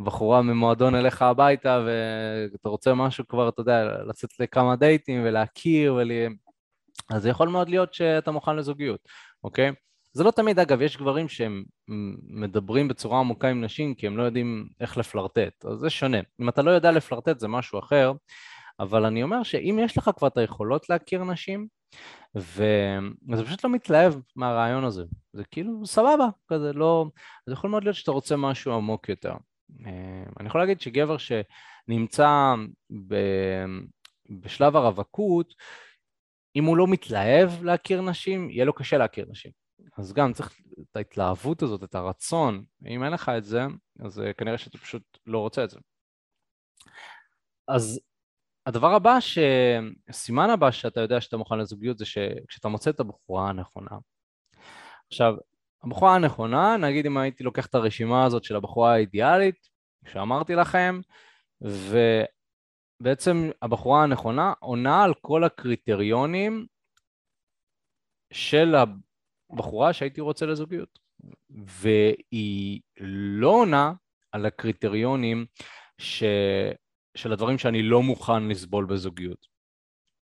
הבחורה 0.00 0.42
ממועדון 0.42 0.94
אליך 0.94 1.22
הביתה 1.22 1.84
ואתה 1.86 2.68
רוצה 2.68 2.94
משהו 2.94 3.28
כבר, 3.28 3.48
אתה 3.48 3.60
יודע, 3.60 4.02
לצאת 4.04 4.40
לכמה 4.40 4.76
דייטים 4.76 5.20
ולהכיר 5.24 5.94
ול... 5.94 6.10
אז 7.10 7.22
זה 7.22 7.28
יכול 7.28 7.48
מאוד 7.48 7.68
להיות 7.68 7.94
שאתה 7.94 8.30
מוכן 8.30 8.56
לזוגיות, 8.56 9.00
אוקיי? 9.44 9.72
זה 10.18 10.24
לא 10.24 10.30
תמיד, 10.30 10.58
אגב, 10.58 10.82
יש 10.82 10.96
גברים 10.96 11.28
שהם 11.28 11.64
מדברים 12.28 12.88
בצורה 12.88 13.20
עמוקה 13.20 13.48
עם 13.48 13.64
נשים 13.64 13.94
כי 13.94 14.06
הם 14.06 14.16
לא 14.16 14.22
יודעים 14.22 14.68
איך 14.80 14.96
לפלרטט, 14.98 15.64
אז 15.64 15.78
זה 15.78 15.90
שונה. 15.90 16.18
אם 16.40 16.48
אתה 16.48 16.62
לא 16.62 16.70
יודע 16.70 16.92
לפלרטט 16.92 17.38
זה 17.38 17.48
משהו 17.48 17.78
אחר, 17.78 18.12
אבל 18.80 19.04
אני 19.04 19.22
אומר 19.22 19.42
שאם 19.42 19.78
יש 19.82 19.98
לך 19.98 20.10
כבר 20.16 20.28
את 20.28 20.36
היכולות 20.36 20.90
להכיר 20.90 21.24
נשים, 21.24 21.66
וזה 22.34 23.44
פשוט 23.46 23.64
לא 23.64 23.70
מתלהב 23.70 24.14
מהרעיון 24.36 24.84
הזה, 24.84 25.04
זה 25.32 25.44
כאילו 25.50 25.86
סבבה, 25.86 26.28
כזה 26.48 26.72
לא... 26.72 27.06
זה 27.46 27.52
יכול 27.52 27.70
מאוד 27.70 27.84
להיות 27.84 27.96
שאתה 27.96 28.10
רוצה 28.10 28.36
משהו 28.36 28.72
עמוק 28.72 29.08
יותר. 29.08 29.32
אה, 29.86 30.24
אני 30.40 30.48
יכול 30.48 30.60
להגיד 30.60 30.80
שגבר 30.80 31.16
שנמצא 31.18 32.54
ב... 33.06 33.14
בשלב 34.30 34.76
הרווקות, 34.76 35.54
אם 36.56 36.64
הוא 36.64 36.76
לא 36.76 36.86
מתלהב 36.86 37.62
להכיר 37.62 38.00
נשים, 38.00 38.50
יהיה 38.50 38.64
לו 38.64 38.72
קשה 38.72 38.98
להכיר 38.98 39.26
נשים. 39.30 39.67
אז 39.98 40.12
גם 40.12 40.32
צריך 40.32 40.60
את 40.80 40.96
ההתלהבות 40.96 41.62
הזאת, 41.62 41.84
את 41.84 41.94
הרצון. 41.94 42.64
אם 42.86 43.04
אין 43.04 43.12
לך 43.12 43.28
את 43.38 43.44
זה, 43.44 43.60
אז 44.04 44.20
אה, 44.20 44.32
כנראה 44.32 44.58
שאתה 44.58 44.78
פשוט 44.78 45.02
לא 45.26 45.38
רוצה 45.38 45.64
את 45.64 45.70
זה. 45.70 45.78
אז 47.68 48.00
הדבר 48.66 48.94
הבא, 48.94 49.18
הסימן 50.08 50.50
הבא 50.50 50.70
שאתה 50.70 51.00
יודע 51.00 51.20
שאתה 51.20 51.36
מוכן 51.36 51.58
לזוגיות 51.58 51.98
זה 51.98 52.04
שכשאתה 52.04 52.68
מוצא 52.68 52.90
את 52.90 53.00
הבחורה 53.00 53.48
הנכונה. 53.48 53.90
עכשיו, 55.06 55.34
הבחורה 55.84 56.14
הנכונה, 56.14 56.76
נגיד 56.76 57.06
אם 57.06 57.18
הייתי 57.18 57.44
לוקח 57.44 57.66
את 57.66 57.74
הרשימה 57.74 58.24
הזאת 58.24 58.44
של 58.44 58.56
הבחורה 58.56 58.92
האידיאלית, 58.92 59.68
שאמרתי 60.06 60.54
לכם, 60.54 61.00
ובעצם 63.00 63.50
הבחורה 63.62 64.02
הנכונה 64.02 64.52
עונה 64.60 65.04
על 65.04 65.14
כל 65.20 65.44
הקריטריונים 65.44 66.66
של 68.32 68.74
הבחורה 69.50 69.92
שהייתי 69.92 70.20
רוצה 70.20 70.46
לזוגיות. 70.46 70.98
והיא 71.50 72.80
לא 73.00 73.48
עונה 73.48 73.92
על 74.32 74.46
הקריטריונים 74.46 75.46
ש... 75.98 76.24
של 77.14 77.32
הדברים 77.32 77.58
שאני 77.58 77.82
לא 77.82 78.02
מוכן 78.02 78.48
לסבול 78.48 78.84
בזוגיות. 78.84 79.46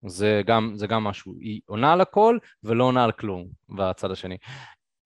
זה 0.06 0.42
גם, 0.46 0.72
זה 0.74 0.86
גם 0.86 1.04
משהו, 1.04 1.34
היא 1.40 1.60
עונה 1.66 1.92
על 1.92 2.00
הכל 2.00 2.38
ולא 2.62 2.84
עונה 2.84 3.04
על 3.04 3.12
כלום 3.12 3.48
בצד 3.68 4.10
השני. 4.10 4.36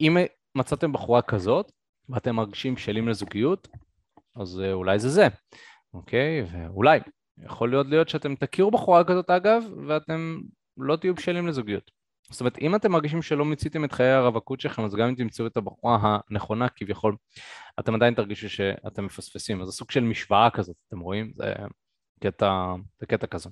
אם 0.01 0.17
מצאתם 0.55 0.93
בחורה 0.93 1.23
כזאת 1.23 1.73
ואתם 2.09 2.37
מרגישים 2.37 2.75
בשלים 2.75 3.09
לזוגיות, 3.09 3.69
אז 4.35 4.61
אה, 4.61 4.73
אולי 4.73 4.99
זה 4.99 5.09
זה, 5.09 5.29
אוקיי? 5.95 6.43
ואולי, 6.53 7.01
יכול 7.39 7.71
להיות 7.71 7.87
להיות 7.87 8.09
שאתם 8.09 8.35
תכירו 8.35 8.71
בחורה 8.71 9.05
כזאת 9.05 9.31
אגב, 9.31 9.63
ואתם 9.89 10.41
לא 10.77 10.97
תהיו 10.97 11.15
בשלים 11.15 11.47
לזוגיות. 11.47 11.91
זאת 12.31 12.41
אומרת, 12.41 12.59
אם 12.59 12.75
אתם 12.75 12.93
מרגישים 12.93 13.23
שלא 13.23 13.45
מיציתם 13.45 13.85
את 13.85 13.93
חיי 13.93 14.11
הרווקות 14.11 14.61
שלכם, 14.61 14.85
אז 14.85 14.95
גם 14.95 15.09
אם 15.09 15.15
תמצאו 15.15 15.47
את 15.47 15.57
הבחורה 15.57 16.19
הנכונה 16.31 16.69
כביכול, 16.69 17.17
אתם 17.81 17.95
עדיין 17.95 18.15
תרגישו 18.15 18.49
שאתם 18.49 19.05
מפספסים. 19.05 19.63
אז 19.63 19.67
זה 19.67 19.73
סוג 19.73 19.91
של 19.91 20.01
משוואה 20.01 20.51
כזאת, 20.51 20.77
אתם 20.89 21.01
רואים? 21.01 21.33
זה 21.37 21.55
קטע, 22.21 22.75
זה 23.01 23.07
קטע 23.07 23.27
כזה. 23.27 23.51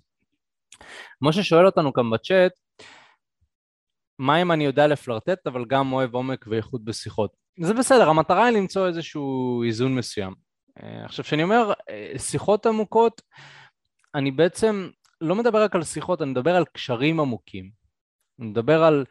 משה 1.22 1.42
שואל 1.42 1.66
אותנו 1.66 1.92
כאן 1.92 2.10
בצ'אט, 2.10 2.52
מה 4.18 4.42
אם 4.42 4.52
אני 4.52 4.64
יודע 4.64 4.86
לפלרטט 4.86 5.46
אבל 5.46 5.64
גם 5.64 5.92
אוהב 5.92 6.14
עומק 6.14 6.44
ואיכות 6.48 6.84
בשיחות? 6.84 7.32
זה 7.60 7.74
בסדר, 7.74 8.08
המטרה 8.08 8.44
היא 8.44 8.56
למצוא 8.56 8.88
איזשהו 8.88 9.62
איזון 9.66 9.94
מסוים. 9.94 10.34
אה, 10.82 11.04
עכשיו, 11.04 11.24
כשאני 11.24 11.42
אומר 11.42 11.72
אה, 11.90 12.18
שיחות 12.18 12.66
עמוקות, 12.66 13.22
אני 14.14 14.30
בעצם 14.30 14.88
לא 15.20 15.34
מדבר 15.34 15.62
רק 15.62 15.74
על 15.74 15.84
שיחות, 15.84 16.22
אני 16.22 16.30
מדבר 16.30 16.56
על 16.56 16.64
קשרים 16.72 17.20
עמוקים. 17.20 17.79
אני 18.40 18.48
מדבר 18.48 18.82
על, 18.82 19.04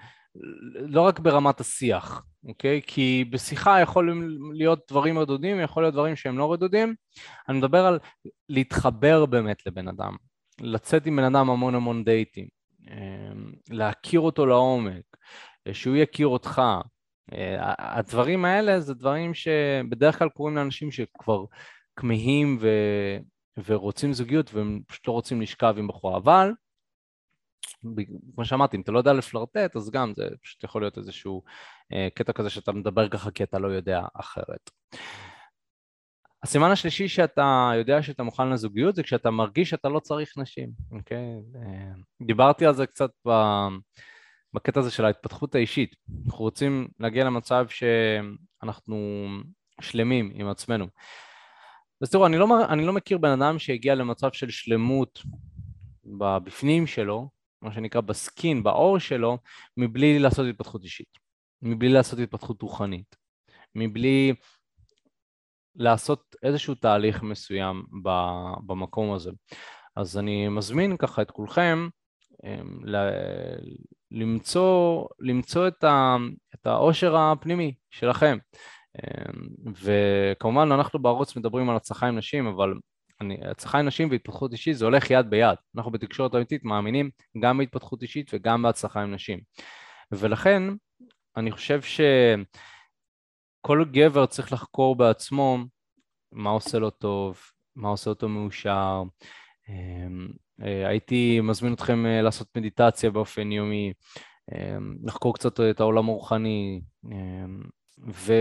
לא 0.74 1.02
רק 1.02 1.20
ברמת 1.20 1.60
השיח, 1.60 2.24
אוקיי? 2.48 2.82
כי 2.88 3.26
בשיחה 3.30 3.82
יכולים 3.82 4.40
להיות 4.54 4.80
דברים 4.90 5.20
רדודים, 5.20 5.60
יכול 5.60 5.84
להיות 5.84 5.94
דברים 5.94 6.16
שהם 6.16 6.38
לא 6.38 6.54
רדודים. 6.54 6.96
אני 7.50 7.58
מדבר 7.58 7.86
על 7.86 8.00
להתחבר 8.50 9.26
באמת 9.26 9.68
לבן 9.68 9.88
אדם, 9.88 10.16
לצאת 10.62 11.06
עם 11.06 11.16
בן 11.16 11.24
אדם 11.24 11.50
המון 11.50 11.76
המון 11.76 12.04
דייטים, 12.04 12.48
אמ, 12.88 13.52
להכיר 13.70 14.20
אותו 14.20 14.46
לעומק, 14.46 15.04
שהוא 15.74 15.96
יכיר 15.96 16.28
אותך. 16.28 16.62
אה, 17.34 17.74
הדברים 17.80 18.46
האלה 18.46 18.80
זה 18.80 18.94
דברים 18.94 19.34
שבדרך 19.34 20.20
כלל 20.20 20.30
קורים 20.30 20.56
לאנשים 20.56 20.92
שכבר 20.92 21.46
כמהים 21.96 22.58
ו... 22.62 22.68
ורוצים 23.68 24.14
זוגיות 24.14 24.54
והם 24.54 24.82
פשוט 24.88 25.08
לא 25.08 25.14
רוצים 25.14 25.42
לשכב 25.42 25.76
עם 25.78 25.88
בחורה, 25.88 26.18
אבל 26.18 26.52
כמו 28.36 28.45
שאמרתי, 28.45 28.78
אם 28.78 28.82
אתה 28.82 28.91
לא 28.91 28.97
יודע 28.97 29.14
לפלרטט, 29.14 29.76
אז 29.76 29.89
גם 29.89 30.14
זה 30.16 30.28
פשוט 30.43 30.64
יכול 30.64 30.82
להיות 30.82 30.97
איזשהו 30.97 31.43
אה, 31.93 32.07
קטע 32.14 32.34
כזה 32.34 32.49
שאתה 32.49 32.72
מדבר 32.72 33.10
ככה 33.10 33.32
כי 33.32 33.43
אתה 33.43 33.60
לא 33.60 33.68
יודע 33.68 34.01
אחרת. 34.14 34.70
הסימן 36.43 36.72
השלישי 36.72 37.07
שאתה 37.07 37.72
יודע 37.78 38.01
שאתה 38.01 38.24
מוכן 38.24 38.49
לזוגיות 38.49 38.95
זה 38.95 39.03
כשאתה 39.03 39.32
מרגיש 39.32 39.70
שאתה 39.70 39.89
לא 39.89 39.99
צריך 39.99 40.38
נשים, 40.38 40.70
אוקיי? 40.91 41.41
אה, 41.55 41.91
דיברתי 42.22 42.66
על 42.66 42.76
זה 42.76 42.86
קצת 42.86 43.12
ב... 43.28 43.32
בקטע 44.53 44.80
הזה 44.80 44.91
של 44.91 45.05
ההתפתחות 45.05 45.55
האישית. 45.55 45.95
אנחנו 46.26 46.39
רוצים 46.39 46.88
להגיע 46.99 47.24
למצב 47.24 47.66
שאנחנו 47.70 49.28
שלמים 49.82 50.32
עם 50.34 50.47
עצמנו. 50.47 50.88
אז 52.01 52.10
תראו, 52.10 52.26
אני 52.26 52.38
לא, 52.38 52.47
אני 52.70 52.86
לא 52.86 52.93
מכיר 52.93 53.18
בן 53.18 53.41
אדם 53.41 53.60
שהגיע 53.60 53.95
למצב 53.95 54.32
של 54.32 54.49
שלמות 54.49 55.22
בבפנים 56.05 56.88
שלו, 56.88 57.30
מה 57.62 57.74
שנקרא 57.74 58.01
בסקין, 58.01 58.64
בעור 58.64 58.99
שלו, 58.99 59.38
מבלי 59.78 60.20
לעשות 60.20 60.47
התפתחות 60.49 60.84
אישית, 60.84 61.18
מבלי 61.62 61.89
לעשות 61.89 62.20
התפתחות 62.20 62.62
רוחנית, 62.62 63.16
מבלי 63.76 64.34
לעשות 65.76 66.36
איזשהו 66.43 66.76
תהליך 66.76 67.24
מסוים 67.24 67.84
במקום 68.66 69.14
הזה. 69.14 69.32
אז 69.95 70.18
אני 70.18 70.47
מזמין 70.47 70.97
ככה 70.97 71.22
את 71.22 71.32
כולכם 71.32 71.89
אמ, 72.45 72.80
למצוא, 74.12 75.05
למצוא 75.20 75.68
את, 75.68 75.84
ה, 75.84 76.16
את 76.55 76.68
העושר 76.68 77.18
הפנימי 77.18 77.74
שלכם. 77.89 78.38
אמ, 78.97 79.47
וכמובן 79.76 80.72
אנחנו 80.72 80.99
בערוץ 80.99 81.36
מדברים 81.36 81.70
על 81.70 81.76
הצלחה 81.76 82.07
עם 82.07 82.18
נשים, 82.18 82.47
אבל 82.47 82.74
הצלחה 83.52 83.80
עם 83.80 83.88
והתפתחות 84.12 84.52
אישית 84.52 84.78
זה 84.78 84.86
הולך 84.86 85.12
יד 85.12 85.30
ביד. 85.30 85.56
אנחנו 85.76 85.92
בתקשורת 85.92 86.36
אמיתית 86.36 86.64
מאמינים 86.64 87.10
גם 87.40 87.58
בהתפתחות 87.58 88.02
אישית 88.02 88.32
וגם 88.34 88.62
בהצלחה 88.62 89.02
עם 89.02 89.14
נשים. 89.14 89.40
ולכן 90.12 90.64
אני 91.38 91.52
חושב 91.52 91.80
שכל 91.82 93.86
גבר 93.92 94.26
צריך 94.26 94.54
לחקור 94.54 94.96
בעצמו 94.96 95.58
מה 96.32 96.50
עושה 96.50 96.80
לו 96.80 96.90
טוב, 96.90 97.42
מה 97.76 97.90
עושה 97.90 98.10
אותו 98.10 98.30
מאושר. 98.30 99.04
אמ, 99.70 100.28
אה, 100.62 100.88
הייתי 100.88 101.42
מזמין 101.42 101.74
אתכם 101.74 102.06
אה, 102.06 102.22
לעשות 102.22 102.58
מדיטציה 102.58 103.12
באופן 103.12 103.52
יומי, 103.52 103.94
אמ, 104.52 104.96
לחקור 105.04 105.34
קצת 105.34 105.60
את 105.60 105.80
העולם 105.80 106.10
הרוחני, 106.10 106.82
אמ, 107.06 107.62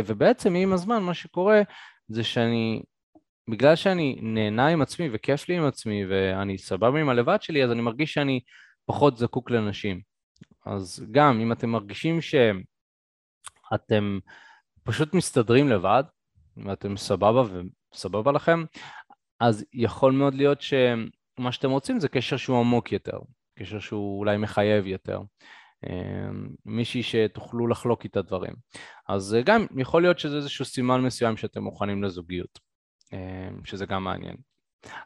ובעצם 0.07 0.55
עם 0.55 0.73
הזמן 0.73 1.03
מה 1.03 1.15
שקורה 1.15 1.63
זה 2.09 2.25
שאני 2.25 2.83
בגלל 3.49 3.77
שאני 3.77 4.19
נהנה 4.23 4.67
עם 4.67 4.83
עצמי 4.83 5.09
וכיף 5.13 5.49
לי 5.49 5.57
עם 5.57 5.65
עצמי 5.65 6.07
ואני 6.07 6.59
סבבה 6.59 7.01
עם 7.01 7.09
הלבד 7.09 7.43
שלי, 7.43 7.65
אז 7.65 7.71
אני 7.71 7.81
מרגיש 7.81 8.15
שאני 8.15 8.41
פחות 8.87 9.17
זקוק 9.17 9.51
לנשים. 9.51 10.01
אז 10.67 11.07
גם 11.11 11.41
אם 11.41 11.53
אתם 11.53 11.69
מרגישים 11.69 12.21
שאתם 12.21 14.19
פשוט 14.83 15.15
מסתדרים 15.15 15.69
לבד, 15.69 16.05
ואתם 16.57 16.97
סבבה 16.97 17.43
וסבבה 17.95 18.33
לכם, 18.33 18.65
אז 19.41 19.65
יכול 19.73 20.13
מאוד 20.13 20.35
להיות 20.35 20.63
שמה 20.63 21.53
שאתם 21.53 21.71
רוצים 21.71 22.01
זה 22.01 22.09
קשר 22.09 22.37
שהוא 22.37 22.61
עמוק 22.61 22.93
יותר, 22.93 23.19
קשר 23.59 23.79
שהוא 23.79 24.19
אולי 24.19 24.37
מחייב 24.37 24.87
יותר. 24.87 25.21
אמ, 25.87 26.49
מישהי 26.67 27.03
שתוכלו 27.03 27.67
לחלוק 27.67 28.05
איתה 28.05 28.23
דברים. 28.23 28.55
אז 29.09 29.37
גם 29.45 29.67
יכול 29.77 30.03
להיות 30.03 30.19
שזה 30.19 30.37
איזשהו 30.37 30.65
סימן 30.65 31.01
מסוים 31.01 31.37
שאתם 31.37 31.63
מוכנים 31.63 32.03
לזוגיות. 32.03 32.68
אמ, 33.13 33.65
שזה 33.65 33.87
גם 33.87 34.05
מעניין. 34.05 34.37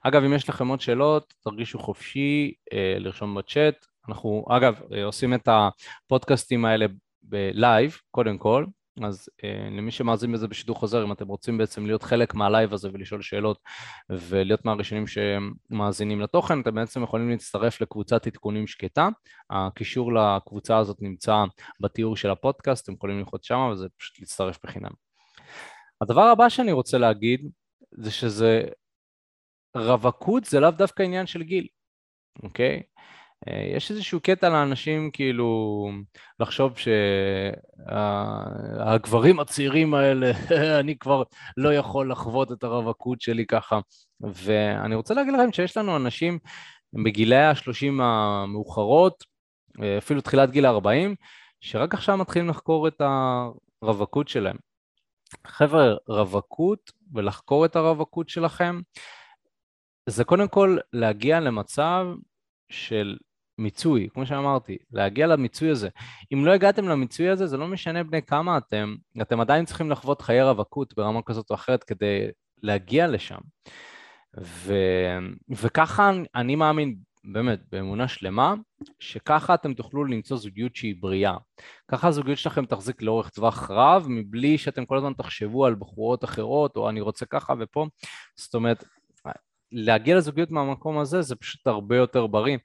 אגב, 0.03 0.25
אם 0.25 0.35
יש 0.35 0.49
לכם 0.49 0.69
עוד 0.69 0.81
שאלות, 0.81 1.35
תרגישו 1.45 1.79
חופשי 1.79 2.53
אה, 2.73 2.97
לרשום 2.99 3.35
בצ'אט. 3.35 3.87
אנחנו, 4.09 4.45
אגב, 4.49 4.81
אה, 4.93 5.05
עושים 5.05 5.35
את 5.35 5.49
הפודקאסטים 5.49 6.65
האלה 6.65 6.87
בלייב, 7.23 7.97
קודם 8.11 8.39
כל, 8.39 8.65
אז 9.05 9.29
אה, 9.45 9.69
למי 9.71 9.91
שמאזין 9.91 10.33
בזה 10.33 10.49
בשידור 10.49 10.77
חוזר, 10.77 11.05
אם 11.05 11.13
אתם 11.13 11.29
רוצים 11.29 11.59
בעצם 11.59 11.87
להיות 11.87 12.03
חלק 12.03 12.35
מהלייב 12.35 12.73
הזה 12.73 12.89
ולשאול 12.93 13.23
שאלות 13.23 13.59
ולהיות 14.11 14.65
מהראשונים 14.65 15.05
שמאזינים 15.07 16.21
לתוכן, 16.21 16.61
אתם 16.61 16.75
בעצם 16.75 17.03
יכולים 17.03 17.31
להצטרף 17.31 17.81
לקבוצת 17.81 18.27
עדכונים 18.27 18.67
שקטה. 18.67 19.09
הקישור 19.51 20.13
לקבוצה 20.13 20.79
הזאת 20.79 20.97
נמצא 21.03 21.45
בתיאור 21.81 22.17
של 22.17 22.31
הפודקאסט, 22.31 22.85
אתם 22.85 22.93
יכולים 22.93 23.19
ללחוץ 23.19 23.45
שם 23.45 23.69
וזה 23.73 23.87
פשוט 23.99 24.21
להצטרף 24.21 24.59
בחינם. 24.65 24.91
הדבר 26.01 26.23
הבא 26.23 26.49
שאני 26.49 26.73
רוצה 26.73 26.99
להגיד 26.99 27.51
זה 27.93 28.11
שזה 28.11 28.63
רווקות 29.77 30.45
זה 30.45 30.61
לאו 30.61 30.71
דווקא 30.71 31.03
עניין 31.03 31.27
של 31.27 31.43
גיל, 31.43 31.67
אוקיי? 32.43 32.83
אה, 33.49 33.73
יש 33.77 33.91
איזשהו 33.91 34.21
קטע 34.21 34.49
לאנשים 34.49 35.11
כאילו 35.11 35.91
לחשוב 36.41 36.75
שהגברים 37.89 39.41
הצעירים 39.41 39.95
האלה, 39.95 40.31
אני 40.81 40.99
כבר 40.99 41.23
לא 41.57 41.75
יכול 41.75 42.13
לחוות 42.13 42.53
את 42.53 42.65
הרווקות 42.65 43.21
שלי 43.21 43.47
ככה. 43.47 43.81
ואני 44.21 44.95
רוצה 44.95 45.15
להגיד 45.15 45.35
לכם 45.35 45.53
שיש 45.53 45.77
לנו 45.77 45.97
אנשים 45.97 46.39
בגילי 47.05 47.45
השלושים 47.45 48.01
המאוחרות, 48.01 49.25
אה, 49.83 49.99
אפילו 49.99 50.21
תחילת 50.21 50.51
גיל 50.51 50.67
ה-40, 50.67 51.15
שרק 51.61 51.95
עכשיו 51.95 52.17
מתחילים 52.17 52.49
לחקור 52.49 52.89
את 52.89 53.03
הרווקות 53.83 54.29
שלהם. 54.29 54.57
חבר'ה, 55.47 55.95
רווקות 56.09 56.93
ולחקור 57.13 57.65
את 57.65 57.77
הרווקות 57.77 58.29
שלכם, 58.29 58.81
זה 60.07 60.25
קודם 60.25 60.49
כל 60.49 60.79
להגיע 60.93 61.41
למצב 61.41 62.07
של 62.71 63.17
מיצוי, 63.59 64.09
כמו 64.15 64.27
שאמרתי, 64.27 64.79
להגיע 64.93 65.27
למיצוי 65.27 65.71
הזה. 65.71 65.89
אם 66.35 66.45
לא 66.45 66.53
הגעתם 66.53 66.89
למיצוי 66.89 67.29
הזה, 67.29 67.47
זה 67.47 67.57
לא 67.57 67.69
משנה 67.69 68.05
בני 68.05 68.23
כמה 68.23 68.59
אתם, 68.59 68.95
אתם 69.23 69.41
עדיין 69.41 69.65
צריכים 69.65 69.91
לחוות 69.91 70.23
חיי 70.23 70.43
רווקות 70.43 70.95
ברמה 70.97 71.23
כזאת 71.23 71.51
או 71.51 71.55
אחרת 71.55 71.85
כדי 71.85 72.27
להגיע 72.63 73.07
לשם. 73.07 73.39
ו... 74.41 74.75
וככה 75.51 76.13
אני 76.35 76.57
מאמין, 76.57 76.97
באמת, 77.25 77.61
באמונה 77.73 78.09
שלמה, 78.09 78.55
שככה 78.99 79.55
אתם 79.55 79.75
תוכלו 79.75 80.05
למצוא 80.05 80.37
זוגיות 80.37 80.77
שהיא 80.77 80.95
בריאה. 81.01 81.37
ככה 81.89 82.09
הזוגיות 82.09 82.39
שלכם 82.39 82.67
תחזיק 82.67 83.03
לאורך 83.03 83.29
טווח 83.29 83.71
רב, 83.71 84.07
מבלי 84.09 84.59
שאתם 84.59 84.87
כל 84.87 84.97
הזמן 84.97 85.13
תחשבו 85.13 85.67
על 85.67 85.75
בחורות 85.75 86.25
אחרות, 86.25 86.77
או 86.77 86.89
אני 86.89 87.01
רוצה 87.01 87.27
ככה 87.27 87.55
ופה. 87.61 87.87
זאת 88.37 88.55
אומרת, 88.55 88.85
להגיע 89.73 90.17
לזוגיות 90.17 90.51
מהמקום 90.51 90.99
הזה 90.99 91.23
זה 91.23 91.37
פשוט 91.37 91.67
הרבה 91.67 91.97
יותר 91.97 92.27
בריא. 92.27 92.59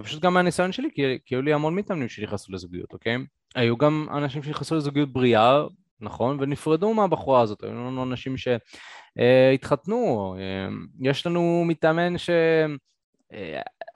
ופשוט 0.00 0.22
גם 0.22 0.34
מהניסיון 0.34 0.72
שלי, 0.72 0.88
כי, 0.94 1.02
כי 1.24 1.34
היו 1.34 1.42
לי 1.42 1.52
המון 1.52 1.74
מתאמנים 1.74 2.08
שנכנסו 2.08 2.52
לזוגיות, 2.52 2.92
אוקיי? 2.92 3.16
היו 3.54 3.76
גם 3.76 4.06
אנשים 4.16 4.42
שנכנסו 4.42 4.74
לזוגיות 4.74 5.12
בריאה, 5.12 5.62
נכון? 6.00 6.36
ונפרדו 6.40 6.94
מהבחורה 6.94 7.40
הזאת, 7.40 7.62
היו 7.62 7.72
לנו 7.72 8.02
אנשים 8.02 8.34
שהתחתנו, 8.36 10.34
אה, 10.38 10.68
יש 11.00 11.26
לנו 11.26 11.64
מתאמן 11.66 12.18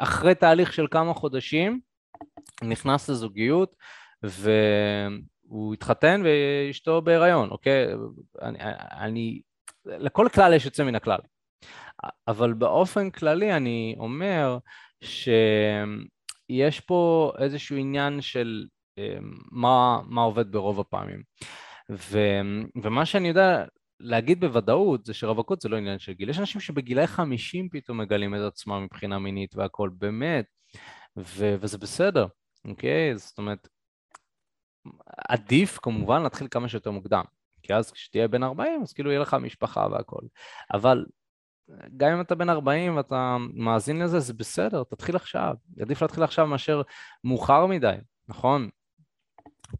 שאחרי 0.01 0.35
תהליך 0.35 0.73
של 0.73 0.87
כמה 0.91 1.15
חודשים 1.15 1.81
נכנס 2.63 3.09
לזוגיות 3.09 3.77
והוא 4.23 5.75
התחתן 5.75 6.23
ואשתו 6.25 7.03
בהיריון, 7.03 7.51
אוקיי? 7.51 7.87
אני, 8.43 8.59
אני, 9.01 9.41
לכל 9.87 10.29
כלל 10.35 10.55
יש 10.55 10.65
יוצא 10.65 10.85
מן 10.85 10.95
הכלל. 10.95 11.19
אבל 12.29 12.53
באופן 12.53 13.11
כללי 13.11 13.53
אני 13.53 13.97
אומר 13.99 14.59
שיש 15.01 16.81
פה 16.87 17.33
איזשהו 17.39 17.77
עניין 17.77 18.21
של 18.21 18.67
אמ, 18.99 19.33
מה, 19.51 20.01
מה 20.07 20.23
עובד 20.23 20.53
ברוב 20.53 20.81
הפעמים. 20.81 21.23
ו, 21.91 22.19
ומה 22.83 23.07
שאני 23.07 23.29
יודע 23.29 23.65
להגיד 24.01 24.41
בוודאות 24.41 25.07
זה 25.07 25.15
שרווקות 25.15 25.61
זה 25.61 25.69
לא 25.69 25.77
עניין 25.77 25.99
של 25.99 26.13
גיל. 26.13 26.29
יש 26.29 26.39
אנשים 26.39 26.61
שבגילי 26.61 27.07
50 27.07 27.69
פתאום 27.69 27.99
מגלים 27.99 28.35
את 28.35 28.41
עצמם 28.41 28.85
מבחינה 28.85 29.19
מינית 29.19 29.57
והכל, 29.57 29.91
באמת, 29.99 30.47
ו, 31.17 31.57
וזה 31.61 31.79
בסדר, 31.79 32.27
אוקיי? 32.65 33.19
זאת 33.19 33.39
אומרת, 33.39 33.69
עדיף 35.29 35.79
כמובן 35.83 36.23
להתחיל 36.23 36.49
כמה 36.51 36.69
שיותר 36.69 36.91
מוקדם. 36.91 37.25
כי 37.63 37.75
אז 37.75 37.91
כשתהיה 37.91 38.29
בן 38.29 38.43
40 38.43 38.83
אז 38.83 38.93
כאילו 38.93 39.11
יהיה 39.11 39.21
לך 39.21 39.35
משפחה 39.35 39.87
והכל. 39.93 40.23
אבל 40.75 41.07
גם 41.97 42.13
אם 42.13 42.21
אתה 42.21 42.35
בן 42.35 42.51
40 42.51 42.97
ואתה 42.97 43.37
מאזין 43.55 44.03
לזה, 44.03 44.21
זה 44.21 44.35
בסדר, 44.35 44.85
תתחיל 44.85 45.17
עכשיו. 45.17 45.55
עדיף 45.81 46.03
להתחיל 46.03 46.25
עכשיו 46.25 46.47
מאשר 46.47 46.83
מאוחר 47.25 47.67
מדי, 47.67 47.95
נכון? 48.29 48.69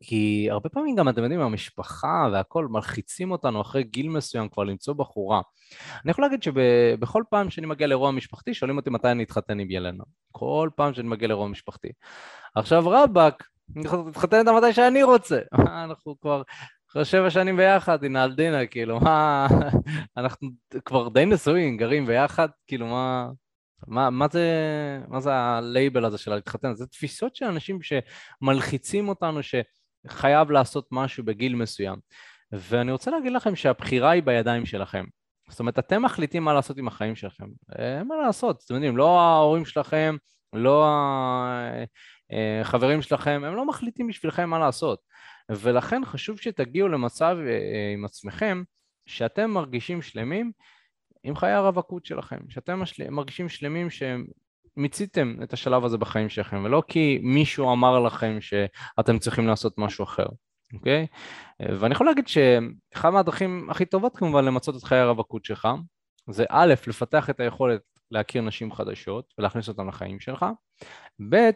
כי 0.01 0.49
הרבה 0.51 0.69
פעמים 0.69 0.97
גם, 0.97 1.09
אתם 1.09 1.23
יודעים, 1.23 1.41
המשפחה 1.41 2.29
והכל 2.33 2.67
מלחיצים 2.67 3.31
אותנו 3.31 3.61
אחרי 3.61 3.83
גיל 3.83 4.09
מסוים 4.09 4.49
כבר 4.49 4.65
למצוא 4.65 4.95
בחורה. 4.95 5.41
אני 6.05 6.11
יכול 6.11 6.25
להגיד 6.25 6.43
שבכל 6.43 7.23
פעם 7.31 7.51
שאני 7.51 7.67
מגיע 7.67 7.87
לאירוע 7.87 8.11
משפחתי, 8.11 8.55
שואלים 8.55 8.77
אותי 8.77 8.91
מתי 8.91 9.11
אני 9.11 9.23
אתחתן 9.23 9.61
עם 9.61 9.71
ילנה. 9.71 10.05
כל 10.33 10.71
פעם 10.77 10.95
שאני 10.95 11.09
מגיע 11.09 11.29
לאירוע 11.29 11.49
משפחתי. 11.49 11.89
עכשיו 12.55 12.83
רבאק, 12.91 13.45
אני 13.77 13.85
אתחתן 14.11 14.39
איתה 14.39 14.53
מתי 14.53 14.73
שאני 14.73 15.03
רוצה. 15.03 15.39
אנחנו 15.85 16.21
כבר 16.21 16.43
אחרי 16.91 17.05
שבע 17.05 17.31
שנים 17.31 17.57
ביחד, 17.57 18.05
הנה 18.05 18.23
על 18.23 18.35
כאילו, 18.71 19.01
מה... 19.01 19.47
אנחנו 20.17 20.49
כבר 20.85 21.09
די 21.09 21.25
נשואים, 21.25 21.77
גרים 21.77 22.07
ביחד, 22.07 22.49
כאילו, 22.67 22.87
מה... 22.87 23.29
מה, 23.87 24.11
מה 24.11 24.27
זה, 24.33 24.51
מה 25.09 25.21
זה 25.21 25.35
הלייבל 25.35 26.05
הזה 26.05 26.19
של 26.19 26.35
להתחתן? 26.35 26.75
זה 26.75 26.87
תפיסות 26.87 27.37
של 27.37 27.45
אנשים 27.45 27.79
שמלחיצים 27.83 29.09
אותנו 29.09 29.43
שחייב 30.11 30.51
לעשות 30.51 30.89
משהו 30.93 31.25
בגיל 31.25 31.55
מסוים. 31.55 31.99
ואני 32.53 32.93
רוצה 32.93 33.11
להגיד 33.11 33.33
לכם 33.33 33.57
שהבחירה 33.57 34.11
היא 34.11 34.23
בידיים 34.23 34.67
שלכם. 34.67 35.05
זאת 35.51 35.61
אומרת, 35.61 35.79
אתם 35.79 36.03
מחליטים 36.03 36.45
מה 36.45 36.55
לעשות 36.55 36.79
עם 36.79 36.89
החיים 36.89 37.17
שלכם. 37.17 37.47
אין 37.79 38.07
מה 38.07 38.17
לעשות, 38.17 38.63
אתם 38.65 38.75
יודעים, 38.75 38.97
לא 38.97 39.21
ההורים 39.21 39.65
שלכם, 39.65 40.17
לא 40.53 40.87
החברים 42.61 43.03
שלכם, 43.03 43.43
הם 43.47 43.57
לא 43.57 43.67
מחליטים 43.67 44.07
בשבילכם 44.09 44.51
מה 44.51 44.59
לעשות. 44.59 45.01
ולכן 45.51 46.05
חשוב 46.05 46.39
שתגיעו 46.39 46.89
למצב 46.89 47.37
אה, 47.47 47.93
עם 47.95 48.05
עצמכם 48.05 48.63
שאתם 49.07 49.51
מרגישים 49.51 50.03
שלמים 50.03 50.53
עם 51.23 51.37
חיי 51.37 51.53
הרווקות 51.53 52.05
שלכם, 52.05 52.39
שאתם 52.49 52.83
מרגישים 53.11 53.49
שלמים 53.49 53.91
שמיציתם 54.79 55.37
את 55.43 55.53
השלב 55.53 55.85
הזה 55.85 55.99
בחיים 55.99 56.29
שלכם, 56.29 56.65
ולא 56.65 56.83
כי 56.89 57.19
מישהו 57.23 57.73
אמר 57.73 58.01
לכם 58.01 58.39
שאתם 58.41 59.19
צריכים 59.19 59.47
לעשות 59.47 59.79
משהו 59.79 60.05
אחר, 60.05 60.27
אוקיי? 60.75 61.07
ואני 61.61 61.95
יכול 61.95 62.07
להגיד 62.07 62.29
שאחת 62.29 63.13
מהדרכים 63.13 63.71
הכי 63.71 63.85
טובות 63.85 64.17
כמובן 64.17 64.45
למצות 64.45 64.77
את 64.77 64.83
חיי 64.85 64.99
הרווקות 64.99 65.45
שלך, 65.45 65.69
זה 66.31 66.45
א', 66.49 66.75
לפתח 66.87 67.31
את 67.31 67.41
היכולת 67.41 67.81
להכיר 68.11 68.43
נשים 68.43 68.73
חדשות 68.73 69.35
ולהכניס 69.39 69.69
אותן 69.69 69.87
לחיים 69.87 70.21
שלך, 70.21 70.47
ב', 71.29 71.51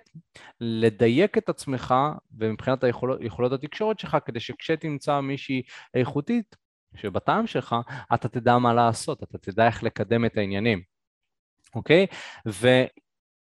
לדייק 0.60 1.38
את 1.38 1.48
עצמך 1.48 1.94
ומבחינת 2.38 2.84
היכולות, 2.84 3.18
יכולות 3.22 3.52
התקשורת 3.52 3.98
שלך 3.98 4.16
כדי 4.24 4.40
שכשתמצא 4.40 5.20
מישהי 5.20 5.62
איכותית 5.94 6.56
שבטעם 6.96 7.46
שלך, 7.46 7.76
אתה 8.14 8.28
תדע 8.28 8.58
מה 8.58 8.74
לעשות, 8.74 9.22
אתה 9.22 9.38
תדע 9.38 9.66
איך 9.66 9.82
לקדם 9.82 10.24
את 10.24 10.36
העניינים, 10.36 10.82
אוקיי? 11.74 12.06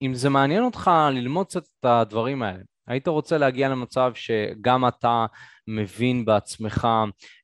ואם 0.02 0.14
זה 0.14 0.30
מעניין 0.30 0.64
אותך 0.64 0.92
ללמוד 1.12 1.48
קצת 1.48 1.64
את 1.64 1.86
הדברים 1.86 2.44
האלה, 2.44 2.64
היית 2.88 3.08
רוצה 3.08 3.38
להגיע 3.38 3.70
למצב 3.70 4.12
שגם 4.16 4.88
אתה 4.88 5.26
מבין 5.68 6.26
בעצמך 6.26 6.88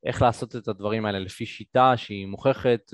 איך 0.06 0.22
לעשות 0.22 0.56
את 0.56 0.68
הדברים 0.68 1.06
האלה 1.06 1.20
לפי 1.20 1.46
שיטה 1.46 1.98
שהיא 1.98 2.28
מוכחת 2.28 2.92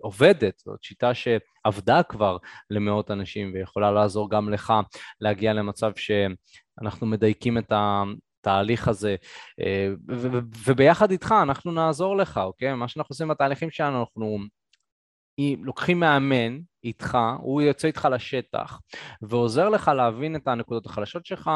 ועובדת, 0.00 0.58
זאת 0.58 0.82
שיטה 0.82 1.12
שעבדה 1.14 2.02
כבר 2.02 2.36
למאות 2.70 3.10
אנשים 3.10 3.52
ויכולה 3.54 3.90
לעזור 3.90 4.30
גם 4.30 4.50
לך 4.50 4.72
להגיע 5.20 5.52
למצב 5.52 5.92
שאנחנו 5.96 7.06
מדייקים 7.06 7.58
את 7.58 7.72
ה... 7.72 8.02
התהליך 8.42 8.88
הזה, 8.88 9.16
וביחד 10.66 11.10
איתך 11.10 11.34
אנחנו 11.42 11.72
נעזור 11.72 12.16
לך, 12.16 12.40
אוקיי? 12.44 12.74
מה 12.74 12.88
שאנחנו 12.88 13.12
עושים 13.12 13.28
בתהליכים 13.28 13.70
שלנו, 13.70 14.00
אנחנו 14.00 14.38
לוקחים 15.62 16.00
מאמן 16.00 16.58
איתך, 16.84 17.18
הוא 17.38 17.62
יוצא 17.62 17.88
איתך 17.88 18.08
לשטח 18.12 18.80
ועוזר 19.22 19.68
לך 19.68 19.88
להבין 19.88 20.36
את 20.36 20.48
הנקודות 20.48 20.86
החלשות 20.86 21.26
שלך, 21.26 21.50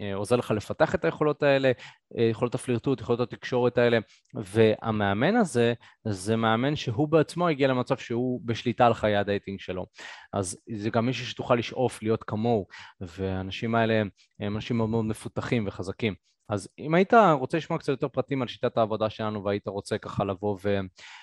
אה, 0.00 0.14
עוזר 0.14 0.36
לך 0.36 0.50
לפתח 0.50 0.94
את 0.94 1.04
היכולות 1.04 1.42
האלה, 1.42 1.72
אה, 2.18 2.24
יכולות 2.24 2.54
הפלירטוט, 2.54 3.00
יכולות 3.00 3.20
התקשורת 3.20 3.78
האלה, 3.78 3.98
והמאמן 4.34 5.36
הזה, 5.36 5.74
זה 6.08 6.36
מאמן 6.36 6.76
שהוא 6.76 7.08
בעצמו 7.08 7.48
הגיע 7.48 7.68
למצב 7.68 7.96
שהוא 7.96 8.40
בשליטה 8.44 8.86
על 8.86 8.94
חיי 8.94 9.16
הדייטינג 9.16 9.60
שלו. 9.60 9.86
אז 10.32 10.58
זה 10.76 10.90
גם 10.90 11.06
מישהו 11.06 11.26
שתוכל 11.26 11.54
לשאוף 11.54 12.02
להיות 12.02 12.24
כמוהו, 12.24 12.66
והאנשים 13.00 13.74
האלה 13.74 14.02
הם 14.40 14.56
אנשים 14.56 14.76
מאוד 14.76 14.88
מאוד 14.88 15.04
מפותחים 15.04 15.64
וחזקים. 15.66 16.28
אז 16.48 16.68
אם 16.78 16.94
היית 16.94 17.12
רוצה 17.14 17.56
לשמוע 17.56 17.78
קצת 17.78 17.88
יותר 17.88 18.08
פרטים 18.08 18.42
על 18.42 18.48
שיטת 18.48 18.78
העבודה 18.78 19.10
שלנו 19.10 19.44
והיית 19.44 19.68
רוצה 19.68 19.98
ככה 19.98 20.24
לבוא 20.24 20.58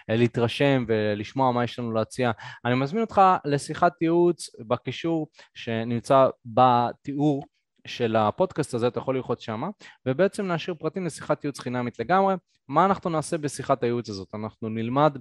ולהתרשם 0.10 0.86
ולשמוע 0.88 1.52
מה 1.52 1.64
יש 1.64 1.80
לנו 1.80 1.92
להציע, 1.92 2.32
אני 2.66 2.76
מזמין 2.76 3.02
אותך 3.02 3.22
לשיחת 3.46 4.02
ייעוץ 4.02 4.50
בקישור 4.60 5.28
שנמצא 5.54 6.28
בתיאור 6.46 7.44
של 7.88 8.16
הפודקאסט 8.16 8.74
הזה, 8.74 8.88
אתה 8.88 9.00
יכול 9.00 9.16
ללחוץ 9.16 9.40
שמה, 9.40 9.70
ובעצם 10.06 10.52
נשאיר 10.52 10.76
פרטים 10.80 11.06
לשיחת 11.06 11.44
ייעוץ 11.44 11.60
חינמית 11.60 12.00
לגמרי. 12.00 12.36
מה 12.68 12.86
אנחנו 12.86 13.10
נעשה 13.10 13.38
בשיחת 13.38 13.84
הייעוץ 13.84 14.10
הזאת? 14.10 14.36
אנחנו 14.36 14.70
נלמד 14.70 15.18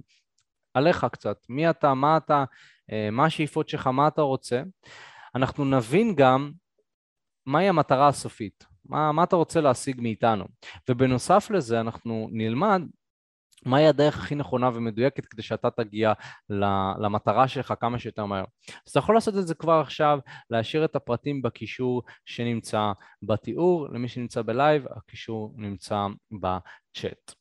עליך 0.73 1.07
קצת, 1.11 1.37
מי 1.49 1.69
אתה, 1.69 1.93
מה 1.93 2.17
אתה, 2.17 2.43
אה, 2.91 3.09
מה 3.11 3.25
השאיפות 3.25 3.69
שלך, 3.69 3.87
מה 3.87 4.07
אתה 4.07 4.21
רוצה. 4.21 4.63
אנחנו 5.35 5.65
נבין 5.65 6.15
גם 6.15 6.51
מהי 7.45 7.69
המטרה 7.69 8.07
הסופית, 8.07 8.65
מה, 8.89 9.11
מה 9.11 9.23
אתה 9.23 9.35
רוצה 9.35 9.61
להשיג 9.61 10.01
מאיתנו. 10.01 10.45
ובנוסף 10.89 11.51
לזה 11.51 11.79
אנחנו 11.79 12.29
נלמד 12.31 12.81
מהי 13.65 13.87
הדרך 13.87 14.17
הכי 14.17 14.35
נכונה 14.35 14.69
ומדויקת 14.73 15.25
כדי 15.25 15.41
שאתה 15.41 15.69
תגיע 15.69 16.13
למטרה 16.99 17.47
שלך 17.47 17.73
כמה 17.79 17.99
שיותר 17.99 18.25
מהר. 18.25 18.45
אז 18.69 18.91
אתה 18.91 18.99
יכול 18.99 19.15
לעשות 19.15 19.37
את 19.37 19.47
זה 19.47 19.55
כבר 19.55 19.79
עכשיו, 19.79 20.19
להשאיר 20.49 20.85
את 20.85 20.95
הפרטים 20.95 21.41
בקישור 21.41 22.03
שנמצא 22.25 22.91
בתיאור, 23.23 23.87
למי 23.93 24.07
שנמצא 24.07 24.41
בלייב, 24.41 24.85
הקישור 24.97 25.53
נמצא 25.57 26.07
בצ'אט. 26.31 27.33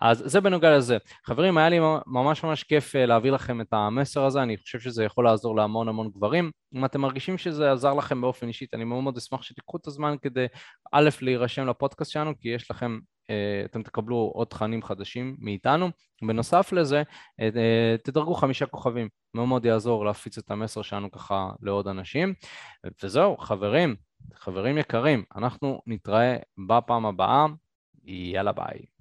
אז 0.00 0.22
זה 0.26 0.40
בנוגע 0.40 0.76
לזה. 0.76 0.96
חברים, 1.26 1.58
היה 1.58 1.68
לי 1.68 1.78
ממש 2.06 2.44
ממש 2.44 2.62
כיף 2.62 2.96
אה, 2.96 3.06
להעביר 3.06 3.34
לכם 3.34 3.60
את 3.60 3.72
המסר 3.72 4.24
הזה, 4.24 4.42
אני 4.42 4.56
חושב 4.56 4.80
שזה 4.80 5.04
יכול 5.04 5.24
לעזור 5.24 5.56
להמון 5.56 5.88
המון 5.88 6.10
גברים. 6.10 6.50
אם 6.74 6.84
אתם 6.84 7.00
מרגישים 7.00 7.38
שזה 7.38 7.72
עזר 7.72 7.94
לכם 7.94 8.20
באופן 8.20 8.48
אישית, 8.48 8.74
אני 8.74 8.84
מאוד 8.84 9.02
מאוד 9.02 9.16
אשמח 9.16 9.42
שתיקחו 9.42 9.76
את 9.76 9.86
הזמן 9.86 10.16
כדי 10.22 10.46
א', 10.92 11.08
להירשם 11.20 11.66
לפודקאסט 11.66 12.10
שלנו, 12.10 12.32
כי 12.40 12.48
יש 12.48 12.70
לכם 12.70 12.98
אתם 13.64 13.82
תקבלו 13.82 14.30
עוד 14.34 14.46
תכנים 14.46 14.82
חדשים 14.82 15.36
מאיתנו. 15.38 15.90
בנוסף 16.22 16.72
לזה, 16.72 17.02
אה, 17.40 17.48
אה, 17.56 17.96
תדרגו 18.04 18.34
חמישה 18.34 18.66
כוכבים, 18.66 19.08
מאוד 19.34 19.48
מאוד 19.48 19.64
יעזור 19.64 20.04
להפיץ 20.04 20.38
את 20.38 20.50
המסר 20.50 20.82
שלנו 20.82 21.10
ככה 21.10 21.50
לעוד 21.62 21.88
אנשים. 21.88 22.34
וזהו, 23.02 23.36
חברים, 23.36 23.96
חברים 24.34 24.78
יקרים, 24.78 25.24
אנחנו 25.36 25.82
נתראה 25.86 26.36
בפעם 26.68 27.06
הבאה, 27.06 27.46
יאללה 28.04 28.52
ביי. 28.52 28.99